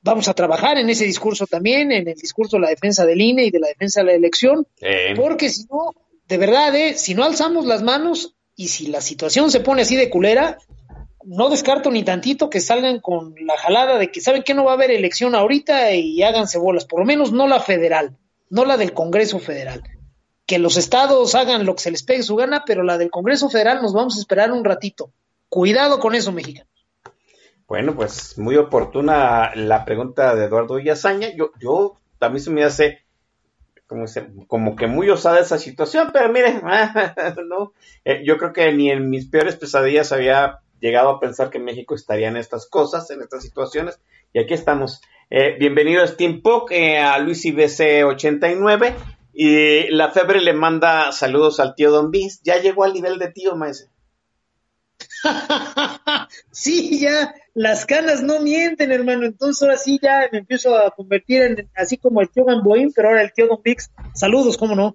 Vamos 0.03 0.27
a 0.27 0.35
trabajar 0.35 0.79
en 0.79 0.91
ese 0.91 1.05
discurso 1.05 1.47
también, 1.47 1.93
en 1.93 2.09
el 2.09 2.17
discurso 2.17 2.57
de 2.57 2.63
la 2.63 2.69
defensa 2.71 3.07
del 3.07 3.21
INE 3.21 3.45
y 3.45 3.51
de 3.51 3.61
la 3.61 3.69
defensa 3.69 4.01
de 4.01 4.07
la 4.07 4.13
elección, 4.15 4.67
Eh, 4.81 5.15
porque 5.17 5.49
si 5.49 5.65
no, 5.71 5.95
de 6.27 6.39
verdad, 6.39 6.75
¿eh? 6.75 6.95
si 6.95 7.15
no 7.15 7.25
alzamos 7.25 7.67
las 7.67 7.83
manos 7.83 8.35
y 8.57 8.69
si 8.69 8.89
la 8.89 9.01
situación 9.01 9.51
se 9.51 9.61
pone 9.61 9.83
así 9.83 9.97
de 9.97 10.11
culera, 10.11 10.59
no 11.25 11.49
descarto 11.51 11.91
ni 11.91 12.03
tantito 12.05 12.51
que 12.51 12.61
salgan 12.61 13.01
con 13.01 13.35
la 13.47 13.57
jalada 13.57 13.99
de 13.99 14.11
que 14.11 14.21
saben 14.21 14.43
que 14.43 14.55
no 14.55 14.65
va 14.65 14.73
a 14.73 14.75
haber 14.75 14.91
elección 14.91 15.35
ahorita 15.35 15.93
y 15.93 16.23
háganse 16.23 16.59
bolas, 16.59 16.85
por 16.85 17.01
lo 17.01 17.07
menos 17.07 17.33
no 17.33 17.47
la 17.47 17.61
federal, 17.61 18.17
no 18.51 18.65
la 18.65 18.77
del 18.77 18.93
Congreso 18.93 19.39
Federal. 19.39 19.83
Que 20.47 20.59
los 20.59 20.77
estados 20.77 21.35
hagan 21.35 21.65
lo 21.65 21.75
que 21.77 21.83
se 21.83 21.91
les 21.91 22.03
pegue 22.03 22.23
su 22.23 22.35
gana, 22.37 22.65
pero 22.67 22.83
la 22.83 22.99
del 22.99 23.11
Congreso 23.11 23.49
Federal 23.49 23.81
nos 23.81 23.93
vamos 23.95 24.17
a 24.17 24.21
esperar 24.21 24.51
un 24.53 24.65
ratito. 24.65 25.11
Cuidado 25.49 25.99
con 26.01 26.15
eso, 26.15 26.33
mexicano. 26.33 26.69
Bueno, 27.69 27.95
pues 27.95 28.37
muy 28.39 28.57
oportuna 28.57 29.53
la 29.55 29.85
pregunta 29.85 30.35
de 30.35 30.45
Eduardo 30.47 30.75
Villazaña. 30.75 31.29
Yo, 31.35 31.53
yo 31.61 31.97
también 32.19 32.43
se 32.45 32.51
me 32.51 32.65
hace 32.65 32.99
como, 33.87 34.07
se- 34.07 34.29
como 34.47 34.77
que 34.77 34.87
muy 34.89 35.09
osada 35.11 35.41
esa 35.41 35.59
situación, 35.59 36.11
pero 36.13 36.31
mire, 36.33 36.61
no, 37.49 37.73
Eh, 38.05 38.23
yo 38.25 38.37
creo 38.37 38.53
que 38.53 38.73
ni 38.73 38.91
en 38.91 39.09
mis 39.09 39.27
peores 39.27 39.57
pesadillas 39.57 40.13
había 40.13 40.59
llegado 40.83 41.11
a 41.11 41.21
pensar 41.21 41.49
que 41.49 41.61
México 41.61 41.95
estaría 41.95 42.29
en 42.29 42.37
estas 42.37 42.69
cosas, 42.69 43.09
en 43.11 43.23
estas 43.23 43.43
situaciones, 43.43 44.01
y 44.33 44.41
aquí 44.41 44.53
estamos. 44.53 45.01
Eh, 45.31 45.57
bienvenido 45.59 46.03
a 46.03 46.09
Steampunk, 46.09 46.73
eh, 46.73 46.99
a 46.99 47.19
Luis 47.21 47.45
IBC 47.45 48.05
89, 48.05 48.95
y 49.33 49.89
la 49.91 50.11
Febre 50.11 50.41
le 50.41 50.53
manda 50.53 51.13
saludos 51.13 51.61
al 51.61 51.77
tío 51.77 51.93
Don 51.93 52.11
Bis. 52.11 52.43
Ya 52.43 52.61
llegó 52.61 52.83
al 52.85 52.93
nivel 52.93 53.19
de 53.19 53.31
tío, 53.31 53.55
maese. 53.55 53.91
sí, 56.51 56.99
ya 57.01 57.33
las 57.55 57.87
canas 57.87 58.23
no 58.23 58.41
mienten, 58.41 58.91
hermano. 58.91 59.25
Entonces 59.25 59.63
ahora 59.63 59.79
sí 59.79 60.01
ya 60.03 60.29
me 60.33 60.39
empiezo 60.39 60.77
a 60.77 60.91
convertir 60.91 61.43
en 61.43 61.71
así 61.77 61.97
como 61.97 62.21
el 62.21 62.29
tío 62.29 62.45
Gamboín, 62.45 62.93
pero 62.93 63.09
ahora 63.09 63.23
el 63.23 63.33
tío 63.33 63.47
Don 63.47 63.63
Vix. 63.63 63.91
Saludos, 64.15 64.59
¿cómo 64.59 64.75
no? 64.75 64.95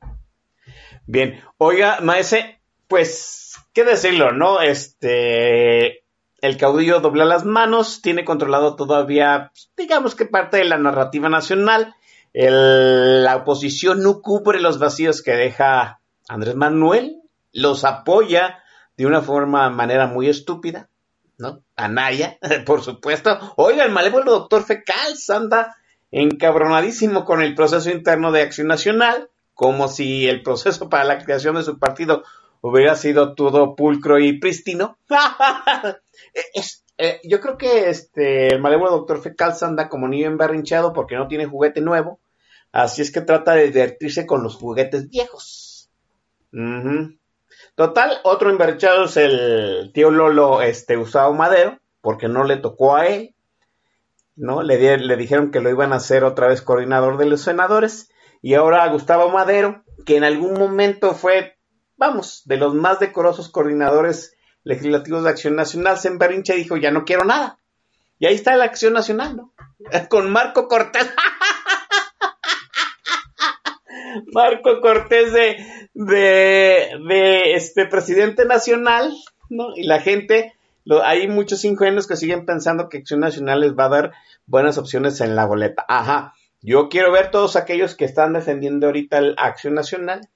Bien, 1.05 1.39
oiga, 1.57 1.99
maese, 2.01 2.59
pues, 2.87 3.46
¿qué 3.73 3.83
decirlo, 3.83 4.31
no? 4.31 4.61
Este, 4.61 6.03
el 6.41 6.57
caudillo 6.57 6.99
dobla 6.99 7.25
las 7.25 7.45
manos, 7.45 8.01
tiene 8.01 8.25
controlado 8.25 8.75
todavía, 8.75 9.51
digamos 9.75 10.15
que 10.15 10.25
parte 10.25 10.57
de 10.57 10.65
la 10.65 10.77
narrativa 10.77 11.29
nacional. 11.29 11.95
La 12.33 13.35
oposición 13.37 14.03
no 14.03 14.21
cubre 14.21 14.59
los 14.59 14.77
vacíos 14.77 15.23
que 15.23 15.31
deja 15.31 16.01
Andrés 16.27 16.55
Manuel, 16.55 17.21
los 17.51 17.83
apoya 17.83 18.59
de 18.95 19.05
una 19.05 19.21
forma, 19.21 19.69
manera 19.69 20.07
muy 20.07 20.27
estúpida, 20.27 20.89
¿no? 21.37 21.63
Anaya, 21.75 22.37
por 22.65 22.83
supuesto. 22.83 23.53
Oiga, 23.55 23.83
el 23.83 23.91
malévolo 23.91 24.31
doctor 24.31 24.63
Fecal 24.63 25.13
anda 25.29 25.75
encabronadísimo 26.11 27.25
con 27.25 27.41
el 27.41 27.55
proceso 27.55 27.89
interno 27.89 28.31
de 28.31 28.41
Acción 28.41 28.67
Nacional, 28.67 29.29
como 29.53 29.87
si 29.87 30.27
el 30.27 30.43
proceso 30.43 30.89
para 30.89 31.03
la 31.03 31.23
creación 31.23 31.55
de 31.55 31.63
su 31.63 31.79
partido 31.79 32.23
hubiera 32.61 32.95
sido 32.95 33.35
todo 33.35 33.75
pulcro 33.75 34.19
y 34.19 34.39
prístino. 34.39 34.97
Eh, 36.99 37.21
yo 37.23 37.39
creo 37.39 37.59
que 37.59 37.89
este 37.89 38.47
el 38.47 38.59
malévolo 38.59 38.89
doctor 38.89 39.21
Fecal 39.21 39.53
anda 39.61 39.87
como 39.87 40.07
niño 40.07 40.25
emberrinchado 40.25 40.93
porque 40.93 41.15
no 41.15 41.27
tiene 41.27 41.45
juguete 41.45 41.79
nuevo, 41.79 42.19
así 42.71 43.03
es 43.03 43.11
que 43.11 43.21
trata 43.21 43.53
de 43.53 43.67
divertirse 43.67 44.25
con 44.25 44.41
los 44.41 44.55
juguetes 44.55 45.07
viejos. 45.07 45.91
Total, 47.75 48.17
otro 48.23 48.49
inverchado 48.49 49.05
es 49.05 49.17
el 49.17 49.91
tío 49.93 50.09
Lolo 50.09 50.63
este, 50.63 50.95
Gustavo 50.95 51.33
Madero, 51.33 51.77
porque 52.01 52.27
no 52.27 52.43
le 52.43 52.57
tocó 52.57 52.95
a 52.95 53.05
él, 53.05 53.35
¿no? 54.35 54.63
Le, 54.63 54.97
le 54.97 55.15
dijeron 55.15 55.51
que 55.51 55.59
lo 55.59 55.69
iban 55.69 55.93
a 55.93 55.97
hacer 55.97 56.23
otra 56.23 56.47
vez 56.47 56.63
coordinador 56.63 57.17
de 57.17 57.25
los 57.25 57.41
senadores, 57.41 58.09
y 58.41 58.55
ahora 58.55 58.87
Gustavo 58.87 59.29
Madero, 59.29 59.83
que 60.05 60.17
en 60.17 60.23
algún 60.23 60.53
momento 60.53 61.13
fue, 61.13 61.56
vamos, 61.97 62.43
de 62.45 62.57
los 62.57 62.73
más 62.73 62.99
decorosos 62.99 63.49
coordinadores 63.49 64.35
legislativos 64.63 65.23
de 65.23 65.29
Acción 65.29 65.55
Nacional, 65.55 65.97
se 65.97 66.09
emberrinche 66.09 66.55
y 66.55 66.59
dijo, 66.59 66.77
ya 66.77 66.91
no 66.91 67.05
quiero 67.05 67.25
nada. 67.25 67.59
Y 68.19 68.25
ahí 68.25 68.35
está 68.35 68.55
la 68.55 68.65
Acción 68.65 68.93
Nacional, 68.93 69.35
¿no? 69.35 69.53
Con 70.09 70.31
Marco 70.31 70.67
Cortés. 70.67 71.07
Marco 74.33 74.81
Cortés 74.81 75.33
de, 75.33 75.57
de, 75.93 76.99
de 77.07 77.53
este 77.53 77.85
presidente 77.85 78.45
nacional, 78.45 79.13
¿no? 79.49 79.75
Y 79.75 79.83
la 79.83 79.99
gente, 79.99 80.53
lo, 80.83 81.03
hay 81.03 81.27
muchos 81.27 81.63
ingenuos 81.65 82.07
que 82.07 82.15
siguen 82.15 82.45
pensando 82.45 82.89
que 82.89 82.97
Acción 82.97 83.19
Nacional 83.19 83.61
les 83.61 83.73
va 83.73 83.85
a 83.85 83.89
dar 83.89 84.13
buenas 84.45 84.77
opciones 84.77 85.21
en 85.21 85.35
la 85.35 85.45
boleta. 85.45 85.85
Ajá, 85.87 86.33
yo 86.61 86.89
quiero 86.89 87.11
ver 87.11 87.31
todos 87.31 87.55
aquellos 87.55 87.95
que 87.95 88.05
están 88.05 88.33
defendiendo 88.33 88.87
ahorita 88.87 89.21
la 89.21 89.33
Acción 89.37 89.75
Nacional 89.75 90.27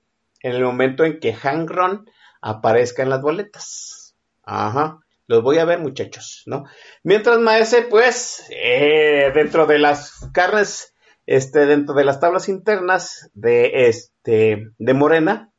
en 0.44 0.54
el 0.54 0.64
momento 0.64 1.04
en 1.04 1.20
que 1.20 1.34
Hank 1.34 1.70
Ron 1.70 2.10
aparezca 2.42 3.04
en 3.04 3.10
las 3.10 3.22
boletas. 3.22 4.16
Ajá. 4.44 5.00
Los 5.28 5.44
voy 5.44 5.60
a 5.60 5.66
ver, 5.66 5.80
muchachos, 5.80 6.44
¿no? 6.46 6.66
Mientras 7.04 7.40
Maese, 7.40 7.84
pues, 7.84 8.46
eh, 8.50 9.32
dentro 9.34 9.66
de 9.66 9.80
las 9.80 10.30
carnes, 10.34 10.94
este, 11.26 11.66
dentro 11.68 11.96
de 11.96 12.04
las 12.04 12.20
tablas 12.20 12.50
internas 12.50 13.30
de 13.34 13.88
este, 13.88 14.68
de 14.78 14.94
Morena, 14.94 15.50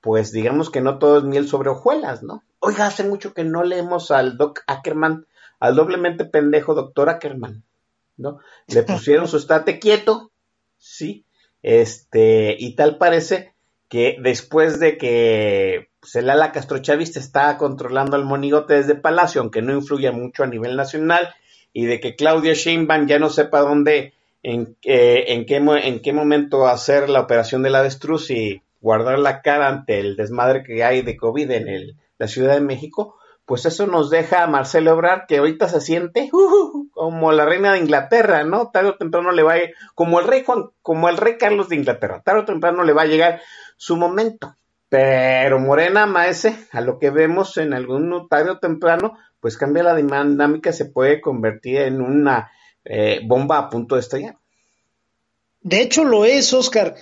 pues 0.00 0.32
digamos 0.32 0.68
que 0.68 0.80
no 0.80 0.98
todo 0.98 1.18
es 1.18 1.24
miel 1.24 1.46
sobre 1.46 1.70
hojuelas, 1.70 2.22
¿no? 2.22 2.42
Oiga, 2.58 2.86
hace 2.86 3.04
mucho 3.04 3.34
que 3.34 3.44
no 3.44 3.62
leemos 3.62 4.10
al 4.10 4.36
Doc 4.36 4.62
Ackerman, 4.66 5.26
al 5.60 5.76
doblemente 5.76 6.24
pendejo 6.24 6.74
doctor 6.74 7.08
Ackerman, 7.08 7.62
¿no? 8.16 8.40
Le 8.66 8.82
pusieron 8.82 9.28
su 9.28 9.36
estate 9.36 9.78
quieto, 9.78 10.32
sí, 10.76 11.24
este, 11.62 12.56
y 12.58 12.74
tal 12.74 12.98
parece 12.98 13.53
que 13.94 14.16
después 14.20 14.80
de 14.80 14.98
que 14.98 15.86
pues, 16.00 16.16
el 16.16 16.28
ala 16.28 16.50
castrochavista 16.50 17.20
está 17.20 17.56
controlando 17.58 18.16
al 18.16 18.24
monigote 18.24 18.74
desde 18.74 18.96
Palacio, 18.96 19.40
aunque 19.40 19.62
no 19.62 19.72
influya 19.72 20.10
mucho 20.10 20.42
a 20.42 20.48
nivel 20.48 20.74
nacional, 20.74 21.32
y 21.72 21.84
de 21.84 22.00
que 22.00 22.16
Claudia 22.16 22.54
Sheinbaum 22.54 23.06
ya 23.06 23.20
no 23.20 23.30
sepa 23.30 23.60
dónde, 23.60 24.12
en, 24.42 24.76
eh, 24.82 25.26
en, 25.28 25.46
qué, 25.46 25.58
en 25.58 26.00
qué 26.00 26.12
momento 26.12 26.66
hacer 26.66 27.08
la 27.08 27.20
operación 27.20 27.62
de 27.62 27.70
la 27.70 27.78
avestruz 27.78 28.32
y 28.32 28.62
guardar 28.80 29.20
la 29.20 29.42
cara 29.42 29.68
ante 29.68 30.00
el 30.00 30.16
desmadre 30.16 30.64
que 30.64 30.82
hay 30.82 31.02
de 31.02 31.16
COVID 31.16 31.48
en 31.52 31.68
el- 31.68 31.94
la 32.18 32.26
Ciudad 32.26 32.54
de 32.54 32.62
México, 32.62 33.16
pues 33.46 33.66
eso 33.66 33.86
nos 33.86 34.10
deja 34.10 34.42
a 34.42 34.46
Marcelo 34.46 34.92
Ebrard 34.92 35.26
que 35.26 35.38
ahorita 35.38 35.68
se 35.68 35.80
siente 35.80 36.30
uh, 36.32 36.88
como 36.92 37.32
la 37.32 37.44
reina 37.44 37.72
de 37.72 37.78
Inglaterra, 37.78 38.44
¿no? 38.44 38.70
Tarde 38.70 38.90
o 38.90 38.96
temprano 38.96 39.32
le 39.32 39.42
va 39.42 39.54
a 39.54 39.58
como 39.94 40.20
el 40.20 40.26
rey 40.26 40.44
Juan, 40.44 40.70
como 40.82 41.08
el 41.08 41.16
rey 41.16 41.36
Carlos 41.38 41.68
de 41.68 41.76
Inglaterra, 41.76 42.22
tarde 42.24 42.40
o 42.40 42.44
temprano 42.44 42.84
le 42.84 42.92
va 42.92 43.02
a 43.02 43.06
llegar 43.06 43.40
su 43.76 43.96
momento. 43.96 44.56
Pero 44.88 45.58
Morena 45.58 46.06
Maese, 46.06 46.56
a 46.70 46.80
lo 46.80 46.98
que 46.98 47.10
vemos 47.10 47.56
en 47.56 47.74
algún 47.74 48.28
tarde 48.28 48.50
o 48.50 48.58
temprano, 48.58 49.18
pues 49.40 49.58
cambia 49.58 49.82
la 49.82 49.94
dinámica, 49.94 50.72
se 50.72 50.84
puede 50.84 51.20
convertir 51.20 51.78
en 51.78 52.00
una 52.00 52.50
eh, 52.84 53.20
bomba 53.24 53.58
a 53.58 53.68
punto 53.68 53.96
de 53.96 54.02
estallar. 54.02 54.36
De 55.60 55.80
hecho, 55.80 56.04
lo 56.04 56.24
es, 56.24 56.52
Oscar. 56.52 56.94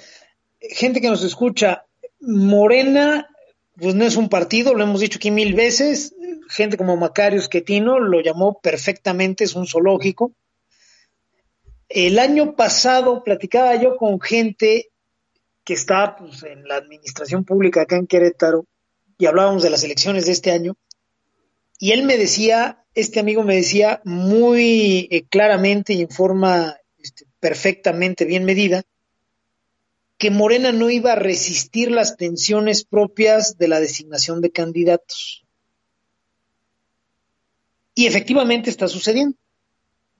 Gente 0.60 1.00
que 1.00 1.10
nos 1.10 1.22
escucha, 1.22 1.84
Morena, 2.20 3.28
pues 3.76 3.94
no 3.94 4.04
es 4.04 4.16
un 4.16 4.28
partido, 4.28 4.74
lo 4.74 4.84
hemos 4.84 5.00
dicho 5.00 5.18
aquí 5.18 5.30
mil 5.30 5.54
veces. 5.54 6.14
Gente 6.52 6.76
como 6.76 6.98
Macarius 6.98 7.48
Quetino 7.48 7.98
lo 7.98 8.20
llamó 8.20 8.60
perfectamente, 8.60 9.44
es 9.44 9.54
un 9.54 9.66
zoológico. 9.66 10.32
El 11.88 12.18
año 12.18 12.54
pasado 12.54 13.24
platicaba 13.24 13.74
yo 13.76 13.96
con 13.96 14.20
gente 14.20 14.90
que 15.64 15.72
está 15.72 16.16
pues, 16.16 16.42
en 16.42 16.68
la 16.68 16.76
administración 16.76 17.44
pública 17.44 17.82
acá 17.82 17.96
en 17.96 18.06
Querétaro 18.06 18.66
y 19.16 19.26
hablábamos 19.26 19.62
de 19.62 19.70
las 19.70 19.82
elecciones 19.82 20.26
de 20.26 20.32
este 20.32 20.50
año. 20.50 20.76
Y 21.78 21.92
él 21.92 22.02
me 22.04 22.18
decía, 22.18 22.84
este 22.94 23.20
amigo 23.20 23.44
me 23.44 23.56
decía 23.56 24.02
muy 24.04 25.08
eh, 25.10 25.24
claramente 25.28 25.94
y 25.94 26.02
en 26.02 26.10
forma 26.10 26.76
este, 26.98 27.24
perfectamente 27.40 28.26
bien 28.26 28.44
medida, 28.44 28.82
que 30.18 30.30
Morena 30.30 30.70
no 30.70 30.90
iba 30.90 31.12
a 31.12 31.16
resistir 31.16 31.90
las 31.90 32.16
tensiones 32.16 32.84
propias 32.84 33.56
de 33.56 33.68
la 33.68 33.80
designación 33.80 34.40
de 34.40 34.52
candidatos. 34.52 35.41
Y 37.94 38.06
efectivamente 38.06 38.70
está 38.70 38.88
sucediendo. 38.88 39.36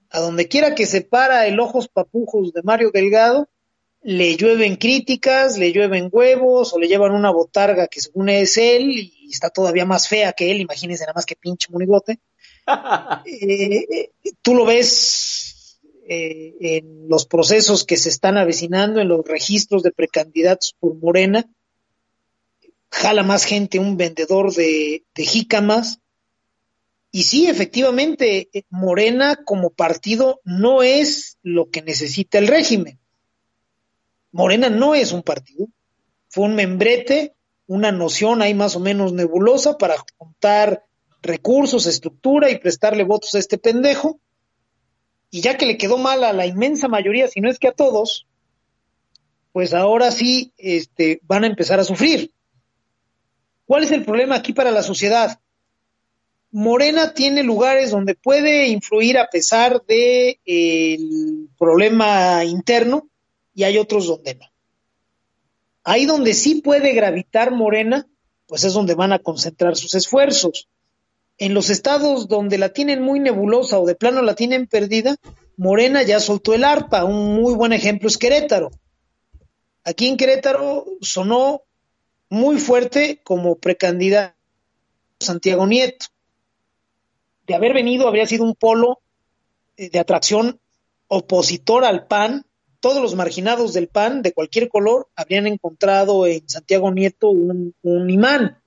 A 0.09 0.19
donde 0.19 0.47
quiera 0.47 0.75
que 0.75 0.85
se 0.85 1.01
para 1.01 1.47
el 1.47 1.59
ojos 1.59 1.87
papujos 1.87 2.53
de 2.53 2.61
Mario 2.61 2.91
Delgado, 2.93 3.49
le 4.03 4.35
llueven 4.35 4.75
críticas, 4.75 5.57
le 5.57 5.71
llueven 5.71 6.09
huevos 6.11 6.73
o 6.73 6.79
le 6.79 6.87
llevan 6.87 7.13
una 7.13 7.31
botarga 7.31 7.87
que 7.87 8.01
según 8.01 8.29
es 8.29 8.57
él 8.57 8.91
y 8.91 9.29
está 9.31 9.49
todavía 9.49 9.85
más 9.85 10.09
fea 10.09 10.33
que 10.33 10.51
él, 10.51 10.59
imagínense 10.59 11.03
nada 11.03 11.13
más 11.13 11.25
que 11.25 11.35
pinche 11.35 11.67
monigote. 11.71 12.19
Eh, 13.25 14.11
tú 14.41 14.55
lo 14.55 14.65
ves 14.65 15.79
eh, 16.07 16.55
en 16.61 17.09
los 17.09 17.25
procesos 17.25 17.83
que 17.85 17.97
se 17.97 18.07
están 18.07 18.37
avecinando, 18.37 19.01
en 19.01 19.09
los 19.09 19.25
registros 19.25 19.83
de 19.83 19.91
precandidatos 19.91 20.73
por 20.79 20.95
Morena, 20.95 21.45
jala 22.89 23.23
más 23.23 23.43
gente 23.43 23.79
un 23.79 23.97
vendedor 23.97 24.53
de, 24.53 25.03
de 25.15 25.25
jícamas. 25.25 25.99
Y 27.15 27.25
sí, 27.25 27.45
efectivamente, 27.45 28.49
eh, 28.51 28.63
Morena 28.71 29.35
como 29.45 29.69
partido 29.69 30.41
no 30.45 30.81
es 30.81 31.37
lo 31.43 31.69
que 31.69 31.83
necesita 31.83 32.39
el 32.39 32.47
régimen. 32.47 32.99
Morena 34.31 34.71
no 34.71 34.95
es 34.95 35.11
un 35.11 35.21
partido, 35.21 35.67
fue 36.27 36.45
un 36.45 36.55
membrete, 36.55 37.35
una 37.67 37.91
noción 37.91 38.41
ahí 38.41 38.55
más 38.55 38.75
o 38.75 38.79
menos 38.79 39.13
nebulosa 39.13 39.77
para 39.77 39.93
juntar 40.17 40.85
recursos, 41.21 41.85
estructura 41.85 42.49
y 42.49 42.57
prestarle 42.57 43.03
votos 43.03 43.35
a 43.35 43.39
este 43.39 43.59
pendejo. 43.59 44.19
Y 45.29 45.41
ya 45.41 45.55
que 45.55 45.67
le 45.67 45.77
quedó 45.77 45.99
mal 45.99 46.23
a 46.23 46.33
la 46.33 46.47
inmensa 46.47 46.87
mayoría, 46.87 47.27
si 47.27 47.41
no 47.41 47.49
es 47.51 47.59
que 47.59 47.67
a 47.67 47.73
todos, 47.73 48.25
pues 49.51 49.75
ahora 49.75 50.09
sí 50.09 50.51
este, 50.57 51.19
van 51.25 51.43
a 51.43 51.47
empezar 51.47 51.79
a 51.79 51.83
sufrir. 51.83 52.33
¿Cuál 53.67 53.83
es 53.83 53.91
el 53.91 54.03
problema 54.03 54.33
aquí 54.33 54.51
para 54.51 54.71
la 54.71 54.81
sociedad? 54.81 55.39
Morena 56.53 57.15
tiene 57.15 57.41
lugares 57.41 57.89
donde 57.89 58.13
puede 58.13 58.67
influir 58.67 59.17
a 59.17 59.27
pesar 59.27 59.83
de 59.87 60.39
eh, 60.45 60.93
el 60.93 61.49
problema 61.57 62.45
interno 62.45 63.09
y 63.55 63.63
hay 63.63 63.79
otros 63.79 64.05
donde 64.05 64.35
no. 64.35 64.45
Ahí 65.83 66.05
donde 66.05 66.35
sí 66.35 66.61
puede 66.61 66.93
gravitar 66.93 67.51
Morena, 67.51 68.07
pues 68.45 68.63
es 68.65 68.73
donde 68.73 68.93
van 68.93 69.13
a 69.13 69.19
concentrar 69.19 69.75
sus 69.75 69.95
esfuerzos. 69.95 70.69
En 71.39 71.55
los 71.55 71.71
estados 71.71 72.27
donde 72.27 72.59
la 72.59 72.69
tienen 72.69 73.01
muy 73.01 73.19
nebulosa 73.19 73.79
o 73.79 73.87
de 73.87 73.95
plano 73.95 74.21
la 74.21 74.35
tienen 74.35 74.67
perdida, 74.67 75.15
Morena 75.57 76.03
ya 76.03 76.19
soltó 76.19 76.53
el 76.53 76.65
arpa. 76.65 77.03
Un 77.03 77.33
muy 77.33 77.55
buen 77.55 77.73
ejemplo 77.73 78.07
es 78.07 78.19
Querétaro. 78.19 78.69
Aquí 79.83 80.07
en 80.07 80.17
Querétaro 80.17 80.85
sonó 81.01 81.63
muy 82.29 82.59
fuerte 82.59 83.21
como 83.23 83.55
precandidato 83.55 84.35
Santiago 85.19 85.65
Nieto. 85.65 86.13
De 87.47 87.55
haber 87.55 87.73
venido 87.73 88.07
habría 88.07 88.25
sido 88.25 88.43
un 88.43 88.55
polo 88.55 88.99
eh, 89.77 89.89
de 89.89 89.99
atracción 89.99 90.59
opositor 91.07 91.85
al 91.85 92.07
PAN. 92.07 92.45
Todos 92.79 93.01
los 93.01 93.15
marginados 93.15 93.73
del 93.73 93.87
PAN 93.87 94.21
de 94.21 94.33
cualquier 94.33 94.69
color 94.69 95.07
habrían 95.15 95.47
encontrado 95.47 96.27
en 96.27 96.47
Santiago 96.47 96.91
Nieto 96.91 97.29
un, 97.29 97.73
imán 98.09 98.61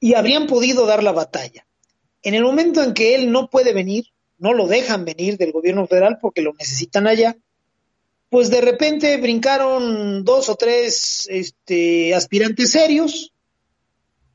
y 0.00 0.14
habrían 0.14 0.46
podido 0.46 0.86
dar 0.86 1.02
la 1.02 1.12
batalla. 1.12 1.66
En 2.22 2.34
el 2.34 2.42
momento 2.42 2.82
en 2.82 2.92
que 2.92 3.14
él 3.14 3.30
no 3.30 3.48
puede 3.48 3.72
venir, 3.72 4.06
no 4.38 4.52
lo 4.52 4.66
dejan 4.66 5.04
venir 5.04 5.38
del 5.38 5.52
gobierno 5.52 5.86
federal 5.86 6.18
porque 6.20 6.42
lo 6.42 6.52
necesitan 6.52 7.06
allá, 7.06 7.36
pues 8.28 8.50
de 8.50 8.60
repente 8.60 9.16
brincaron 9.16 10.24
dos 10.24 10.48
o 10.48 10.56
tres 10.56 11.26
este, 11.30 12.14
aspirantes 12.14 12.72
serios, 12.72 13.32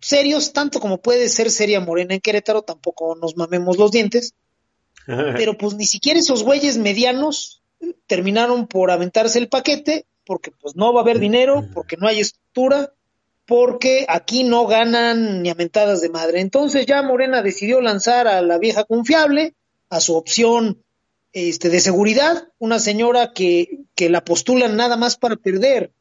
serios 0.01 0.51
tanto 0.51 0.79
como 0.79 1.01
puede 1.01 1.29
ser 1.29 1.49
seria 1.51 1.79
Morena 1.79 2.15
en 2.15 2.21
Querétaro, 2.21 2.63
tampoco 2.63 3.15
nos 3.15 3.37
mamemos 3.37 3.77
los 3.77 3.91
dientes, 3.91 4.33
pero 5.05 5.57
pues 5.57 5.75
ni 5.75 5.85
siquiera 5.85 6.19
esos 6.19 6.43
güeyes 6.43 6.77
medianos 6.77 7.61
terminaron 8.07 8.67
por 8.67 8.91
aventarse 8.91 9.39
el 9.39 9.49
paquete 9.49 10.05
porque 10.25 10.51
pues 10.51 10.75
no 10.75 10.93
va 10.93 11.01
a 11.01 11.03
haber 11.03 11.19
dinero, 11.19 11.67
porque 11.73 11.97
no 11.97 12.07
hay 12.07 12.19
estructura, 12.19 12.93
porque 13.45 14.05
aquí 14.07 14.43
no 14.43 14.65
ganan 14.67 15.41
ni 15.41 15.49
a 15.49 15.55
mentadas 15.55 16.01
de 16.01 16.09
madre. 16.09 16.39
Entonces 16.41 16.85
ya 16.85 17.01
Morena 17.01 17.41
decidió 17.41 17.81
lanzar 17.81 18.27
a 18.27 18.41
la 18.41 18.57
vieja 18.57 18.85
confiable, 18.85 19.55
a 19.89 19.99
su 19.99 20.15
opción 20.15 20.83
este, 21.33 21.69
de 21.69 21.79
seguridad, 21.79 22.47
una 22.59 22.79
señora 22.79 23.33
que, 23.33 23.79
que 23.95 24.09
la 24.09 24.23
postulan 24.23 24.77
nada 24.77 24.95
más 24.95 25.17
para 25.17 25.35
perder. 25.35 25.91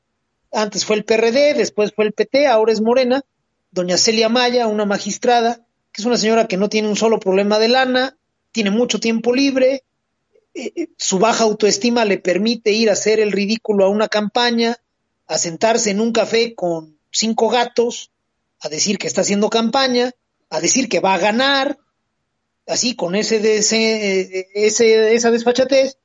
Antes 0.52 0.85
fue 0.85 0.97
el 0.97 1.05
PRD, 1.05 1.55
después 1.55 1.93
fue 1.93 2.05
el 2.05 2.12
PT, 2.12 2.47
ahora 2.47 2.72
es 2.72 2.81
Morena, 2.81 3.24
doña 3.70 3.97
Celia 3.97 4.28
Maya, 4.28 4.66
una 4.66 4.84
magistrada, 4.84 5.64
que 5.92 6.02
es 6.02 6.06
una 6.06 6.16
señora 6.16 6.48
que 6.48 6.56
no 6.56 6.68
tiene 6.68 6.88
un 6.88 6.97
solo 6.97 7.20
problema 7.20 7.59
de 7.59 7.68
lana, 7.68 8.16
tiene 8.52 8.70
mucho 8.70 9.01
tiempo 9.01 9.32
libre, 9.32 9.84
eh, 10.55 10.72
eh, 10.74 10.88
su 10.97 11.18
baja 11.18 11.44
autoestima 11.44 12.05
le 12.05 12.18
permite 12.18 12.72
ir 12.72 12.90
a 12.90 12.94
hacer 12.94 13.20
el 13.20 13.32
ridículo 13.32 13.84
a 13.84 13.88
una 13.88 14.09
campaña, 14.09 14.76
a 15.26 15.38
sentarse 15.38 15.90
en 15.90 16.01
un 16.01 16.12
café 16.12 16.55
con 16.55 16.98
cinco 17.12 17.48
gatos, 17.48 18.10
a 18.60 18.68
decir 18.68 18.98
que 18.98 19.06
está 19.06 19.20
haciendo 19.20 19.48
campaña, 19.48 20.12
a 20.51 20.60
decir 20.60 20.88
que 20.88 21.01
va 21.01 21.14
a 21.14 21.18
ganar, 21.18 21.78
así 22.66 22.97
con 22.97 23.14
ese, 23.14 23.38
de 23.38 23.59
ese, 23.59 24.20
eh, 24.20 24.48
ese, 24.55 25.14
esa 25.14 25.30
desfachatez, 25.30 25.98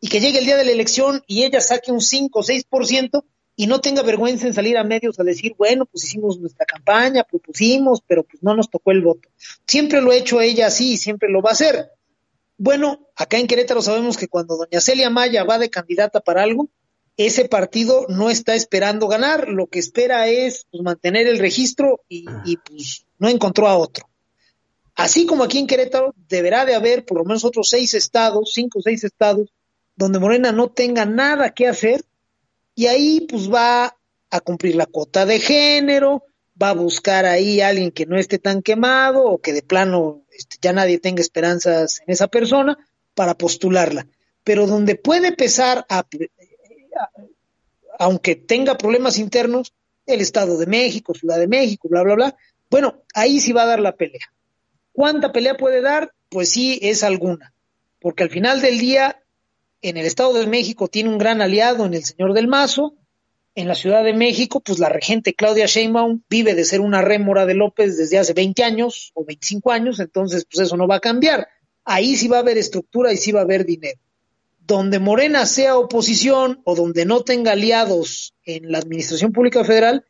y 0.00 0.08
que 0.08 0.20
llegue 0.20 0.38
el 0.38 0.44
día 0.44 0.56
de 0.56 0.64
la 0.64 0.70
elección 0.70 1.24
y 1.26 1.42
ella 1.42 1.60
saque 1.60 1.90
un 1.90 2.00
5 2.00 2.38
o 2.38 2.42
6% 2.42 3.24
y 3.60 3.66
no 3.66 3.80
tenga 3.80 4.02
vergüenza 4.02 4.46
en 4.46 4.54
salir 4.54 4.78
a 4.78 4.84
medios 4.84 5.18
a 5.18 5.24
decir, 5.24 5.56
bueno, 5.58 5.84
pues 5.84 6.04
hicimos 6.04 6.38
nuestra 6.38 6.64
campaña, 6.64 7.24
propusimos, 7.24 8.00
pero 8.06 8.22
pues 8.22 8.40
no 8.40 8.54
nos 8.54 8.70
tocó 8.70 8.92
el 8.92 9.02
voto. 9.02 9.28
Siempre 9.66 10.00
lo 10.00 10.12
ha 10.12 10.14
hecho 10.14 10.40
ella 10.40 10.68
así 10.68 10.92
y 10.92 10.96
siempre 10.96 11.28
lo 11.28 11.42
va 11.42 11.50
a 11.50 11.54
hacer. 11.54 11.90
Bueno, 12.56 13.08
acá 13.16 13.36
en 13.36 13.48
Querétaro 13.48 13.82
sabemos 13.82 14.16
que 14.16 14.28
cuando 14.28 14.56
doña 14.56 14.80
Celia 14.80 15.10
Maya 15.10 15.42
va 15.42 15.58
de 15.58 15.70
candidata 15.70 16.20
para 16.20 16.44
algo, 16.44 16.68
ese 17.16 17.48
partido 17.48 18.06
no 18.08 18.30
está 18.30 18.54
esperando 18.54 19.08
ganar, 19.08 19.48
lo 19.48 19.66
que 19.66 19.80
espera 19.80 20.28
es 20.28 20.68
pues, 20.70 20.84
mantener 20.84 21.26
el 21.26 21.40
registro 21.40 22.02
y, 22.08 22.26
y 22.44 22.58
pues 22.58 23.06
no 23.18 23.28
encontró 23.28 23.66
a 23.66 23.76
otro. 23.76 24.08
Así 24.94 25.26
como 25.26 25.42
aquí 25.42 25.58
en 25.58 25.66
Querétaro 25.66 26.14
deberá 26.28 26.64
de 26.64 26.76
haber 26.76 27.04
por 27.04 27.18
lo 27.18 27.24
menos 27.24 27.44
otros 27.44 27.70
seis 27.70 27.92
estados, 27.94 28.52
cinco 28.54 28.78
o 28.78 28.82
seis 28.82 29.02
estados, 29.02 29.48
donde 29.96 30.20
Morena 30.20 30.52
no 30.52 30.68
tenga 30.68 31.04
nada 31.06 31.50
que 31.50 31.66
hacer 31.66 32.04
y 32.78 32.86
ahí 32.86 33.22
pues 33.22 33.52
va 33.52 33.98
a 34.30 34.40
cumplir 34.40 34.76
la 34.76 34.86
cuota 34.86 35.26
de 35.26 35.40
género, 35.40 36.22
va 36.62 36.68
a 36.68 36.74
buscar 36.74 37.24
ahí 37.24 37.60
a 37.60 37.66
alguien 37.66 37.90
que 37.90 38.06
no 38.06 38.16
esté 38.16 38.38
tan 38.38 38.62
quemado 38.62 39.24
o 39.24 39.40
que 39.40 39.52
de 39.52 39.62
plano 39.62 40.22
este, 40.30 40.58
ya 40.62 40.72
nadie 40.72 41.00
tenga 41.00 41.20
esperanzas 41.20 41.98
en 42.06 42.12
esa 42.12 42.28
persona 42.28 42.78
para 43.16 43.36
postularla. 43.36 44.06
Pero 44.44 44.68
donde 44.68 44.94
puede 44.94 45.32
pesar, 45.32 45.86
a, 45.88 46.06
aunque 47.98 48.36
tenga 48.36 48.78
problemas 48.78 49.18
internos, 49.18 49.74
el 50.06 50.20
Estado 50.20 50.56
de 50.56 50.66
México, 50.66 51.14
Ciudad 51.14 51.40
de 51.40 51.48
México, 51.48 51.88
bla, 51.88 52.04
bla, 52.04 52.14
bla, 52.14 52.36
bueno, 52.70 53.02
ahí 53.12 53.40
sí 53.40 53.52
va 53.52 53.62
a 53.62 53.66
dar 53.66 53.80
la 53.80 53.96
pelea. 53.96 54.32
¿Cuánta 54.92 55.32
pelea 55.32 55.56
puede 55.56 55.80
dar? 55.80 56.12
Pues 56.28 56.50
sí, 56.50 56.78
es 56.80 57.02
alguna. 57.02 57.52
Porque 57.98 58.22
al 58.22 58.30
final 58.30 58.60
del 58.60 58.78
día 58.78 59.20
en 59.82 59.96
el 59.96 60.06
Estado 60.06 60.34
de 60.34 60.46
México 60.46 60.88
tiene 60.88 61.08
un 61.08 61.18
gran 61.18 61.40
aliado 61.40 61.86
en 61.86 61.94
el 61.94 62.04
señor 62.04 62.34
del 62.34 62.48
Mazo. 62.48 62.94
En 63.54 63.66
la 63.66 63.74
Ciudad 63.74 64.04
de 64.04 64.12
México, 64.12 64.60
pues 64.60 64.78
la 64.78 64.88
regente 64.88 65.34
Claudia 65.34 65.66
Sheinbaum 65.66 66.22
vive 66.28 66.54
de 66.54 66.64
ser 66.64 66.80
una 66.80 67.02
rémora 67.02 67.44
de 67.44 67.54
López 67.54 67.96
desde 67.96 68.18
hace 68.18 68.32
20 68.32 68.62
años 68.62 69.10
o 69.14 69.24
25 69.24 69.72
años, 69.72 69.98
entonces 69.98 70.46
pues 70.48 70.66
eso 70.66 70.76
no 70.76 70.86
va 70.86 70.96
a 70.96 71.00
cambiar. 71.00 71.48
Ahí 71.84 72.16
sí 72.16 72.28
va 72.28 72.36
a 72.36 72.40
haber 72.40 72.56
estructura 72.56 73.12
y 73.12 73.16
sí 73.16 73.32
va 73.32 73.40
a 73.40 73.44
haber 73.44 73.64
dinero. 73.64 73.98
Donde 74.60 75.00
Morena 75.00 75.44
sea 75.46 75.76
oposición 75.76 76.60
o 76.64 76.76
donde 76.76 77.04
no 77.04 77.22
tenga 77.22 77.52
aliados 77.52 78.34
en 78.44 78.70
la 78.70 78.78
Administración 78.78 79.32
Pública 79.32 79.64
Federal, 79.64 80.04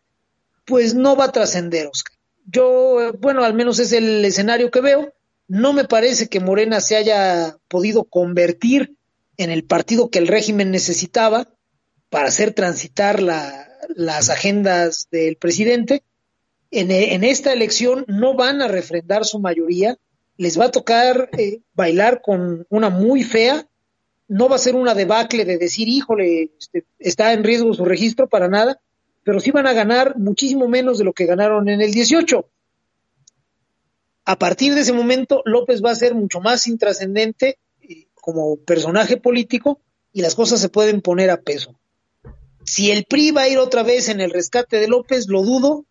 pues 0.67 0.95
no 0.95 1.17
va 1.17 1.27
a 1.27 1.33
trascender, 1.33 1.87
Oscar. 1.87 2.17
Yo, 2.45 3.13
bueno, 3.19 3.45
al 3.45 3.55
menos 3.55 3.79
es 3.79 3.93
el 3.93 4.25
escenario 4.25 4.71
que 4.71 4.81
veo. 4.81 5.15
No 5.47 5.73
me 5.73 5.85
parece 5.85 6.29
que 6.29 6.41
Morena 6.41 6.81
se 6.81 6.97
haya 6.97 7.57
podido 7.69 8.05
convertir 8.05 8.98
en 9.39 9.51
el 9.51 9.65
partido 9.65 10.11
que 10.11 10.19
el 10.19 10.27
régimen 10.27 10.71
necesitaba 10.71 11.49
para 12.11 12.29
hacer 12.29 12.53
transitar 12.53 13.23
la, 13.23 13.69
las 13.95 14.29
agendas 14.29 15.09
del 15.11 15.37
presidente. 15.37 16.03
En, 16.71 16.91
en, 16.91 17.25
esta 17.25 17.53
elección 17.53 18.05
no 18.09 18.35
van 18.35 18.61
a 18.61 18.69
refrendar 18.69 19.25
su 19.25 19.39
mayoría, 19.39 19.97
les 20.37 20.61
va 20.61 20.67
a 20.67 20.71
tocar 20.71 21.31
eh, 21.39 21.61
bailar 21.73 22.21
con 22.21 22.67
una 22.69 22.91
muy 22.91 23.25
fea, 23.25 23.67
no 24.27 24.49
va 24.49 24.57
a 24.57 24.61
ser 24.61 24.75
una 24.75 24.95
debacle 24.95 25.47
de 25.47 25.57
decir, 25.57 25.89
híjole, 25.89 26.51
este, 26.59 26.85
está 26.99 27.33
en 27.33 27.45
riesgo 27.45 27.73
su 27.73 27.85
registro 27.85 28.29
para 28.29 28.49
nada, 28.49 28.81
pero 29.25 29.41
sí 29.41 29.51
van 29.51 29.67
a 29.67 29.73
ganar 29.73 30.19
muchísimo 30.19 30.69
menos 30.69 30.99
de 30.99 31.05
lo 31.05 31.15
que 31.15 31.27
ganaron 31.27 31.69
en 31.69 31.81
el 31.81 31.93
18. 31.93 32.49
A 34.27 34.39
partir 34.39 34.75
de 34.75 34.83
ese 34.83 34.93
momento, 34.93 35.43
López 35.47 35.83
va 35.83 35.93
a 35.93 35.95
ser 35.95 36.15
mucho 36.15 36.41
más 36.41 36.67
intrascendente 36.67 37.59
como 38.21 38.57
personaje 38.57 39.17
político 39.17 39.81
y 40.13 40.23
las 40.23 40.35
cosas 40.35 40.61
se 40.61 40.69
pueden 40.69 41.01
poner 41.01 41.31
a 41.31 41.41
peso. 41.41 41.79
Si 42.65 42.91
el 42.91 43.05
PRI 43.05 43.31
va 43.31 43.43
a 43.43 43.49
ir 43.49 43.59
otra 43.59 43.83
vez 43.83 44.09
en 44.09 44.21
el 44.21 44.31
rescate 44.31 44.79
de 44.79 44.89
López, 44.89 45.29
lo 45.29 45.43
dudo. 45.43 45.87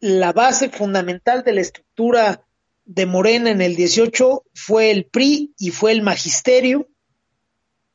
La 0.00 0.32
base 0.32 0.68
fundamental 0.68 1.44
de 1.44 1.52
la 1.54 1.60
estructura 1.62 2.46
de 2.84 3.06
Morena 3.06 3.50
en 3.50 3.62
el 3.62 3.74
18 3.74 4.44
fue 4.52 4.90
el 4.90 5.06
PRI 5.06 5.54
y 5.58 5.70
fue 5.70 5.92
el 5.92 6.02
magisterio. 6.02 6.88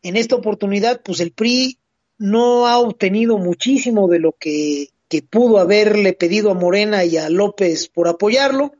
En 0.01 0.15
esta 0.15 0.35
oportunidad, 0.35 1.01
pues 1.03 1.19
el 1.19 1.33
PRI 1.33 1.77
no 2.17 2.67
ha 2.67 2.79
obtenido 2.79 3.37
muchísimo 3.37 4.07
de 4.07 4.19
lo 4.19 4.31
que, 4.31 4.89
que 5.07 5.21
pudo 5.21 5.59
haberle 5.59 6.13
pedido 6.13 6.51
a 6.51 6.55
Morena 6.55 7.05
y 7.05 7.17
a 7.17 7.29
López 7.29 7.89
por 7.89 8.07
apoyarlo. 8.07 8.73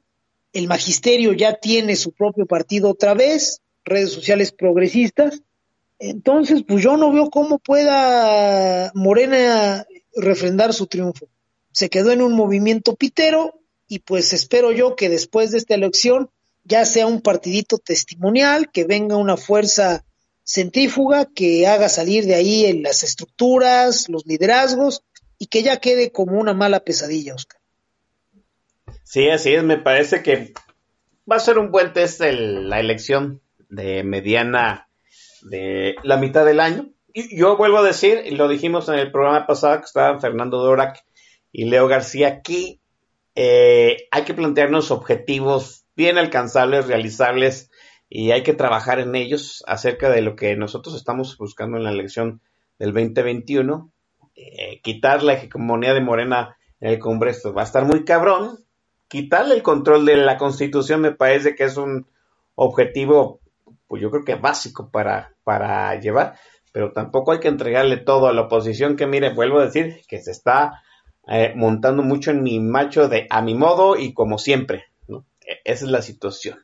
El 0.54 0.68
magisterio 0.68 1.34
ya 1.34 1.60
tiene 1.60 1.96
su 1.96 2.14
propio 2.14 2.48
partido 2.48 2.90
otra 2.90 3.14
vez 3.14 3.62
redes 3.90 4.11
sociales 4.11 4.52
progresistas. 4.52 5.41
Entonces, 5.99 6.64
pues 6.68 6.84
yo 6.84 6.95
no 6.98 7.11
veo 7.11 7.30
cómo 7.30 7.60
pueda 7.60 8.91
Morena 8.94 9.86
refrendar 10.16 10.74
su 10.74 10.88
triunfo. 10.88 11.28
Se 11.72 11.90
quedó 11.90 12.11
en 12.11 12.22
un 12.22 12.34
movimiento 12.34 12.95
pitero 12.95 13.60
y 13.88 13.99
pues 13.99 14.34
espero 14.34 14.72
yo 14.72 14.95
que 14.95 15.10
después 15.10 15.52
de 15.52 15.57
esta 15.57 15.76
elección 15.76 16.30
ya 16.64 16.86
sea 16.86 17.07
un 17.07 17.22
partidito 17.22 17.78
testimonial, 17.80 18.70
que 18.72 18.86
venga 18.86 19.18
una 19.18 19.38
fuerza 19.38 20.06
centrífuga 20.44 21.26
que 21.26 21.68
haga 21.68 21.90
salir 21.90 22.26
de 22.26 22.36
ahí 22.36 22.82
las 22.82 23.03
estructuras, 23.03 24.10
los 24.10 24.26
liderazgos 24.26 25.03
y 25.38 25.48
que 25.48 25.64
ya 25.64 25.78
quede 25.78 26.11
como 26.11 26.40
una 26.40 26.53
mala 26.53 26.80
pesadilla, 26.82 27.36
Oscar. 27.36 27.60
Sí, 29.03 29.30
así 29.30 29.53
es, 29.53 29.64
me 29.64 29.78
parece 29.78 30.22
que 30.22 30.53
va 31.30 31.38
a 31.38 31.40
ser 31.40 31.57
un 31.57 31.72
buen 31.72 31.94
test 31.94 32.22
el, 32.22 32.70
la 32.70 32.80
elección 32.80 33.41
de 33.70 34.04
mediana 34.04 34.90
de 35.44 35.96
la 36.04 36.18
mitad 36.18 36.46
del 36.46 36.60
año. 36.60 36.90
Y 37.14 37.38
yo 37.38 37.58
vuelvo 37.58 37.78
a 37.78 37.84
decir, 37.84 38.22
y 38.26 38.32
lo 38.32 38.48
dijimos 38.48 38.90
en 38.90 38.96
el 38.96 39.12
programa 39.12 39.48
pasado 39.48 39.80
que 39.80 39.86
estaban 39.86 40.22
Fernando 40.22 40.58
Dorac 40.58 41.04
y 41.52 41.66
Leo 41.66 41.88
García, 41.88 42.41
que 42.41 42.80
eh, 43.36 44.08
hay 44.12 44.24
que 44.24 44.34
plantearnos 44.34 44.91
objetivos 44.91 45.86
bien 45.96 46.18
alcanzables, 46.18 46.88
realizables, 46.88 47.70
y 48.10 48.32
hay 48.32 48.41
que 48.41 48.54
trabajar 48.54 49.00
en 49.00 49.16
ellos 49.16 49.64
acerca 49.68 50.10
de 50.10 50.22
lo 50.22 50.36
que 50.36 50.56
nosotros 50.56 50.96
estamos 50.96 51.38
buscando 51.38 51.78
en 51.78 51.84
la 51.84 51.91
elección 51.91 52.41
del 52.80 52.91
2021. 52.91 53.91
Eh, 54.36 54.82
quitar 54.82 55.22
la 55.22 55.34
hegemonía 55.34 55.94
de 55.94 56.02
Morena 56.02 56.58
en 56.80 56.90
el 56.94 57.00
Congreso 57.00 57.54
va 57.54 57.62
a 57.62 57.66
estar 57.66 57.86
muy 57.86 58.06
cabrón. 58.06 58.66
Quitarle 59.08 59.54
el 59.54 59.62
control 59.62 60.06
de 60.06 60.18
la 60.18 60.38
Constitución 60.38 61.02
me 61.02 61.12
parece 61.12 61.56
que 61.56 61.66
es 61.66 61.78
un 61.78 62.08
objetivo 62.56 63.41
pues 63.90 64.02
yo 64.03 64.11
creo 64.11 64.24
que 64.24 64.36
básico 64.36 64.91
para, 64.91 65.36
para 65.44 65.99
llevar, 65.99 66.40
pero 66.72 66.94
tampoco 66.94 67.32
hay 67.32 67.40
que 67.40 67.48
entregarle 67.48 67.98
todo 67.98 68.28
a 68.28 68.34
la 68.34 68.41
oposición 68.41 68.95
que, 68.95 69.07
mire, 69.07 69.34
vuelvo 69.34 69.60
a 69.60 69.66
decir 69.66 70.02
que 70.07 70.22
se 70.22 70.30
está 70.30 70.84
eh, 71.28 71.53
montando 71.56 72.03
mucho 72.03 72.30
en 72.30 72.44
mi 72.44 72.60
macho 72.60 73.10
de 73.10 73.26
a 73.32 73.41
mi 73.41 73.56
modo 73.56 73.98
y 73.98 74.14
como 74.14 74.38
siempre, 74.38 74.86
¿no? 75.07 75.26
E, 75.41 75.60
esa 75.66 75.86
es 75.86 75.91
la 75.91 76.03
situación. 76.03 76.64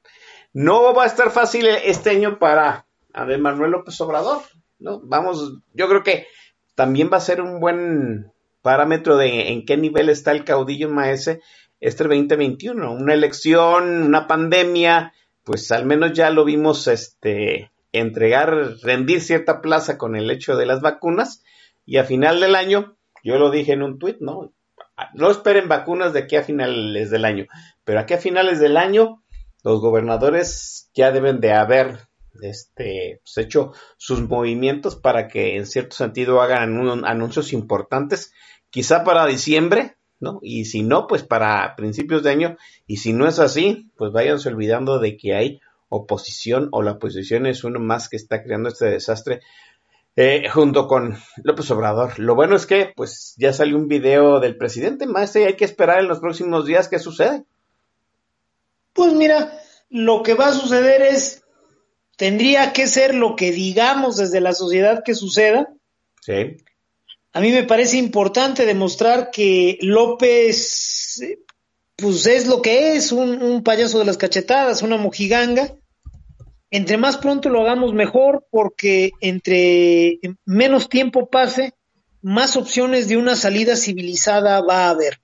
No 0.53 0.93
va 0.93 1.03
a 1.03 1.07
estar 1.07 1.31
fácil 1.31 1.65
este 1.67 2.11
año 2.11 2.37
para 2.37 2.85
Andrés 3.11 3.39
Manuel 3.39 3.71
López 3.71 3.99
Obrador, 4.01 4.43
¿no? 4.77 5.01
Vamos, 5.03 5.61
yo 5.73 5.89
creo 5.89 6.03
que 6.03 6.27
también 6.75 7.09
va 7.11 7.17
a 7.17 7.21
ser 7.21 7.41
un 7.41 7.59
buen 7.59 8.31
parámetro 8.61 9.17
de 9.17 9.49
en 9.51 9.65
qué 9.65 9.77
nivel 9.77 10.09
está 10.09 10.31
el 10.31 10.43
caudillo 10.43 10.89
maese 10.89 11.41
este 11.79 12.03
2021, 12.03 12.93
una 12.93 13.13
elección, 13.15 14.03
una 14.03 14.27
pandemia, 14.27 15.13
pues 15.45 15.71
al 15.71 15.85
menos 15.85 16.11
ya 16.13 16.29
lo 16.31 16.43
vimos 16.43 16.87
este 16.87 17.71
entregar, 17.93 18.75
rendir 18.81 19.21
cierta 19.21 19.61
plaza 19.61 19.97
con 19.97 20.17
el 20.17 20.29
hecho 20.29 20.57
de 20.57 20.65
las 20.65 20.81
vacunas 20.81 21.43
y 21.85 21.97
a 21.97 22.03
final 22.03 22.41
del 22.41 22.55
año, 22.55 22.97
yo 23.23 23.37
lo 23.37 23.51
dije 23.51 23.71
en 23.71 23.83
un 23.83 23.99
tuit, 23.99 24.17
¿no? 24.19 24.53
No 25.13 25.31
esperen 25.31 25.69
vacunas 25.69 26.11
de 26.13 26.19
aquí 26.19 26.35
a 26.35 26.43
finales 26.43 27.09
del 27.11 27.25
año, 27.25 27.45
pero 27.83 27.99
aquí 27.99 28.15
a 28.15 28.17
finales 28.17 28.59
del 28.59 28.75
año 28.75 29.23
los 29.63 29.79
gobernadores 29.81 30.89
ya 30.93 31.11
deben 31.11 31.39
de 31.39 31.53
haber 31.53 31.99
este, 32.41 33.21
pues, 33.23 33.37
hecho 33.37 33.73
sus 33.97 34.21
movimientos 34.27 34.95
para 34.95 35.27
que 35.27 35.55
en 35.55 35.65
cierto 35.65 35.95
sentido 35.95 36.41
hagan 36.41 36.77
un, 36.77 37.05
anuncios 37.05 37.53
importantes, 37.53 38.33
quizá 38.69 39.03
para 39.03 39.25
diciembre, 39.25 39.95
¿no? 40.19 40.39
Y 40.41 40.65
si 40.65 40.83
no, 40.83 41.07
pues 41.07 41.23
para 41.23 41.75
principios 41.75 42.23
de 42.23 42.31
año, 42.31 42.57
y 42.87 42.97
si 42.97 43.13
no 43.13 43.27
es 43.27 43.39
así, 43.39 43.89
pues 43.97 44.11
váyanse 44.11 44.49
olvidando 44.49 44.99
de 44.99 45.17
que 45.17 45.35
hay 45.35 45.61
oposición 45.89 46.69
o 46.71 46.81
la 46.81 46.93
oposición 46.93 47.45
es 47.45 47.63
uno 47.63 47.79
más 47.79 48.09
que 48.09 48.17
está 48.17 48.43
creando 48.43 48.69
este 48.69 48.85
desastre 48.85 49.41
eh, 50.15 50.47
junto 50.49 50.87
con 50.87 51.17
López 51.43 51.69
Obrador. 51.71 52.19
Lo 52.19 52.35
bueno 52.35 52.55
es 52.55 52.65
que, 52.65 52.93
pues, 52.95 53.35
ya 53.37 53.51
salió 53.51 53.75
un 53.75 53.87
video 53.87 54.39
del 54.39 54.57
presidente, 54.57 55.07
más 55.07 55.35
hay 55.35 55.55
que 55.55 55.65
esperar 55.65 55.99
en 55.99 56.07
los 56.07 56.19
próximos 56.19 56.65
días 56.65 56.87
qué 56.87 56.99
sucede. 56.99 57.43
Pues 58.93 59.13
mira, 59.13 59.59
lo 59.89 60.23
que 60.23 60.33
va 60.33 60.47
a 60.47 60.53
suceder 60.53 61.01
es, 61.01 61.43
tendría 62.15 62.71
que 62.71 62.87
ser 62.87 63.13
lo 63.13 63.35
que 63.35 63.51
digamos 63.51 64.15
desde 64.15 64.39
la 64.39 64.53
sociedad 64.53 65.03
que 65.03 65.15
suceda. 65.15 65.67
Sí. 66.21 66.57
A 67.35 67.41
mí 67.41 67.51
me 67.51 67.63
parece 67.63 67.97
importante 67.97 68.65
demostrar 68.65 69.29
que 69.29 69.77
López, 69.81 71.19
eh, 71.21 71.39
pues 71.97 72.25
es 72.27 72.47
lo 72.47 72.61
que 72.61 72.95
es, 72.95 73.11
un, 73.11 73.61
payaso 73.61 73.99
de 73.99 74.05
las 74.05 74.15
cachetadas, 74.15 74.83
una 74.83 74.95
mojiganga. 74.95 75.75
Entre 76.71 76.95
más 76.95 77.17
pronto 77.17 77.49
lo 77.49 77.59
hagamos 77.59 77.93
mejor, 77.93 78.47
porque 78.49 79.11
entre 79.19 80.17
menos 80.45 80.87
tiempo 80.87 81.29
pase, 81.29 81.73
más 82.21 82.55
opciones 82.55 83.09
de 83.09 83.17
una 83.17 83.35
salida 83.35 83.75
civilizada 83.75 84.61
va 84.61 84.85
a 84.85 84.91
haber. 84.91 85.19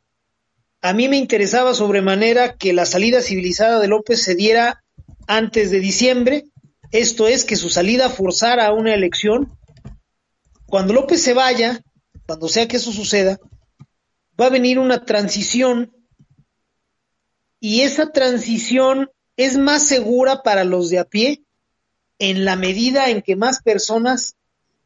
A 0.81 0.91
mí 0.91 1.07
me 1.07 1.15
interesaba 1.15 1.73
sobremanera 1.73 2.57
que 2.57 2.73
la 2.73 2.85
salida 2.85 3.21
civilizada 3.21 3.79
de 3.79 3.87
López 3.87 4.21
se 4.21 4.35
diera 4.35 4.83
antes 5.27 5.71
de 5.71 5.79
diciembre, 5.79 6.43
esto 6.91 7.29
es, 7.29 7.45
que 7.45 7.55
su 7.55 7.69
salida 7.69 8.09
forzara 8.09 8.73
una 8.73 8.93
elección. 8.93 9.57
Cuando 10.65 10.93
López 10.93 11.23
se 11.23 11.33
vaya, 11.33 11.81
cuando 12.31 12.47
sea 12.47 12.65
que 12.65 12.77
eso 12.77 12.93
suceda, 12.93 13.41
va 14.39 14.45
a 14.45 14.49
venir 14.49 14.79
una 14.79 15.03
transición 15.03 15.91
y 17.59 17.81
esa 17.81 18.13
transición 18.13 19.11
es 19.35 19.57
más 19.57 19.85
segura 19.85 20.41
para 20.41 20.63
los 20.63 20.89
de 20.89 20.99
a 20.99 21.03
pie 21.03 21.43
en 22.19 22.45
la 22.45 22.55
medida 22.55 23.09
en 23.09 23.21
que 23.21 23.35
más 23.35 23.61
personas 23.61 24.37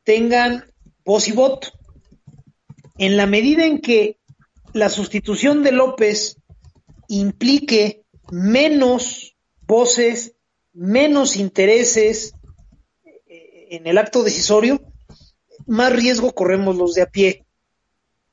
tengan 0.04 0.66
voz 1.06 1.28
y 1.28 1.34
voto. 1.34 1.68
En 2.98 3.16
la 3.16 3.28
medida 3.28 3.64
en 3.64 3.80
que 3.80 4.18
la 4.74 4.90
sustitución 4.90 5.62
de 5.62 5.72
López 5.72 6.38
implique 7.10 8.06
menos 8.32 9.36
voces, 9.68 10.34
menos 10.74 11.36
intereses 11.36 12.34
eh, 13.06 13.68
en 13.70 13.86
el 13.86 14.00
acto 14.00 14.24
decisorio, 14.24 14.82
más 15.68 15.94
riesgo 15.94 16.34
corremos 16.34 16.76
los 16.76 16.94
de 16.94 17.04
a 17.04 17.08
pie. 17.08 17.46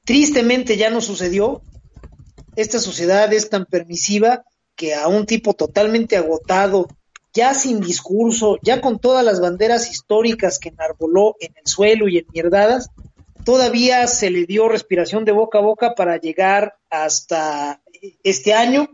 Tristemente 0.05 0.77
ya 0.77 0.91
no 0.91 1.01
sucedió. 1.01 1.63
Esta 2.57 2.79
sociedad 2.79 3.33
es 3.33 3.49
tan 3.49 3.65
permisiva 3.67 4.45
que 4.77 4.95
a 4.95 5.09
un 5.09 5.27
tipo 5.27 5.55
totalmente 5.55 6.17
agotado, 6.17 6.89
ya 7.33 7.55
sin 7.55 7.81
discurso, 7.81 8.59
ya 8.63 8.81
con 8.81 8.99
todas 8.99 9.25
las 9.25 9.41
banderas 9.41 9.91
históricas 9.91 10.59
que 10.59 10.71
enarboló 10.71 11.37
en 11.41 11.55
el 11.57 11.67
suelo 11.67 12.09
y 12.09 12.19
en 12.19 12.27
mierdadas, 12.33 12.91
todavía 13.45 14.07
se 14.07 14.31
le 14.31 14.45
dio 14.45 14.69
respiración 14.69 15.25
de 15.25 15.33
boca 15.33 15.59
a 15.59 15.63
boca 15.63 15.95
para 15.95 16.19
llegar 16.19 16.77
hasta 16.91 17.81
este 18.23 18.53
año, 18.53 18.89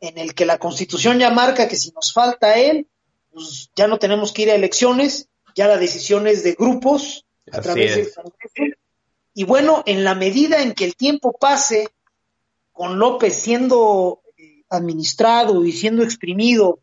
en 0.00 0.18
el 0.18 0.34
que 0.34 0.46
la 0.46 0.58
constitución 0.58 1.18
ya 1.18 1.30
marca 1.30 1.68
que 1.68 1.76
si 1.76 1.90
nos 1.92 2.12
falta 2.12 2.58
él, 2.58 2.88
pues 3.32 3.70
ya 3.76 3.86
no 3.86 3.98
tenemos 3.98 4.32
que 4.32 4.42
ir 4.42 4.50
a 4.50 4.54
elecciones, 4.54 5.28
ya 5.54 5.68
la 5.68 5.76
decisión 5.76 6.26
es 6.26 6.42
de 6.42 6.52
grupos 6.52 7.26
a 7.50 7.56
Así 7.56 7.62
través 7.62 7.96
del 7.96 8.06
es. 8.06 8.14
Congreso. 8.14 8.76
Y 9.34 9.44
bueno, 9.44 9.82
en 9.86 10.04
la 10.04 10.14
medida 10.14 10.62
en 10.62 10.72
que 10.74 10.84
el 10.84 10.94
tiempo 10.94 11.32
pase, 11.32 11.88
con 12.72 12.98
López 12.98 13.34
siendo 13.34 14.22
eh, 14.36 14.64
administrado 14.68 15.64
y 15.64 15.72
siendo 15.72 16.02
exprimido, 16.02 16.80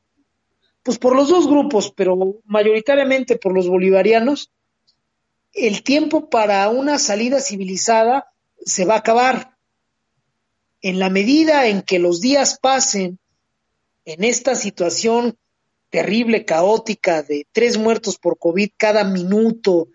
pues 0.83 0.97
por 0.97 1.15
los 1.15 1.29
dos 1.29 1.47
grupos, 1.47 1.93
pero 1.95 2.41
mayoritariamente 2.45 3.37
por 3.37 3.53
los 3.53 3.67
bolivarianos, 3.67 4.51
el 5.53 5.83
tiempo 5.83 6.29
para 6.29 6.67
una 6.69 6.99
salida 6.99 7.39
civilizada 7.39 8.31
se 8.65 8.85
va 8.85 8.95
a 8.95 8.99
acabar. 8.99 9.55
En 10.81 10.97
la 10.97 11.09
medida 11.09 11.67
en 11.67 11.81
que 11.81 11.99
los 11.99 12.21
días 12.21 12.57
pasen 12.59 13.19
en 14.05 14.23
esta 14.23 14.55
situación 14.55 15.37
terrible, 15.89 16.45
caótica, 16.45 17.23
de 17.23 17.45
tres 17.51 17.77
muertos 17.77 18.17
por 18.17 18.37
COVID 18.37 18.69
cada 18.77 19.03
minuto, 19.03 19.89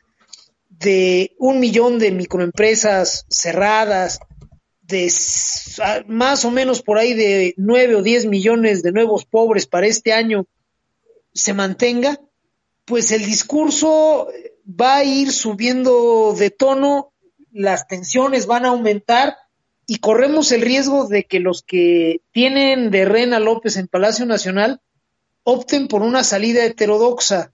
de 0.78 1.34
un 1.38 1.60
millón 1.60 1.98
de 1.98 2.10
microempresas 2.10 3.26
cerradas, 3.28 4.20
de 4.82 5.12
más 6.06 6.44
o 6.44 6.50
menos 6.50 6.82
por 6.82 6.98
ahí 6.98 7.14
de 7.14 7.54
nueve 7.56 7.94
o 7.96 8.02
diez 8.02 8.26
millones 8.26 8.82
de 8.82 8.92
nuevos 8.92 9.24
pobres 9.24 9.66
para 9.66 9.86
este 9.86 10.12
año, 10.12 10.46
se 11.32 11.54
mantenga, 11.54 12.20
pues 12.84 13.10
el 13.12 13.24
discurso 13.24 14.28
va 14.68 14.96
a 14.96 15.04
ir 15.04 15.32
subiendo 15.32 16.34
de 16.38 16.50
tono, 16.50 17.12
las 17.50 17.86
tensiones 17.86 18.46
van 18.46 18.64
a 18.64 18.68
aumentar 18.68 19.36
y 19.86 19.98
corremos 19.98 20.52
el 20.52 20.62
riesgo 20.62 21.08
de 21.08 21.24
que 21.24 21.40
los 21.40 21.62
que 21.62 22.20
tienen 22.32 22.90
de 22.90 23.04
Rena 23.04 23.38
López 23.38 23.76
en 23.76 23.88
Palacio 23.88 24.26
Nacional 24.26 24.80
opten 25.44 25.88
por 25.88 26.02
una 26.02 26.24
salida 26.24 26.64
heterodoxa. 26.64 27.52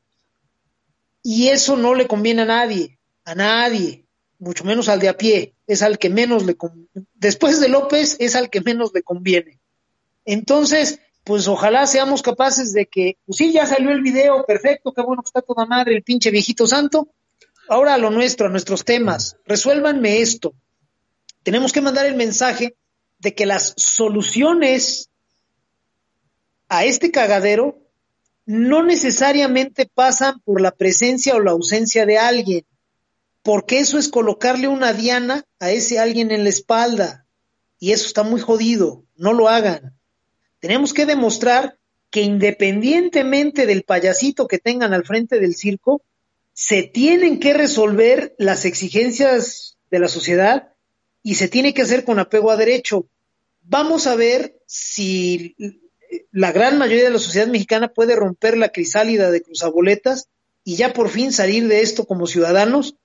Y 1.22 1.48
eso 1.48 1.76
no 1.76 1.94
le 1.94 2.06
conviene 2.06 2.42
a 2.42 2.46
nadie, 2.46 2.98
a 3.30 3.34
nadie, 3.34 4.04
mucho 4.38 4.64
menos 4.64 4.88
al 4.88 4.98
de 4.98 5.08
a 5.08 5.16
pie, 5.16 5.54
es 5.66 5.82
al 5.82 5.98
que 5.98 6.10
menos 6.10 6.44
le 6.44 6.56
después 7.14 7.60
de 7.60 7.68
López 7.68 8.16
es 8.18 8.34
al 8.34 8.50
que 8.50 8.60
menos 8.60 8.90
le 8.92 9.02
conviene. 9.02 9.60
Entonces, 10.24 11.00
pues 11.22 11.46
ojalá 11.46 11.86
seamos 11.86 12.22
capaces 12.22 12.72
de 12.72 12.86
que, 12.86 13.18
pues 13.24 13.38
sí, 13.38 13.52
ya 13.52 13.66
salió 13.66 13.90
el 13.90 14.02
video, 14.02 14.44
perfecto, 14.46 14.92
qué 14.92 15.02
bueno 15.02 15.22
que 15.22 15.28
está 15.28 15.42
toda 15.42 15.66
madre 15.66 15.94
el 15.94 16.02
pinche 16.02 16.30
viejito 16.30 16.66
santo. 16.66 17.08
Ahora 17.68 17.94
a 17.94 17.98
lo 17.98 18.10
nuestro, 18.10 18.46
a 18.46 18.50
nuestros 18.50 18.84
temas, 18.84 19.36
resuélvanme 19.44 20.20
esto. 20.20 20.54
Tenemos 21.44 21.72
que 21.72 21.80
mandar 21.80 22.06
el 22.06 22.16
mensaje 22.16 22.74
de 23.18 23.34
que 23.34 23.46
las 23.46 23.74
soluciones 23.76 25.10
a 26.68 26.84
este 26.84 27.10
cagadero 27.10 27.78
no 28.44 28.82
necesariamente 28.82 29.86
pasan 29.86 30.40
por 30.40 30.60
la 30.60 30.72
presencia 30.72 31.36
o 31.36 31.40
la 31.40 31.52
ausencia 31.52 32.06
de 32.06 32.18
alguien, 32.18 32.64
porque 33.42 33.78
eso 33.78 33.98
es 33.98 34.08
colocarle 34.08 34.68
una 34.68 34.92
diana 34.92 35.44
a 35.58 35.70
ese 35.70 35.98
alguien 35.98 36.30
en 36.30 36.44
la 36.44 36.50
espalda, 36.50 37.26
y 37.78 37.92
eso 37.92 38.06
está 38.06 38.22
muy 38.22 38.40
jodido, 38.40 39.04
no 39.16 39.32
lo 39.32 39.48
hagan. 39.48 39.98
Tenemos 40.60 40.92
que 40.92 41.06
demostrar 41.06 41.78
que 42.10 42.22
independientemente 42.22 43.66
del 43.66 43.84
payasito 43.84 44.48
que 44.48 44.58
tengan 44.58 44.92
al 44.92 45.04
frente 45.04 45.38
del 45.38 45.54
circo, 45.54 46.02
se 46.52 46.82
tienen 46.82 47.40
que 47.40 47.54
resolver 47.54 48.34
las 48.36 48.64
exigencias 48.64 49.78
de 49.90 49.98
la 49.98 50.08
sociedad 50.08 50.74
y 51.22 51.36
se 51.36 51.48
tiene 51.48 51.72
que 51.72 51.82
hacer 51.82 52.04
con 52.04 52.18
apego 52.18 52.50
a 52.50 52.56
derecho. 52.56 53.06
Vamos 53.62 54.06
a 54.06 54.16
ver 54.16 54.58
si 54.66 55.56
la 56.32 56.52
gran 56.52 56.78
mayoría 56.78 57.04
de 57.04 57.10
la 57.10 57.18
sociedad 57.18 57.46
mexicana 57.46 57.88
puede 57.88 58.16
romper 58.16 58.58
la 58.58 58.70
crisálida 58.70 59.30
de 59.30 59.42
cruzaboletas 59.42 60.28
y 60.64 60.76
ya 60.76 60.92
por 60.92 61.08
fin 61.08 61.32
salir 61.32 61.68
de 61.68 61.80
esto 61.80 62.04
como 62.04 62.26
ciudadanos, 62.26 62.96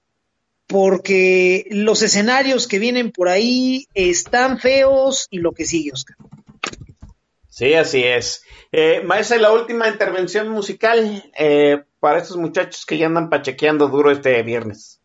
porque 0.67 1.65
los 1.69 2.01
escenarios 2.01 2.67
que 2.67 2.79
vienen 2.79 3.11
por 3.11 3.29
ahí 3.29 3.87
están 3.93 4.59
feos 4.59 5.27
y 5.29 5.39
lo 5.39 5.51
que 5.51 5.65
sigue, 5.65 5.91
Oscar. 5.93 6.17
Sí, 7.49 7.73
así 7.73 8.03
es. 8.03 8.43
Eh, 8.71 9.01
maestra, 9.05 9.37
la 9.37 9.53
última 9.53 9.87
intervención 9.87 10.49
musical 10.49 11.23
eh, 11.37 11.83
para 12.01 12.19
estos 12.19 12.35
muchachos 12.35 12.85
que 12.85 12.97
ya 12.97 13.05
andan 13.05 13.29
pachequeando 13.29 13.87
duro 13.87 14.11
este 14.11 14.43
viernes. 14.43 14.99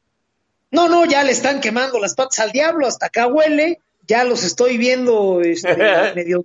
No, 0.72 0.88
no, 0.88 1.04
ya 1.04 1.22
le 1.22 1.32
están 1.32 1.60
quemando 1.60 2.00
las 2.00 2.14
patas 2.14 2.40
al 2.40 2.50
diablo, 2.50 2.86
hasta 2.86 3.06
acá 3.06 3.28
huele, 3.28 3.78
ya 4.06 4.24
los 4.24 4.42
estoy 4.42 4.78
viendo 4.78 5.40
este, 5.42 5.76
medio 6.16 6.44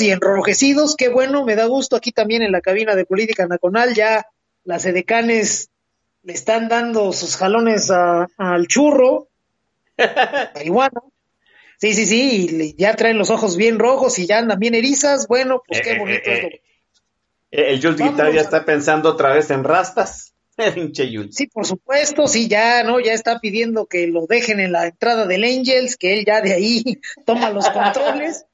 y 0.00 0.10
enrojecidos, 0.10 0.96
qué 0.96 1.08
bueno, 1.08 1.44
me 1.44 1.54
da 1.54 1.66
gusto 1.66 1.96
aquí 1.96 2.12
también 2.12 2.42
en 2.42 2.52
la 2.52 2.60
cabina 2.60 2.94
de 2.94 3.04
política 3.04 3.46
nacional, 3.46 3.94
ya 3.94 4.26
las 4.64 4.84
edecanes 4.86 5.70
le 6.22 6.32
están 6.32 6.68
dando 6.68 7.12
sus 7.12 7.36
jalones 7.36 7.90
a- 7.90 8.26
al 8.36 8.66
churro, 8.68 9.28
marihuana. 10.54 11.00
Sí, 11.78 11.94
sí, 11.94 12.06
sí, 12.06 12.44
y 12.44 12.48
le- 12.48 12.72
ya 12.74 12.94
traen 12.94 13.18
los 13.18 13.30
ojos 13.30 13.56
bien 13.56 13.78
rojos 13.78 14.18
y 14.18 14.26
ya 14.26 14.38
andan 14.38 14.58
bien 14.58 14.74
erizas, 14.74 15.26
bueno, 15.26 15.62
pues 15.66 15.80
qué 15.82 15.92
Eh, 15.92 15.98
bonito 15.98 16.30
eh, 16.30 16.34
es 16.36 16.42
lo- 16.42 16.48
eh, 16.48 16.60
el 17.50 17.82
Jules 17.82 17.98
Guitar 18.00 18.32
ya 18.32 18.40
está 18.40 18.64
pensando 18.64 19.10
otra 19.10 19.34
vez 19.34 19.50
en 19.50 19.64
rastas. 19.64 20.32
Pinche 20.74 21.08
Jules. 21.12 21.34
Sí, 21.34 21.46
por 21.48 21.66
supuesto, 21.66 22.28
sí, 22.28 22.46
ya, 22.46 22.82
¿no? 22.84 23.00
Ya 23.00 23.14
está 23.14 23.40
pidiendo 23.40 23.86
que 23.86 24.06
lo 24.06 24.26
dejen 24.26 24.60
en 24.60 24.72
la 24.72 24.86
entrada 24.86 25.26
del 25.26 25.44
Angels, 25.44 25.96
que 25.96 26.12
él 26.14 26.24
ya 26.26 26.40
de 26.40 26.52
ahí 26.52 27.00
toma 27.26 27.50
los 27.50 27.68
controles. 27.70 28.44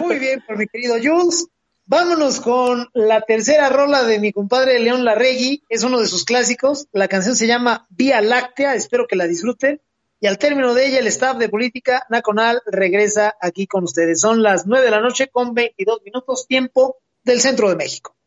Muy 0.00 0.18
bien, 0.18 0.42
por 0.46 0.58
mi 0.58 0.66
querido 0.66 0.96
Jules. 1.02 1.48
Vámonos 1.90 2.40
con 2.40 2.90
la 2.92 3.22
tercera 3.22 3.70
rola 3.70 4.02
de 4.02 4.18
mi 4.18 4.30
compadre 4.30 4.78
León 4.78 5.06
Larregui, 5.06 5.62
es 5.70 5.84
uno 5.84 5.98
de 6.00 6.06
sus 6.06 6.26
clásicos. 6.26 6.86
La 6.92 7.08
canción 7.08 7.34
se 7.34 7.46
llama 7.46 7.86
Vía 7.88 8.20
Láctea, 8.20 8.74
espero 8.74 9.06
que 9.06 9.16
la 9.16 9.26
disfruten. 9.26 9.80
Y 10.20 10.26
al 10.26 10.36
término 10.36 10.74
de 10.74 10.86
ella, 10.86 10.98
el 10.98 11.06
staff 11.06 11.38
de 11.38 11.48
Política 11.48 12.04
Nacional 12.10 12.60
regresa 12.66 13.34
aquí 13.40 13.66
con 13.66 13.84
ustedes. 13.84 14.20
Son 14.20 14.42
las 14.42 14.66
nueve 14.66 14.84
de 14.84 14.90
la 14.90 15.00
noche 15.00 15.28
con 15.28 15.54
22 15.54 16.02
minutos, 16.04 16.46
tiempo 16.46 16.98
del 17.24 17.40
centro 17.40 17.70
de 17.70 17.76
México. 17.76 18.17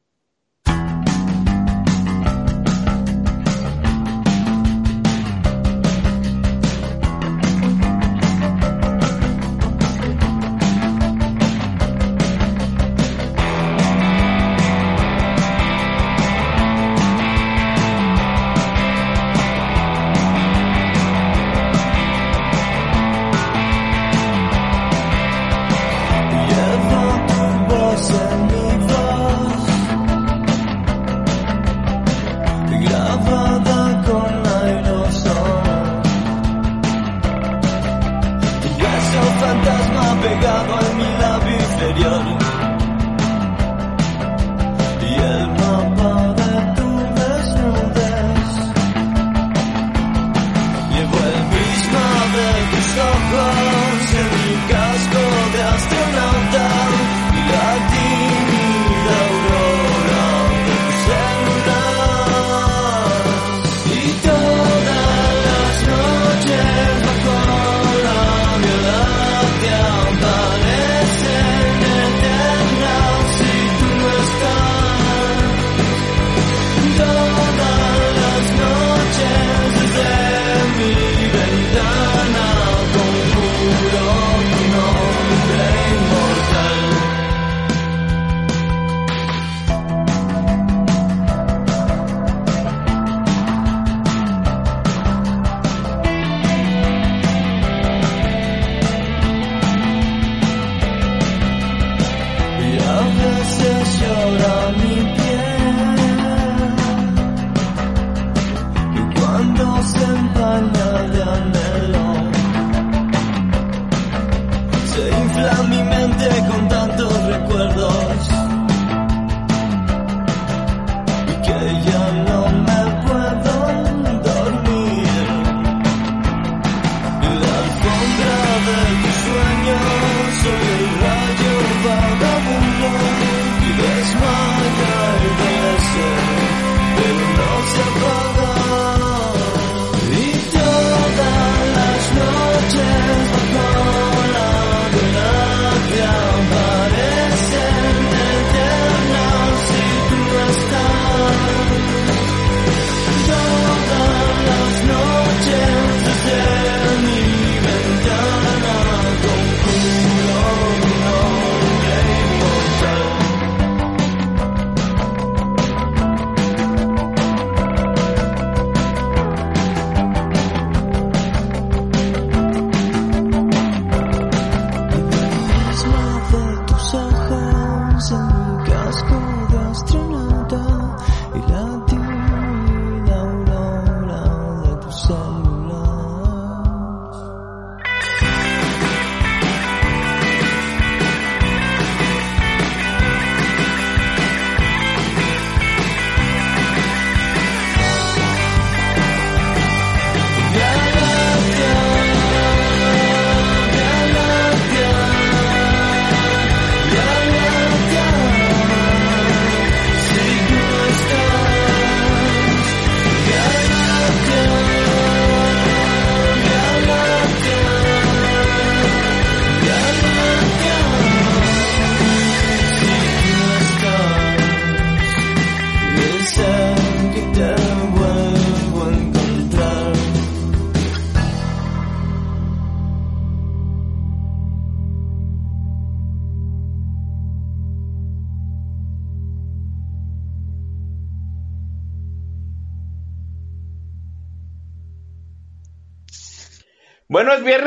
Se 114.93 115.07
infla 115.07 115.63
mi 115.69 115.83
mente 115.83 116.27
con 116.49 116.67
tantos 116.67 117.23
recuerdos 117.23 118.50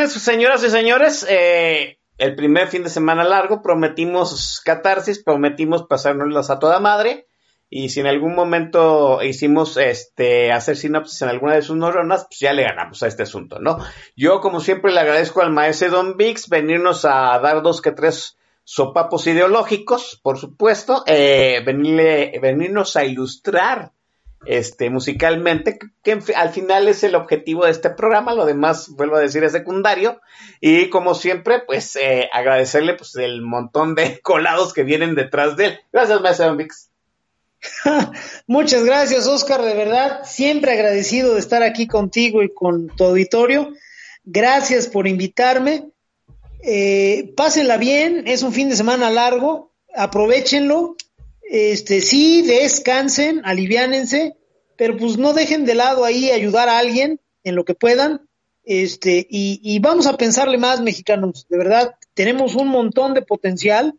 señoras 0.09 0.63
y 0.65 0.71
señores. 0.71 1.27
eh, 1.29 1.99
el 2.19 2.37
primer 2.37 2.69
fin 2.69 2.83
de 2.85 2.91
semana 2.91 3.25
largo. 3.25 3.63
Prometimos 3.63 4.61
catarsis, 4.65 5.23
prometimos 5.23 5.85
pasárnoslas 5.85 6.51
a 6.51 6.59
toda 6.59 6.81
madre. 6.81 7.27
Y 7.71 7.89
si 7.89 8.01
en 8.01 8.07
algún 8.07 8.37
momento 8.37 9.21
hicimos 9.23 9.77
este 9.79 10.53
hacer 10.53 10.77
sinopsis 10.77 11.23
en 11.23 11.31
alguna 11.31 11.55
de 11.55 11.63
sus 11.63 11.77
neuronas, 11.77 12.27
pues 12.29 12.39
ya 12.39 12.53
le 12.53 12.63
ganamos 12.63 13.03
a 13.03 13.09
este 13.09 13.25
asunto, 13.25 13.59
¿no? 13.59 13.79
Yo, 14.15 14.41
como 14.41 14.61
siempre, 14.61 14.93
le 14.93 15.01
agradezco 15.01 15.43
al 15.43 15.51
maestro 15.51 15.91
Don 15.91 16.17
Vix 16.17 16.49
venirnos 16.49 17.05
a 17.05 17.37
dar 17.41 17.63
dos 17.63 17.83
que 17.83 17.91
tres 17.91 18.39
sopapos 18.63 19.27
ideológicos, 19.27 20.21
por 20.23 20.39
supuesto, 20.39 21.03
eh, 21.07 21.65
venirnos 21.65 22.95
a 22.97 23.05
ilustrar 23.05 23.94
este, 24.47 24.91
musicalmente, 24.91 25.79
que, 26.03 26.19
al 26.37 26.51
final 26.51 26.89
es 26.89 27.03
el 27.05 27.15
objetivo 27.15 27.65
de 27.65 27.71
este 27.71 27.91
programa, 27.91 28.35
lo 28.35 28.47
demás, 28.47 28.91
vuelvo 28.91 29.17
a 29.17 29.21
decir, 29.21 29.45
es 29.45 29.53
secundario, 29.53 30.21
y 30.61 30.91
como 30.91 31.15
siempre, 31.15 31.61
pues 31.67 31.97
eh, 31.97 32.29
agradecerle 32.33 32.95
pues 32.95 33.15
el 33.17 33.43
montón 33.43 33.95
de 33.95 34.21
colados 34.23 34.73
que 34.73 34.83
vienen 34.83 35.15
detrás 35.15 35.57
de 35.57 35.67
él. 35.67 35.81
Gracias, 35.93 36.21
maestro 36.21 36.57
Vix. 36.57 36.91
Muchas 38.47 38.85
gracias, 38.85 39.27
Oscar, 39.27 39.63
de 39.63 39.75
verdad, 39.75 40.21
siempre 40.25 40.73
agradecido 40.73 41.35
de 41.35 41.41
estar 41.41 41.63
aquí 41.63 41.87
contigo 41.87 42.43
y 42.43 42.53
con 42.53 42.89
tu 42.89 43.05
auditorio. 43.05 43.73
Gracias 44.25 44.87
por 44.87 45.07
invitarme. 45.07 45.89
Eh, 46.63 47.33
pásenla 47.37 47.77
bien, 47.77 48.25
es 48.27 48.43
un 48.43 48.53
fin 48.53 48.71
de 48.71 48.77
semana 48.77 49.11
largo, 49.11 49.73
aprovechenlo. 49.95 50.97
Este, 51.51 52.01
sí, 52.01 52.43
descansen, 52.43 53.43
aliviánense, 53.45 54.37
pero 54.77 54.97
pues 54.97 55.19
no 55.19 55.33
dejen 55.33 55.65
de 55.65 55.75
lado 55.75 56.05
ahí 56.05 56.31
ayudar 56.31 56.69
a 56.69 56.79
alguien 56.79 57.21
en 57.45 57.55
lo 57.55 57.65
que 57.65 57.75
puedan. 57.75 58.29
Este, 58.65 59.27
y, 59.29 59.79
vamos 59.81 60.07
a 60.07 60.17
pensarle 60.17 60.57
más, 60.57 60.81
mexicanos, 60.81 61.47
de 61.49 61.59
verdad, 61.59 61.95
tenemos 62.15 62.55
un 62.55 62.69
montón 62.69 63.13
de 63.13 63.23
potencial 63.23 63.95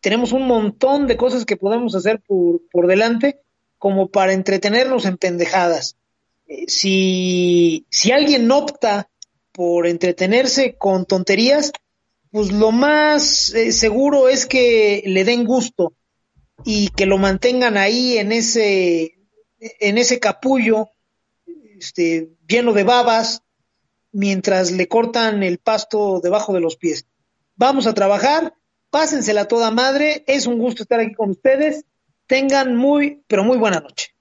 tenemos 0.00 0.32
un 0.32 0.46
montón 0.46 1.06
de 1.06 1.16
cosas 1.16 1.44
que 1.44 1.56
podemos 1.56 1.94
hacer 1.94 2.20
por, 2.26 2.62
por 2.70 2.86
delante 2.86 3.40
como 3.78 4.08
para 4.08 4.32
entretenernos 4.32 5.04
en 5.04 5.18
pendejadas. 5.18 5.96
Eh, 6.46 6.64
Si, 6.68 7.86
si 7.90 8.12
alguien 8.12 8.50
opta 8.50 9.10
por 9.52 9.86
entretenerse 9.86 10.76
con 10.76 11.04
tonterías, 11.04 11.72
pues 12.30 12.50
lo 12.50 12.72
más 12.72 13.54
eh, 13.54 13.72
seguro 13.72 14.28
es 14.28 14.46
que 14.46 15.02
le 15.06 15.24
den 15.24 15.44
gusto 15.44 15.92
y 16.62 16.88
que 16.90 17.06
lo 17.06 17.18
mantengan 17.18 17.76
ahí 17.76 18.18
en 18.18 18.32
ese, 18.32 19.18
en 19.58 19.98
ese 19.98 20.20
capullo 20.20 20.90
este, 21.78 22.30
lleno 22.46 22.72
de 22.72 22.84
babas 22.84 23.42
mientras 24.12 24.70
le 24.70 24.86
cortan 24.86 25.42
el 25.42 25.58
pasto 25.58 26.20
debajo 26.22 26.52
de 26.52 26.60
los 26.60 26.76
pies. 26.76 27.06
Vamos 27.56 27.86
a 27.86 27.94
trabajar, 27.94 28.54
pásensela 28.90 29.48
toda 29.48 29.70
madre, 29.70 30.24
es 30.26 30.46
un 30.46 30.58
gusto 30.58 30.84
estar 30.84 31.00
aquí 31.00 31.14
con 31.14 31.30
ustedes, 31.30 31.84
tengan 32.26 32.76
muy, 32.76 33.22
pero 33.26 33.44
muy 33.44 33.58
buena 33.58 33.80
noche. 33.80 34.14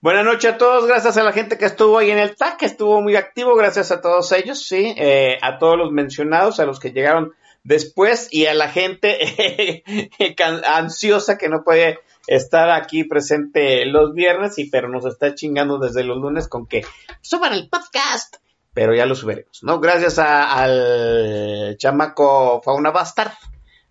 Buenas 0.00 0.24
noches 0.24 0.54
a 0.54 0.58
todos, 0.58 0.86
gracias 0.86 1.16
a 1.16 1.24
la 1.24 1.32
gente 1.32 1.58
que 1.58 1.66
estuvo 1.66 1.98
ahí 1.98 2.12
en 2.12 2.18
el 2.18 2.36
TAC, 2.36 2.58
que 2.58 2.66
estuvo 2.66 3.02
muy 3.02 3.16
activo, 3.16 3.56
gracias 3.56 3.90
a 3.90 4.00
todos 4.00 4.30
ellos, 4.30 4.64
sí, 4.64 4.94
eh, 4.96 5.38
a 5.42 5.58
todos 5.58 5.76
los 5.76 5.90
mencionados, 5.90 6.60
a 6.60 6.64
los 6.64 6.78
que 6.78 6.92
llegaron 6.92 7.32
después 7.68 8.28
y 8.32 8.46
a 8.46 8.54
la 8.54 8.68
gente 8.68 9.84
ansiosa 10.66 11.36
que 11.38 11.48
no 11.48 11.62
puede 11.62 11.98
estar 12.26 12.70
aquí 12.70 13.04
presente 13.04 13.84
los 13.86 14.14
viernes, 14.14 14.58
y 14.58 14.68
pero 14.70 14.88
nos 14.88 15.04
está 15.06 15.34
chingando 15.34 15.78
desde 15.78 16.02
los 16.04 16.16
lunes 16.18 16.48
con 16.48 16.66
que 16.66 16.84
suban 17.20 17.52
el 17.52 17.68
podcast, 17.68 18.36
pero 18.74 18.94
ya 18.94 19.06
lo 19.06 19.14
subiremos, 19.14 19.62
¿no? 19.62 19.80
Gracias 19.80 20.18
a- 20.18 20.52
al 20.62 21.76
chamaco 21.78 22.60
Fauna 22.64 22.90
Bastard, 22.90 23.32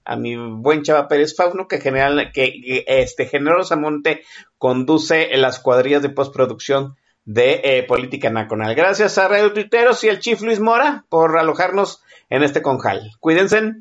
a 0.05 0.15
mi 0.15 0.35
buen 0.35 0.83
Chava 0.83 1.07
Pérez 1.07 1.35
Fauno, 1.35 1.67
que, 1.67 1.79
general, 1.79 2.31
que, 2.33 2.83
este, 2.87 3.25
generosamente 3.27 4.23
conduce 4.57 5.29
las 5.37 5.59
cuadrillas 5.59 6.01
de 6.01 6.09
postproducción 6.09 6.95
de 7.25 7.59
eh, 7.63 7.83
Política 7.83 8.29
Nacional. 8.29 8.73
Gracias 8.73 9.17
a 9.17 9.27
Radio 9.27 9.51
Tuiteros 9.51 10.01
y 10.05 10.09
al 10.09 10.19
Chief 10.19 10.39
Luis 10.41 10.61
Mora 10.61 11.05
por 11.09 11.37
alojarnos 11.37 12.01
en 12.29 12.43
este 12.43 12.61
conjal. 12.61 13.11
Cuídense. 13.19 13.73